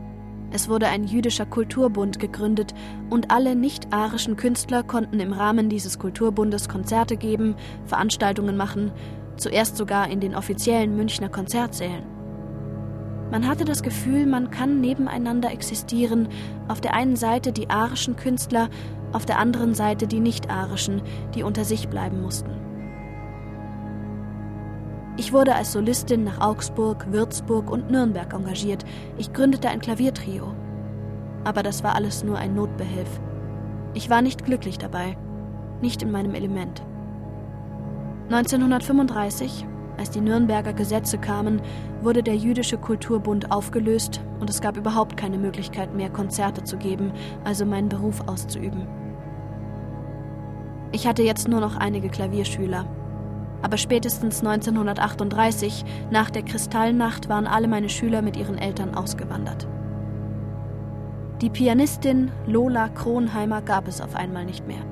Es 0.52 0.68
wurde 0.68 0.88
ein 0.88 1.04
jüdischer 1.04 1.46
Kulturbund 1.46 2.18
gegründet 2.18 2.74
und 3.08 3.30
alle 3.30 3.54
nicht-arischen 3.54 4.36
Künstler 4.36 4.82
konnten 4.82 5.20
im 5.20 5.32
Rahmen 5.32 5.68
dieses 5.68 5.98
Kulturbundes 5.98 6.68
Konzerte 6.68 7.16
geben, 7.16 7.54
Veranstaltungen 7.86 8.56
machen, 8.56 8.90
zuerst 9.36 9.76
sogar 9.76 10.08
in 10.08 10.20
den 10.20 10.34
offiziellen 10.34 10.96
Münchner 10.96 11.28
Konzertsälen. 11.28 12.04
Man 13.30 13.46
hatte 13.46 13.64
das 13.64 13.84
Gefühl, 13.84 14.26
man 14.26 14.50
kann 14.50 14.80
nebeneinander 14.80 15.52
existieren, 15.52 16.28
auf 16.66 16.80
der 16.80 16.94
einen 16.94 17.14
Seite 17.14 17.52
die 17.52 17.70
arischen 17.70 18.16
Künstler, 18.16 18.68
auf 19.12 19.24
der 19.24 19.38
anderen 19.38 19.74
Seite 19.74 20.08
die 20.08 20.18
nicht-arischen, 20.18 21.02
die 21.34 21.44
unter 21.44 21.64
sich 21.64 21.88
bleiben 21.88 22.20
mussten. 22.22 22.69
Ich 25.20 25.34
wurde 25.34 25.54
als 25.54 25.72
Solistin 25.72 26.24
nach 26.24 26.40
Augsburg, 26.40 27.12
Würzburg 27.12 27.70
und 27.70 27.90
Nürnberg 27.90 28.32
engagiert. 28.32 28.86
Ich 29.18 29.34
gründete 29.34 29.68
ein 29.68 29.80
Klaviertrio. 29.80 30.54
Aber 31.44 31.62
das 31.62 31.84
war 31.84 31.94
alles 31.94 32.24
nur 32.24 32.38
ein 32.38 32.54
Notbehelf. 32.54 33.20
Ich 33.92 34.08
war 34.08 34.22
nicht 34.22 34.46
glücklich 34.46 34.78
dabei, 34.78 35.18
nicht 35.82 36.00
in 36.00 36.10
meinem 36.10 36.34
Element. 36.34 36.82
1935, 38.30 39.66
als 39.98 40.08
die 40.08 40.22
Nürnberger 40.22 40.72
Gesetze 40.72 41.18
kamen, 41.18 41.60
wurde 42.00 42.22
der 42.22 42.36
Jüdische 42.36 42.78
Kulturbund 42.78 43.52
aufgelöst 43.52 44.22
und 44.40 44.48
es 44.48 44.62
gab 44.62 44.78
überhaupt 44.78 45.18
keine 45.18 45.36
Möglichkeit 45.36 45.94
mehr, 45.94 46.08
Konzerte 46.08 46.64
zu 46.64 46.78
geben, 46.78 47.12
also 47.44 47.66
meinen 47.66 47.90
Beruf 47.90 48.26
auszuüben. 48.26 48.86
Ich 50.92 51.06
hatte 51.06 51.22
jetzt 51.22 51.46
nur 51.46 51.60
noch 51.60 51.76
einige 51.76 52.08
Klavierschüler. 52.08 52.86
Aber 53.62 53.76
spätestens 53.76 54.40
1938, 54.40 55.84
nach 56.10 56.30
der 56.30 56.42
Kristallnacht, 56.42 57.28
waren 57.28 57.46
alle 57.46 57.68
meine 57.68 57.88
Schüler 57.88 58.22
mit 58.22 58.36
ihren 58.36 58.58
Eltern 58.58 58.94
ausgewandert. 58.94 59.68
Die 61.40 61.50
Pianistin 61.50 62.30
Lola 62.46 62.88
Kronheimer 62.88 63.62
gab 63.62 63.88
es 63.88 64.00
auf 64.00 64.14
einmal 64.14 64.44
nicht 64.44 64.66
mehr. 64.66 64.84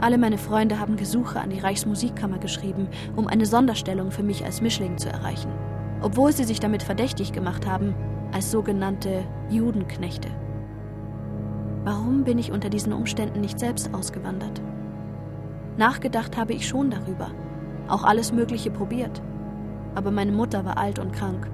Alle 0.00 0.16
meine 0.16 0.38
Freunde 0.38 0.78
haben 0.78 0.96
Gesuche 0.96 1.40
an 1.40 1.50
die 1.50 1.58
Reichsmusikkammer 1.58 2.38
geschrieben, 2.38 2.88
um 3.16 3.26
eine 3.26 3.44
Sonderstellung 3.44 4.10
für 4.10 4.22
mich 4.22 4.44
als 4.44 4.62
Mischling 4.62 4.96
zu 4.96 5.10
erreichen, 5.10 5.52
obwohl 6.00 6.32
sie 6.32 6.44
sich 6.44 6.60
damit 6.60 6.82
verdächtig 6.82 7.32
gemacht 7.32 7.66
haben, 7.66 7.94
als 8.32 8.50
sogenannte 8.50 9.24
Judenknechte. 9.50 10.28
Warum 11.84 12.24
bin 12.24 12.38
ich 12.38 12.52
unter 12.52 12.70
diesen 12.70 12.92
Umständen 12.92 13.40
nicht 13.40 13.58
selbst 13.58 13.92
ausgewandert? 13.92 14.62
Nachgedacht 15.76 16.36
habe 16.36 16.52
ich 16.52 16.66
schon 16.68 16.90
darüber, 16.90 17.30
auch 17.88 18.04
alles 18.04 18.32
Mögliche 18.32 18.70
probiert. 18.70 19.22
Aber 19.94 20.10
meine 20.10 20.32
Mutter 20.32 20.64
war 20.64 20.78
alt 20.78 20.98
und 20.98 21.12
krank. 21.12 21.50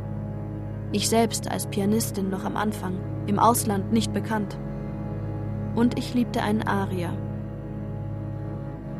Ich 0.92 1.08
selbst 1.08 1.50
als 1.50 1.66
Pianistin 1.66 2.30
noch 2.30 2.44
am 2.44 2.56
Anfang, 2.56 2.98
im 3.26 3.38
Ausland 3.38 3.92
nicht 3.92 4.12
bekannt. 4.12 4.58
Und 5.74 5.98
ich 5.98 6.14
liebte 6.14 6.42
einen 6.42 6.62
Arier, 6.62 7.12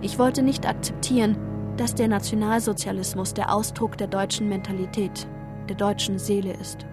ich 0.02 0.18
wollte 0.18 0.42
nicht 0.42 0.68
akzeptieren, 0.68 1.36
dass 1.78 1.94
der 1.94 2.08
Nationalsozialismus 2.08 3.32
der 3.32 3.52
Ausdruck 3.52 3.96
der 3.96 4.06
deutschen 4.06 4.48
Mentalität, 4.48 5.26
der 5.68 5.76
deutschen 5.76 6.18
Seele 6.18 6.52
ist. 6.52 6.86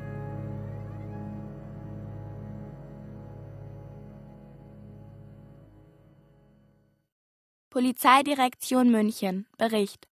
Polizeidirektion 7.73 8.91
München 8.91 9.47
Bericht 9.57 10.07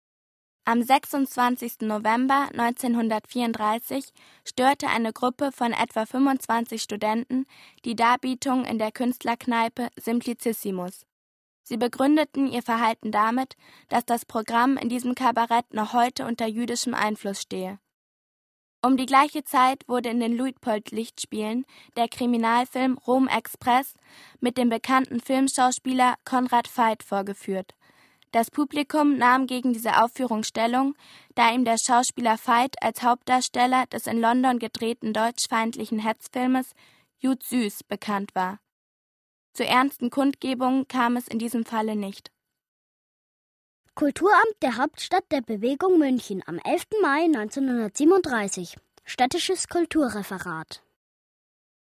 am 0.64 0.84
26. 0.84 1.88
November 1.88 2.49
1934 2.55 4.14
störte 4.45 4.86
eine 4.89 5.12
Gruppe 5.12 5.51
von 5.51 5.74
etwa 5.74 6.05
25 6.05 6.80
Studenten 6.80 7.47
die 7.84 7.95
Darbietung 7.95 8.64
in 8.64 8.78
der 8.78 8.91
Künstlerkneipe 8.91 9.88
Simplicissimus. 9.99 11.08
Sie 11.64 11.78
begründeten 11.78 12.45
ihr 12.45 12.62
Verhalten 12.62 13.12
damit, 13.12 13.55
dass 13.89 14.05
das 14.05 14.24
Programm 14.24 14.78
in 14.78 14.89
diesem 14.89 15.16
Kabarett 15.16 15.74
noch 15.74 15.93
heute 15.93 16.28
unter 16.28 16.45
jüdischem 16.45 16.93
Einfluss 16.93 17.41
stehe. 17.41 17.80
Um 18.88 18.95
die 18.95 19.05
gleiche 19.05 19.43
Zeit 19.43 19.83
wurde 19.89 20.07
in 20.07 20.21
den 20.21 20.38
Luitpold-Lichtspielen 20.38 21.65
der 21.97 22.07
Kriminalfilm 22.07 22.97
Rom 23.05 23.27
Express 23.27 23.95
mit 24.39 24.57
dem 24.57 24.69
bekannten 24.69 25.19
Filmschauspieler 25.19 26.15
Konrad 26.23 26.69
Veit 26.73 27.03
vorgeführt. 27.03 27.73
Das 28.31 28.49
Publikum 28.49 29.17
nahm 29.17 29.45
gegen 29.45 29.73
diese 29.73 30.01
Aufführung 30.01 30.43
Stellung, 30.43 30.95
da 31.35 31.51
ihm 31.51 31.65
der 31.65 31.77
Schauspieler 31.77 32.38
Veit 32.38 32.81
als 32.81 33.03
Hauptdarsteller 33.03 33.88
des 33.88 34.07
in 34.07 34.21
London 34.21 34.57
gedrehten 34.57 35.11
deutschfeindlichen 35.11 35.99
Hetzfilmes 35.99 36.71
Jud 37.19 37.43
Süß 37.43 37.83
bekannt 37.83 38.35
war. 38.35 38.57
Zu 39.51 39.65
ernsten 39.65 40.11
Kundgebungen 40.11 40.88
kam 40.88 41.17
es 41.17 41.27
in 41.27 41.39
diesem 41.39 41.65
Falle 41.65 41.97
nicht. 41.97 42.31
Kulturamt 43.97 44.61
der 44.61 44.77
Hauptstadt 44.77 45.23
der 45.31 45.41
Bewegung 45.41 45.97
München 45.97 46.43
am 46.45 46.59
11. 46.63 46.83
Mai 47.01 47.23
1937. 47.23 48.77
Städtisches 49.03 49.69
Kulturreferat. 49.69 50.83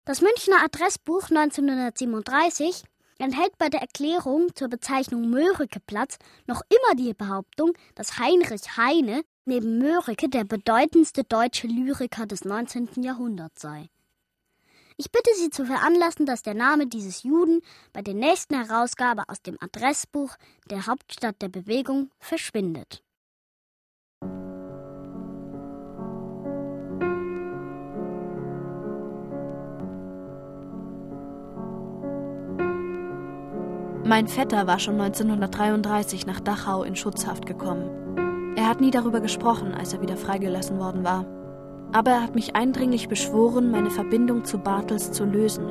Das 0.05 0.21
Münchner 0.21 0.63
Adressbuch 0.63 1.29
1937 1.29 2.85
enthält 3.19 3.55
bei 3.59 3.69
der 3.69 3.81
Erklärung 3.81 4.47
zur 4.55 4.69
Bezeichnung 4.69 5.29
Mörike-Platz 5.29 6.17
noch 6.47 6.63
immer 6.69 6.95
die 6.95 7.13
Behauptung, 7.13 7.73
dass 7.93 8.17
Heinrich 8.17 8.77
Heine 8.77 9.21
neben 9.45 9.77
Mörike 9.77 10.27
der 10.27 10.43
bedeutendste 10.43 11.23
deutsche 11.23 11.67
Lyriker 11.67 12.25
des 12.25 12.45
19. 12.45 13.03
Jahrhunderts 13.03 13.61
sei. 13.61 13.91
Ich 15.03 15.09
bitte 15.11 15.31
Sie 15.35 15.49
zu 15.49 15.65
veranlassen, 15.65 16.27
dass 16.27 16.43
der 16.43 16.53
Name 16.53 16.85
dieses 16.85 17.23
Juden 17.23 17.63
bei 17.91 18.03
der 18.03 18.13
nächsten 18.13 18.53
Herausgabe 18.53 19.23
aus 19.29 19.41
dem 19.41 19.57
Adressbuch 19.59 20.35
der 20.69 20.85
Hauptstadt 20.85 21.41
der 21.41 21.49
Bewegung 21.49 22.11
verschwindet. 22.19 23.01
Mein 34.05 34.27
Vetter 34.27 34.67
war 34.67 34.77
schon 34.77 35.01
1933 35.01 36.27
nach 36.27 36.41
Dachau 36.41 36.83
in 36.83 36.95
Schutzhaft 36.95 37.47
gekommen. 37.47 38.55
Er 38.55 38.67
hat 38.67 38.79
nie 38.79 38.91
darüber 38.91 39.19
gesprochen, 39.19 39.73
als 39.73 39.93
er 39.93 40.01
wieder 40.03 40.15
freigelassen 40.15 40.77
worden 40.77 41.03
war 41.03 41.25
aber 41.93 42.11
er 42.11 42.23
hat 42.23 42.35
mich 42.35 42.55
eindringlich 42.55 43.09
beschworen, 43.09 43.71
meine 43.71 43.89
Verbindung 43.89 44.45
zu 44.45 44.59
Bartels 44.59 45.11
zu 45.11 45.25
lösen, 45.25 45.65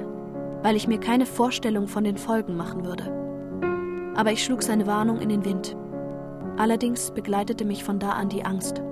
weil 0.63 0.77
ich 0.77 0.87
mir 0.87 0.99
keine 0.99 1.27
Vorstellung 1.27 1.89
von 1.89 2.05
den 2.05 2.17
Folgen 2.17 2.57
machen 2.57 2.85
würde. 2.85 4.13
Aber 4.17 4.33
ich 4.33 4.45
schlug 4.45 4.63
seine 4.63 4.87
Warnung 4.87 5.21
in 5.21 5.31
den 5.31 5.45
Wind. 5.45 5.77
Allerdings 6.59 7.11
begleitete 7.13 7.65
mich 7.65 7.85
von 7.85 7.99
da 7.99 8.11
an 8.11 8.29
die 8.29 8.45
Angst. 8.45 8.83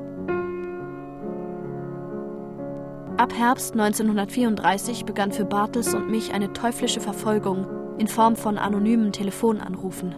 Ab 3.18 3.34
Herbst 3.36 3.72
1934 3.72 5.04
begann 5.04 5.32
für 5.32 5.44
Bartels 5.44 5.92
und 5.92 6.08
mich 6.08 6.32
eine 6.32 6.52
teuflische 6.52 7.00
Verfolgung 7.00 7.66
in 7.98 8.06
Form 8.06 8.36
von 8.36 8.56
anonymen 8.56 9.12
Telefonanrufen. 9.12 10.14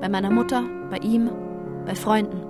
Bei 0.00 0.10
meiner 0.10 0.30
Mutter, 0.30 0.64
bei 0.90 0.98
ihm, 0.98 1.30
bei 1.86 1.94
Freunden. 1.94 2.43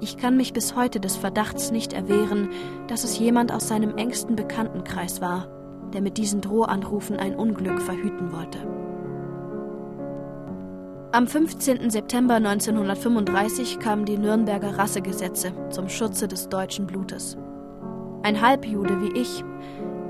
Ich 0.00 0.18
kann 0.18 0.36
mich 0.36 0.52
bis 0.52 0.76
heute 0.76 1.00
des 1.00 1.16
Verdachts 1.16 1.70
nicht 1.70 1.94
erwehren, 1.94 2.50
dass 2.86 3.02
es 3.02 3.18
jemand 3.18 3.52
aus 3.52 3.68
seinem 3.68 3.96
engsten 3.96 4.36
Bekanntenkreis 4.36 5.22
war, 5.22 5.48
der 5.94 6.02
mit 6.02 6.18
diesen 6.18 6.42
Drohanrufen 6.42 7.16
ein 7.16 7.34
Unglück 7.34 7.80
verhüten 7.80 8.32
wollte. 8.32 8.58
Am 11.12 11.26
15. 11.26 11.88
September 11.88 12.34
1935 12.34 13.78
kamen 13.78 14.04
die 14.04 14.18
Nürnberger 14.18 14.76
Rassegesetze 14.76 15.52
zum 15.70 15.88
Schutze 15.88 16.28
des 16.28 16.50
deutschen 16.50 16.86
Blutes. 16.86 17.38
Ein 18.22 18.42
Halbjude 18.42 19.00
wie 19.00 19.18
ich, 19.18 19.42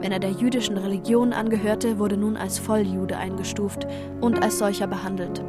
wenn 0.00 0.10
er 0.10 0.18
der 0.18 0.32
jüdischen 0.32 0.76
Religion 0.78 1.32
angehörte, 1.32 1.98
wurde 1.98 2.16
nun 2.16 2.36
als 2.36 2.58
Volljude 2.58 3.16
eingestuft 3.16 3.86
und 4.20 4.42
als 4.42 4.58
solcher 4.58 4.88
behandelt. 4.88 5.44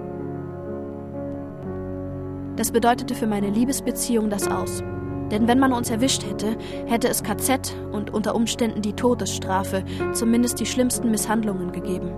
Das 2.58 2.72
bedeutete 2.72 3.14
für 3.14 3.28
meine 3.28 3.50
Liebesbeziehung 3.50 4.30
das 4.30 4.50
aus. 4.50 4.84
Denn 5.32 5.48
wenn 5.48 5.60
man 5.60 5.74
uns 5.74 5.90
erwischt 5.92 6.26
hätte, 6.26 6.58
hätte 6.88 7.08
es 7.08 7.24
KZ 7.24 7.76
und 7.92 8.14
unter 8.14 8.34
Umständen 8.34 8.82
die 8.82 8.94
Todesstrafe, 8.94 9.84
zumindest 10.14 10.60
die 10.60 10.66
schlimmsten 10.66 11.12
Misshandlungen 11.12 11.72
gegeben. 11.72 12.12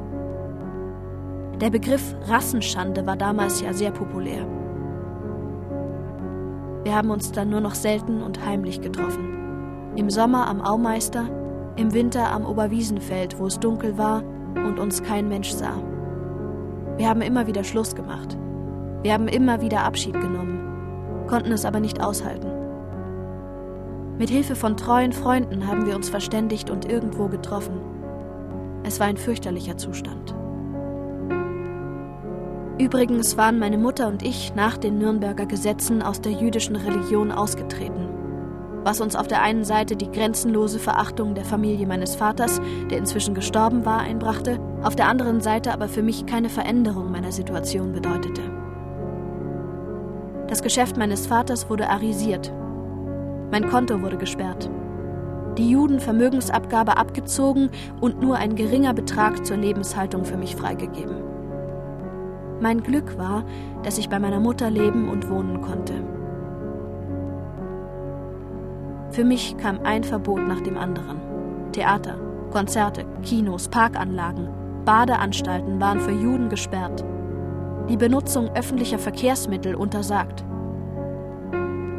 Der 1.60 1.70
Begriff 1.70 2.16
Rassenschande 2.28 3.06
war 3.06 3.18
damals 3.18 3.62
ja 3.62 3.74
sehr 3.74 3.92
populär. 3.92 4.48
Wir 6.84 6.96
haben 6.96 7.10
uns 7.10 7.34
dann 7.34 7.50
nur 7.50 7.60
noch 7.60 7.76
selten 7.76 8.24
und 8.24 8.46
heimlich 8.46 8.80
getroffen. 8.80 9.92
Im 9.98 10.10
Sommer 10.10 10.48
am 10.48 10.62
Aumeister, 10.62 11.26
im 11.76 11.94
Winter 11.94 12.32
am 12.32 12.46
Oberwiesenfeld, 12.46 13.38
wo 13.40 13.48
es 13.48 13.60
dunkel 13.60 13.98
war 13.98 14.24
und 14.56 14.80
uns 14.80 15.04
kein 15.04 15.28
Mensch 15.28 15.52
sah. 15.52 15.84
Wir 16.96 17.10
haben 17.10 17.22
immer 17.22 17.48
wieder 17.48 17.66
Schluss 17.66 17.94
gemacht. 17.96 18.38
Wir 19.02 19.14
haben 19.14 19.28
immer 19.28 19.62
wieder 19.62 19.84
Abschied 19.84 20.14
genommen, 20.14 21.26
konnten 21.28 21.52
es 21.52 21.66
aber 21.66 21.80
nicht 21.80 22.02
aushalten. 22.02 22.48
Mit 24.18 24.30
Hilfe 24.30 24.56
von 24.56 24.76
treuen 24.76 25.14
Freunden 25.14 25.68
haben 25.68 25.86
wir 25.86 25.96
uns 25.96 26.10
verständigt 26.10 26.70
und 26.70 26.90
irgendwo 26.90 27.28
getroffen. 27.28 27.80
Es 28.84 29.00
war 29.00 29.08
ein 29.08 29.18
fürchterlicher 29.18 29.78
Zustand. 29.78 30.36
Übrigens 32.78 33.38
waren 33.38 33.60
meine 33.60 33.78
Mutter 33.78 34.08
und 34.08 34.24
ich 34.24 34.56
nach 34.56 34.78
den 34.78 34.98
Nürnberger 34.98 35.46
Gesetzen 35.46 36.02
aus 36.02 36.22
der 36.22 36.32
jüdischen 36.34 36.76
Religion 36.76 37.32
ausgetreten 37.32 38.10
was 38.84 39.02
uns 39.02 39.16
auf 39.16 39.28
der 39.28 39.42
einen 39.42 39.64
Seite 39.64 39.96
die 39.96 40.12
grenzenlose 40.12 40.80
Verachtung 40.80 41.36
der 41.36 41.46
Familie 41.46 41.86
meines 41.88 42.16
Vaters, 42.16 42.62
der 42.90 42.98
inzwischen 42.98 43.36
gestorben 43.36 43.86
war, 43.86 44.00
einbrachte, 44.00 44.60
auf 44.84 44.96
der 44.96 45.08
anderen 45.08 45.42
Seite 45.42 45.74
aber 45.74 45.88
für 45.88 46.02
mich 46.02 46.26
keine 46.26 46.50
Veränderung 46.50 47.12
meiner 47.12 47.32
Situation 47.32 47.92
bedeutete. 47.92 48.42
Das 50.50 50.64
Geschäft 50.64 50.98
meines 50.98 51.28
Vaters 51.28 51.70
wurde 51.70 51.88
arisiert. 51.88 52.52
Mein 53.52 53.70
Konto 53.70 54.02
wurde 54.02 54.18
gesperrt. 54.18 54.68
Die 55.60 55.70
Judenvermögensabgabe 55.70 56.98
abgezogen 56.98 57.70
und 58.02 58.20
nur 58.20 58.38
ein 58.38 58.56
geringer 58.56 58.96
Betrag 58.96 59.46
zur 59.46 59.58
Lebenshaltung 59.58 60.26
für 60.26 60.38
mich 60.38 60.56
freigegeben. 60.56 61.18
Mein 62.62 62.82
Glück 62.82 63.16
war, 63.20 63.46
dass 63.84 64.00
ich 64.00 64.10
bei 64.10 64.18
meiner 64.18 64.40
Mutter 64.40 64.72
leben 64.72 65.08
und 65.08 65.30
wohnen 65.30 65.62
konnte. 65.62 65.94
Für 69.12 69.24
mich 69.24 69.56
kam 69.58 69.80
ein 69.84 70.04
Verbot 70.04 70.48
nach 70.48 70.62
dem 70.62 70.78
anderen. 70.78 71.20
Theater, 71.74 72.16
Konzerte, 72.52 73.06
Kinos, 73.22 73.68
Parkanlagen, 73.68 74.50
Badeanstalten 74.84 75.80
waren 75.80 76.00
für 76.00 76.12
Juden 76.12 76.50
gesperrt. 76.50 77.06
Die 77.90 77.98
Benutzung 77.98 78.52
öffentlicher 78.56 79.00
Verkehrsmittel 79.00 79.74
untersagt. 79.74 80.46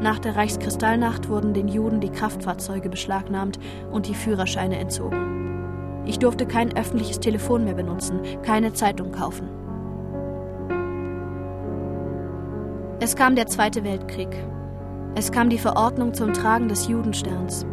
Nach 0.01 0.21
der 0.21 0.37
Reichskristallnacht 0.37 1.29
wurden 1.29 1.53
den 1.53 1.67
Juden 1.67 2.01
die 2.01 2.11
Kraftfahrzeuge 2.11 2.89
beschlagnahmt 2.89 3.59
und 3.91 4.07
die 4.07 4.15
Führerscheine 4.15 4.79
entzogen. 4.79 6.03
Ich 6.07 6.21
durfte 6.21 6.47
kein 6.47 6.77
öffentliches 6.77 7.19
Telefon 7.19 7.65
mehr 7.65 7.75
benutzen, 7.75 8.21
keine 8.43 8.73
Zeitung 8.73 9.11
kaufen. 9.11 9.49
Es 13.01 13.17
kam 13.17 13.35
der 13.35 13.49
Zweite 13.49 13.83
Weltkrieg. 13.83 14.31
Es 15.17 15.33
kam 15.33 15.51
die 15.51 15.59
Verordnung 15.59 16.15
zum 16.15 16.33
Tragen 16.33 16.69
des 16.69 16.87
Judensterns. 16.87 17.67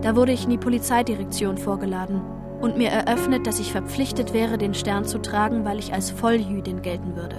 Da 0.00 0.16
wurde 0.16 0.32
ich 0.32 0.44
in 0.44 0.50
die 0.50 0.58
Polizeidirektion 0.58 1.58
vorgeladen 1.58 2.39
und 2.60 2.76
mir 2.76 2.88
eröffnet, 2.88 3.46
dass 3.46 3.60
ich 3.60 3.72
verpflichtet 3.72 4.32
wäre, 4.34 4.58
den 4.58 4.74
Stern 4.74 5.04
zu 5.04 5.18
tragen, 5.18 5.64
weil 5.64 5.78
ich 5.78 5.92
als 5.92 6.10
Volljüdin 6.10 6.82
gelten 6.82 7.16
würde. 7.16 7.36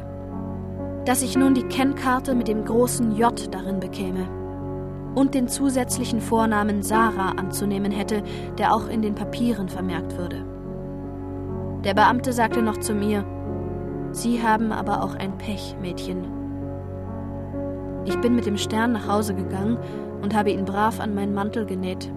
Dass 1.05 1.21
ich 1.21 1.37
nun 1.37 1.53
die 1.53 1.63
Kennkarte 1.63 2.35
mit 2.35 2.47
dem 2.47 2.65
großen 2.65 3.15
J 3.15 3.53
darin 3.53 3.79
bekäme 3.79 4.27
und 5.15 5.33
den 5.33 5.47
zusätzlichen 5.47 6.21
Vornamen 6.21 6.83
Sarah 6.83 7.31
anzunehmen 7.31 7.91
hätte, 7.91 8.23
der 8.57 8.73
auch 8.73 8.87
in 8.87 9.01
den 9.01 9.15
Papieren 9.15 9.67
vermerkt 9.67 10.17
würde. 10.17 10.45
Der 11.83 11.93
Beamte 11.93 12.31
sagte 12.31 12.61
noch 12.61 12.77
zu 12.77 12.93
mir, 12.93 13.25
Sie 14.11 14.43
haben 14.43 14.71
aber 14.71 15.03
auch 15.03 15.15
ein 15.15 15.37
Pech, 15.37 15.75
Mädchen. 15.81 16.25
Ich 18.05 18.19
bin 18.19 18.35
mit 18.35 18.45
dem 18.45 18.57
Stern 18.57 18.93
nach 18.93 19.07
Hause 19.07 19.33
gegangen 19.33 19.77
und 20.21 20.35
habe 20.35 20.51
ihn 20.51 20.65
brav 20.65 20.99
an 20.99 21.15
meinen 21.15 21.33
Mantel 21.33 21.65
genäht, 21.65 22.11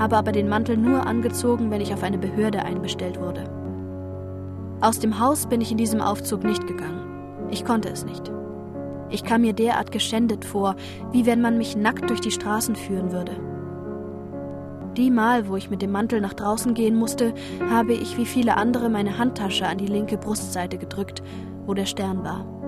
habe 0.00 0.16
aber 0.16 0.32
den 0.32 0.48
Mantel 0.48 0.76
nur 0.76 1.06
angezogen, 1.06 1.70
wenn 1.70 1.82
ich 1.82 1.92
auf 1.92 2.02
eine 2.02 2.18
Behörde 2.18 2.64
einbestellt 2.64 3.20
wurde. 3.20 3.44
Aus 4.80 4.98
dem 4.98 5.20
Haus 5.20 5.46
bin 5.46 5.60
ich 5.60 5.70
in 5.70 5.76
diesem 5.76 6.00
Aufzug 6.00 6.42
nicht 6.42 6.66
gegangen. 6.66 7.46
Ich 7.50 7.66
konnte 7.66 7.90
es 7.90 8.04
nicht. 8.04 8.32
Ich 9.10 9.24
kam 9.24 9.42
mir 9.42 9.52
derart 9.52 9.92
geschändet 9.92 10.44
vor, 10.44 10.74
wie 11.12 11.26
wenn 11.26 11.42
man 11.42 11.58
mich 11.58 11.76
nackt 11.76 12.08
durch 12.08 12.20
die 12.20 12.30
Straßen 12.30 12.76
führen 12.76 13.12
würde. 13.12 13.32
Die 14.96 15.10
Mal, 15.10 15.48
wo 15.48 15.56
ich 15.56 15.70
mit 15.70 15.82
dem 15.82 15.92
Mantel 15.92 16.20
nach 16.20 16.34
draußen 16.34 16.72
gehen 16.72 16.96
musste, 16.96 17.34
habe 17.68 17.92
ich 17.92 18.16
wie 18.16 18.26
viele 18.26 18.56
andere 18.56 18.88
meine 18.88 19.18
Handtasche 19.18 19.66
an 19.66 19.78
die 19.78 19.86
linke 19.86 20.16
Brustseite 20.16 20.78
gedrückt, 20.78 21.22
wo 21.66 21.74
der 21.74 21.86
Stern 21.86 22.24
war. 22.24 22.59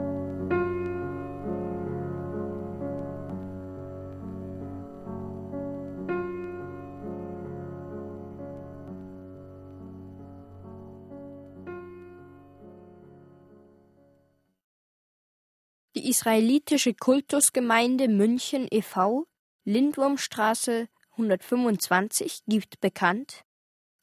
Israelitische 16.22 16.94
Kultusgemeinde 16.94 18.06
München 18.06 18.68
e.V., 18.70 19.26
Lindwurmstraße 19.64 20.86
125, 21.10 22.42
gibt 22.46 22.80
bekannt 22.80 23.42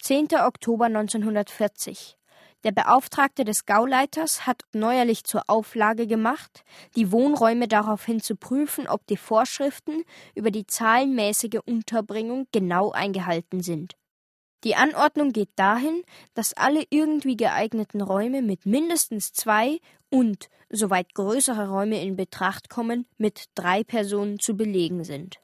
10. 0.01 0.27
Oktober 0.45 0.87
1940. 0.87 2.17
Der 2.65 2.73
Beauftragte 2.73 3.45
des 3.45 3.65
Gauleiters 3.65 4.45
hat 4.45 4.63
neuerlich 4.73 5.23
zur 5.23 5.43
Auflage 5.47 6.07
gemacht, 6.07 6.65
die 6.97 7.13
Wohnräume 7.13 7.69
daraufhin 7.69 8.19
zu 8.19 8.35
prüfen, 8.35 8.89
ob 8.89 9.07
die 9.07 9.15
Vorschriften 9.15 10.03
über 10.35 10.51
die 10.51 10.67
zahlenmäßige 10.67 11.61
Unterbringung 11.65 12.47
genau 12.51 12.91
eingehalten 12.91 13.63
sind. 13.63 13.95
Die 14.65 14.75
Anordnung 14.75 15.31
geht 15.31 15.51
dahin, 15.55 16.03
dass 16.33 16.51
alle 16.51 16.83
irgendwie 16.89 17.37
geeigneten 17.37 18.01
Räume 18.01 18.41
mit 18.41 18.65
mindestens 18.65 19.31
zwei 19.31 19.79
und, 20.09 20.49
soweit 20.69 21.13
größere 21.13 21.69
Räume 21.69 22.01
in 22.01 22.15
Betracht 22.15 22.69
kommen, 22.69 23.05
mit 23.17 23.45
drei 23.55 23.83
Personen 23.83 24.39
zu 24.39 24.55
belegen 24.55 25.03
sind. 25.03 25.39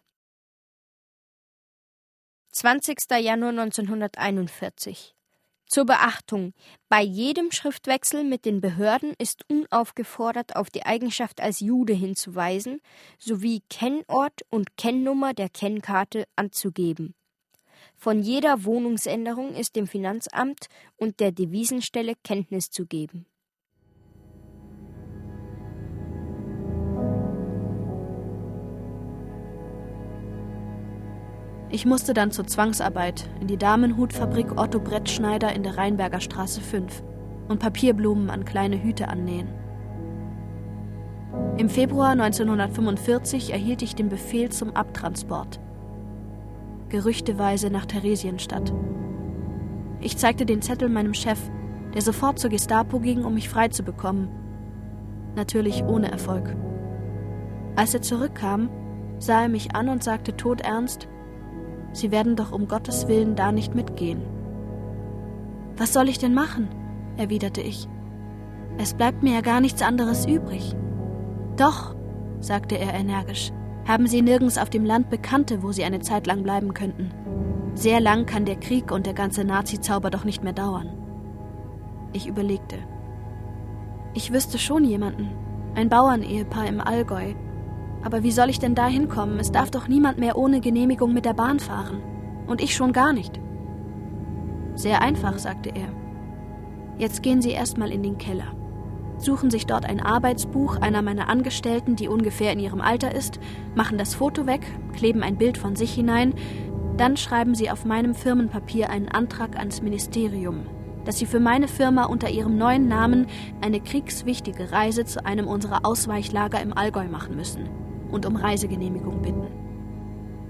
20. 2.52 3.00
Januar 3.20 3.50
1941 3.50 5.16
zur 5.68 5.86
Beachtung. 5.86 6.54
Bei 6.90 7.02
jedem 7.02 7.52
Schriftwechsel 7.52 8.24
mit 8.24 8.46
den 8.46 8.62
Behörden 8.62 9.14
ist 9.18 9.44
unaufgefordert 9.50 10.56
auf 10.56 10.70
die 10.70 10.86
Eigenschaft 10.86 11.42
als 11.42 11.60
Jude 11.60 11.94
hinzuweisen 11.94 12.82
sowie 13.18 13.62
Kennort 13.70 14.44
und 14.50 14.78
Kennnummer 14.78 15.34
der 15.34 15.50
Kennkarte 15.50 16.26
anzugeben. 16.36 17.16
Von 17.96 18.22
jeder 18.22 18.64
Wohnungsänderung 18.64 19.54
ist 19.54 19.76
dem 19.76 19.88
Finanzamt 19.88 20.68
und 20.98 21.20
der 21.20 21.32
Devisenstelle 21.32 22.14
Kenntnis 22.24 22.70
zu 22.70 22.86
geben. 22.86 23.26
Ich 31.76 31.86
musste 31.86 32.14
dann 32.14 32.32
zur 32.32 32.48
Zwangsarbeit 32.48 33.28
in 33.42 33.48
die 33.48 33.58
Damenhutfabrik 33.58 34.58
Otto 34.58 34.80
Brettschneider 34.80 35.54
in 35.54 35.62
der 35.62 35.78
Rheinberger 35.78 36.22
Straße 36.22 36.62
5 36.62 37.04
und 37.50 37.60
Papierblumen 37.60 38.30
an 38.30 38.46
kleine 38.46 38.82
Hüte 38.82 39.10
annähen. 39.10 39.50
Im 41.58 41.68
Februar 41.68 42.12
1945 42.12 43.52
erhielt 43.52 43.82
ich 43.82 43.94
den 43.94 44.08
Befehl 44.08 44.54
zum 44.54 44.74
Abtransport 44.74 45.60
gerüchteweise 46.88 47.70
nach 47.70 47.86
Theresienstadt. 47.86 48.74
Ich 50.00 50.18
zeigte 50.18 50.46
den 50.46 50.62
Zettel 50.62 50.88
meinem 50.88 51.14
Chef, 51.14 51.40
der 51.94 52.02
sofort 52.02 52.40
zur 52.40 52.52
Gestapo 52.52 53.00
ging, 53.02 53.26
um 53.26 53.34
mich 53.34 53.50
frei 53.50 53.68
zu 53.68 53.84
bekommen. 53.84 54.30
Natürlich 55.36 55.84
ohne 55.84 56.10
Erfolg. 56.10 56.56
Als 57.76 57.94
er 57.94 58.02
zurückkam, 58.02 58.70
sah 59.20 59.42
er 59.42 59.50
mich 59.50 59.76
an 59.76 59.90
und 59.90 60.06
sagte 60.06 60.38
todernst, 60.38 61.10
Sie 61.96 62.12
werden 62.12 62.36
doch 62.36 62.52
um 62.52 62.68
Gottes 62.68 63.08
Willen 63.08 63.38
da 63.38 63.54
nicht 63.54 63.74
mitgehen. 63.74 64.22
Was 65.78 65.93
soll 65.93 66.10
ich 66.10 66.20
denn 66.20 66.34
machen? 66.34 66.68
erwiderte 67.16 67.62
ich. 67.62 67.88
Es 68.78 68.93
bleibt 68.93 69.24
mir 69.24 69.36
ja 69.36 69.39
gar 69.39 69.62
nichts 69.62 69.82
anderes 69.82 70.26
übrig. 70.26 70.76
Doch, 71.56 71.96
sagte 72.41 72.78
er 72.78 72.93
energisch, 72.93 73.54
haben 73.88 74.08
sie 74.08 74.22
nirgends 74.22 74.58
auf 74.58 74.70
dem 74.70 74.84
Land 74.84 75.10
Bekannte, 75.10 75.64
wo 75.64 75.72
sie 75.72 75.86
eine 75.86 76.02
Zeit 76.02 76.28
lang 76.28 76.43
bleiben 76.43 76.74
könnten. 76.74 77.12
Sehr 77.76 78.02
lang 78.02 78.26
kann 78.26 78.43
der 78.43 78.58
Krieg 78.58 78.91
und 78.91 79.06
der 79.06 79.14
ganze 79.14 79.46
Nazi-Zauber 79.46 80.10
doch 80.10 80.26
nicht 80.26 80.43
mehr 80.43 80.52
dauern. 80.52 80.89
Ich 82.12 82.28
überlegte. 82.28 82.76
Ich 84.14 84.34
wüsste 84.34 84.58
schon 84.58 84.84
jemanden, 84.84 85.30
ein 85.76 85.88
Bauernehepaar 85.88 86.68
im 86.68 86.82
Allgäu. 86.82 87.36
Aber 88.06 88.24
wie 88.24 88.32
soll 88.32 88.49
ich 88.49 88.60
denn 88.60 88.76
da 88.76 88.88
hinkommen? 88.88 89.39
Es 89.39 89.51
darf 89.51 89.72
doch 89.72 89.88
niemand 89.88 90.20
mehr 90.20 90.38
ohne 90.38 90.62
Genehmigung 90.62 91.12
mit 91.12 91.26
der 91.26 91.34
Bahn 91.34 91.60
fahren. 91.60 92.01
Und 92.45 92.62
ich 92.62 92.76
schon 92.76 92.93
gar 92.93 93.12
nicht. 93.12 93.41
Sehr 94.76 95.01
einfach, 95.01 95.39
sagte 95.39 95.70
er. 95.70 95.89
Jetzt 96.99 97.24
gehen 97.24 97.41
Sie 97.41 97.51
erstmal 97.51 97.91
in 97.91 98.03
den 98.03 98.18
Keller 98.18 98.56
suchen 99.18 99.49
sich 99.49 99.66
dort 99.66 99.86
ein 99.86 100.01
Arbeitsbuch 100.01 100.78
einer 100.78 101.01
meiner 101.01 101.30
Angestellten, 101.30 101.95
die 101.95 102.08
ungefähr 102.08 102.51
in 102.51 102.60
ihrem 102.60 102.82
Alter 102.82 103.14
ist, 103.14 103.39
machen 103.74 103.97
das 103.97 104.14
Foto 104.14 104.45
weg, 104.45 104.62
kleben 104.93 105.24
ein 105.24 105.38
Bild 105.38 105.58
von 105.58 105.76
sich 105.76 105.93
hinein, 105.93 106.34
dann 106.97 107.18
schreiben 107.18 107.56
sie 107.56 107.70
auf 107.70 107.86
meinem 107.86 108.14
Firmenpapier 108.14 108.89
einen 108.89 109.10
Antrag 109.10 109.58
ans 109.58 109.82
Ministerium, 109.82 110.66
dass 111.03 111.18
sie 111.18 111.26
für 111.26 111.39
meine 111.39 111.68
Firma 111.68 112.06
unter 112.06 112.30
ihrem 112.30 112.58
neuen 112.58 112.88
Namen 112.88 113.28
eine 113.62 113.80
kriegswichtige 113.80 114.72
Reise 114.72 115.06
zu 115.06 115.26
einem 115.26 115.47
unserer 115.47 115.86
Ausweichlager 115.86 116.62
im 116.62 116.78
Allgäu 116.78 117.08
machen 117.08 117.36
müssen 117.36 117.85
und 118.16 118.26
um 118.26 118.38
Reisegenehmigung 118.38 119.22
bitten. 119.22 119.47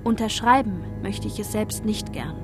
Unterschreiben 0.03 0.83
möchte 1.01 1.27
ich 1.27 1.39
es 1.39 1.51
selbst 1.51 1.83
nicht 1.83 2.13
gern. 2.13 2.35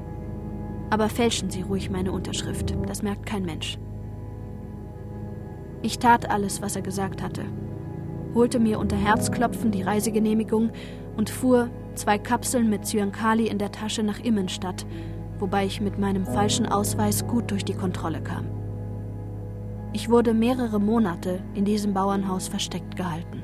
Aber 0.90 1.10
fälschen 1.10 1.52
Sie 1.52 1.62
ruhig 1.62 1.92
meine 1.92 2.12
Unterschrift, 2.12 2.76
das 2.88 3.04
merkt 3.04 3.28
kein 3.28 3.46
Mensch. 3.46 3.78
Ich 5.84 6.00
tat 6.00 6.30
alles, 6.30 6.62
was 6.64 6.76
er 6.76 6.82
gesagt 6.82 7.22
hatte, 7.22 7.44
holte 8.34 8.60
mir 8.60 8.80
unter 8.80 8.98
Herzklopfen 8.98 9.72
die 9.72 9.84
Reisegenehmigung 9.84 10.72
und 11.16 11.30
fuhr, 11.30 11.70
zwei 11.94 12.18
Kapseln 12.18 12.70
mit 12.70 12.88
Zyankali 12.88 13.48
in 13.48 13.60
der 13.60 13.72
Tasche 13.72 14.02
nach 14.02 14.20
Immenstadt, 14.20 14.88
wobei 15.38 15.66
ich 15.66 15.82
mit 15.82 16.00
meinem 16.00 16.26
falschen 16.26 16.66
Ausweis 16.66 17.28
gut 17.28 17.52
durch 17.52 17.64
die 17.64 17.76
Kontrolle 17.76 18.22
kam. 18.22 18.48
Ich 19.94 20.10
wurde 20.10 20.34
mehrere 20.34 20.80
Monate 20.80 21.44
in 21.54 21.66
diesem 21.66 21.94
Bauernhaus 21.94 22.48
versteckt 22.48 22.96
gehalten. 22.96 23.44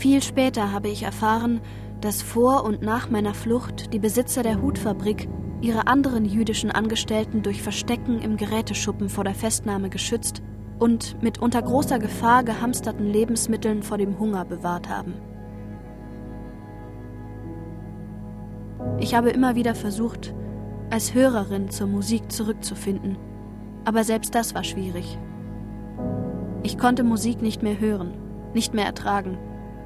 Viel 0.00 0.22
später 0.22 0.72
habe 0.72 0.88
ich 0.88 1.02
erfahren, 1.02 1.60
dass 2.00 2.22
vor 2.22 2.64
und 2.64 2.80
nach 2.80 3.10
meiner 3.10 3.34
Flucht 3.34 3.92
die 3.92 3.98
Besitzer 3.98 4.42
der 4.42 4.62
Hutfabrik 4.62 5.28
ihre 5.60 5.88
anderen 5.88 6.24
jüdischen 6.24 6.70
Angestellten 6.70 7.42
durch 7.42 7.60
Verstecken 7.60 8.18
im 8.18 8.38
Geräteschuppen 8.38 9.10
vor 9.10 9.24
der 9.24 9.34
Festnahme 9.34 9.90
geschützt 9.90 10.40
und 10.78 11.22
mit 11.22 11.36
unter 11.42 11.60
großer 11.60 11.98
Gefahr 11.98 12.44
gehamsterten 12.44 13.12
Lebensmitteln 13.12 13.82
vor 13.82 13.98
dem 13.98 14.18
Hunger 14.18 14.46
bewahrt 14.46 14.88
haben. 14.88 15.12
Ich 19.00 19.14
habe 19.14 19.28
immer 19.28 19.54
wieder 19.54 19.74
versucht, 19.74 20.34
als 20.88 21.12
Hörerin 21.12 21.68
zur 21.68 21.88
Musik 21.88 22.32
zurückzufinden, 22.32 23.18
aber 23.84 24.02
selbst 24.04 24.34
das 24.34 24.54
war 24.54 24.64
schwierig. 24.64 25.18
Ich 26.62 26.78
konnte 26.78 27.04
Musik 27.04 27.42
nicht 27.42 27.62
mehr 27.62 27.78
hören, 27.78 28.14
nicht 28.54 28.72
mehr 28.72 28.86
ertragen 28.86 29.36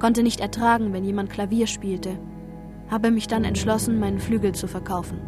konnte 0.05 0.21
nicht 0.21 0.39
ertragen, 0.39 0.93
wenn 0.93 1.03
jemand 1.03 1.31
Klavier 1.31 1.65
spielte, 1.65 2.19
habe 2.91 3.09
mich 3.09 3.25
dann 3.25 3.43
entschlossen, 3.43 3.97
meinen 3.97 4.19
Flügel 4.19 4.53
zu 4.53 4.67
verkaufen. 4.67 5.19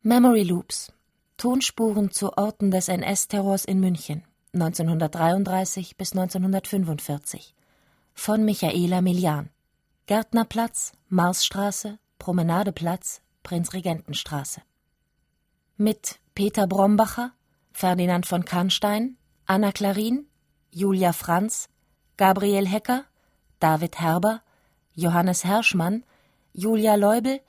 Memory 0.00 0.44
Loops. 0.44 0.94
Tonspuren 1.36 2.10
zu 2.10 2.38
Orten 2.38 2.70
des 2.70 2.88
NS-Terrors 2.88 3.66
in 3.66 3.80
München 3.80 4.24
1933 4.60 5.96
bis 5.96 6.12
1945 6.12 7.54
von 8.14 8.44
Michaela 8.44 9.00
Milian. 9.00 9.50
Gärtnerplatz, 10.06 10.92
Marsstraße, 11.08 11.98
Promenadeplatz, 12.18 13.20
Prinzregentenstraße. 13.42 14.62
Mit 15.76 16.18
Peter 16.34 16.66
Brombacher, 16.66 17.32
Ferdinand 17.72 18.26
von 18.26 18.44
Kannstein, 18.44 19.16
Anna 19.46 19.70
Klarin, 19.70 20.26
Julia 20.70 21.12
Franz, 21.12 21.68
Gabriel 22.16 22.66
Hecker, 22.66 23.04
David 23.60 24.00
Herber, 24.00 24.42
Johannes 24.94 25.44
Herschmann, 25.44 26.04
Julia 26.52 26.96
Leubel, 26.96 27.40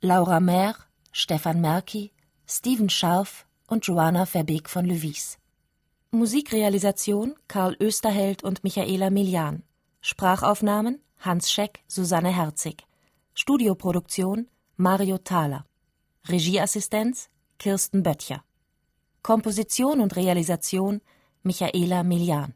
Laura 0.00 0.40
Mehr, 0.40 0.74
Stefan 1.12 1.60
Merki, 1.60 2.12
Steven 2.46 2.90
Scharf 2.90 3.46
und 3.66 3.86
Joanna 3.86 4.26
Verbeek 4.26 4.68
von 4.68 4.84
Levis. 4.84 5.38
Musikrealisation 6.10 7.34
Karl 7.48 7.76
Österheld 7.80 8.42
und 8.42 8.64
Michaela 8.64 9.10
Milian. 9.10 9.62
Sprachaufnahmen 10.00 11.02
Hans 11.18 11.52
Scheck, 11.52 11.80
Susanne 11.86 12.30
Herzig. 12.30 12.86
Studioproduktion 13.34 14.48
Mario 14.78 15.18
Thaler. 15.18 15.66
Regieassistenz 16.26 17.28
Kirsten 17.58 18.02
Böttcher. 18.02 18.42
Komposition 19.22 20.00
und 20.00 20.16
Realisation 20.16 21.02
Michaela 21.42 22.02
Milian. 22.04 22.54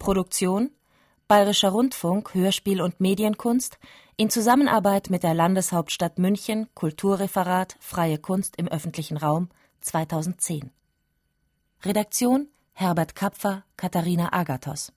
Produktion 0.00 0.72
Bayerischer 1.28 1.68
Rundfunk 1.68 2.34
Hörspiel 2.34 2.82
und 2.82 2.98
Medienkunst 2.98 3.78
in 4.16 4.30
Zusammenarbeit 4.30 5.10
mit 5.10 5.22
der 5.22 5.34
Landeshauptstadt 5.34 6.18
München 6.18 6.66
Kulturreferat 6.74 7.76
Freie 7.78 8.18
Kunst 8.18 8.56
im 8.56 8.66
öffentlichen 8.66 9.16
Raum 9.16 9.48
2010 9.80 10.72
Redaktion 11.84 12.48
Herbert 12.74 13.14
Kapfer, 13.14 13.64
Katharina 13.76 14.28
Agathos 14.32 14.90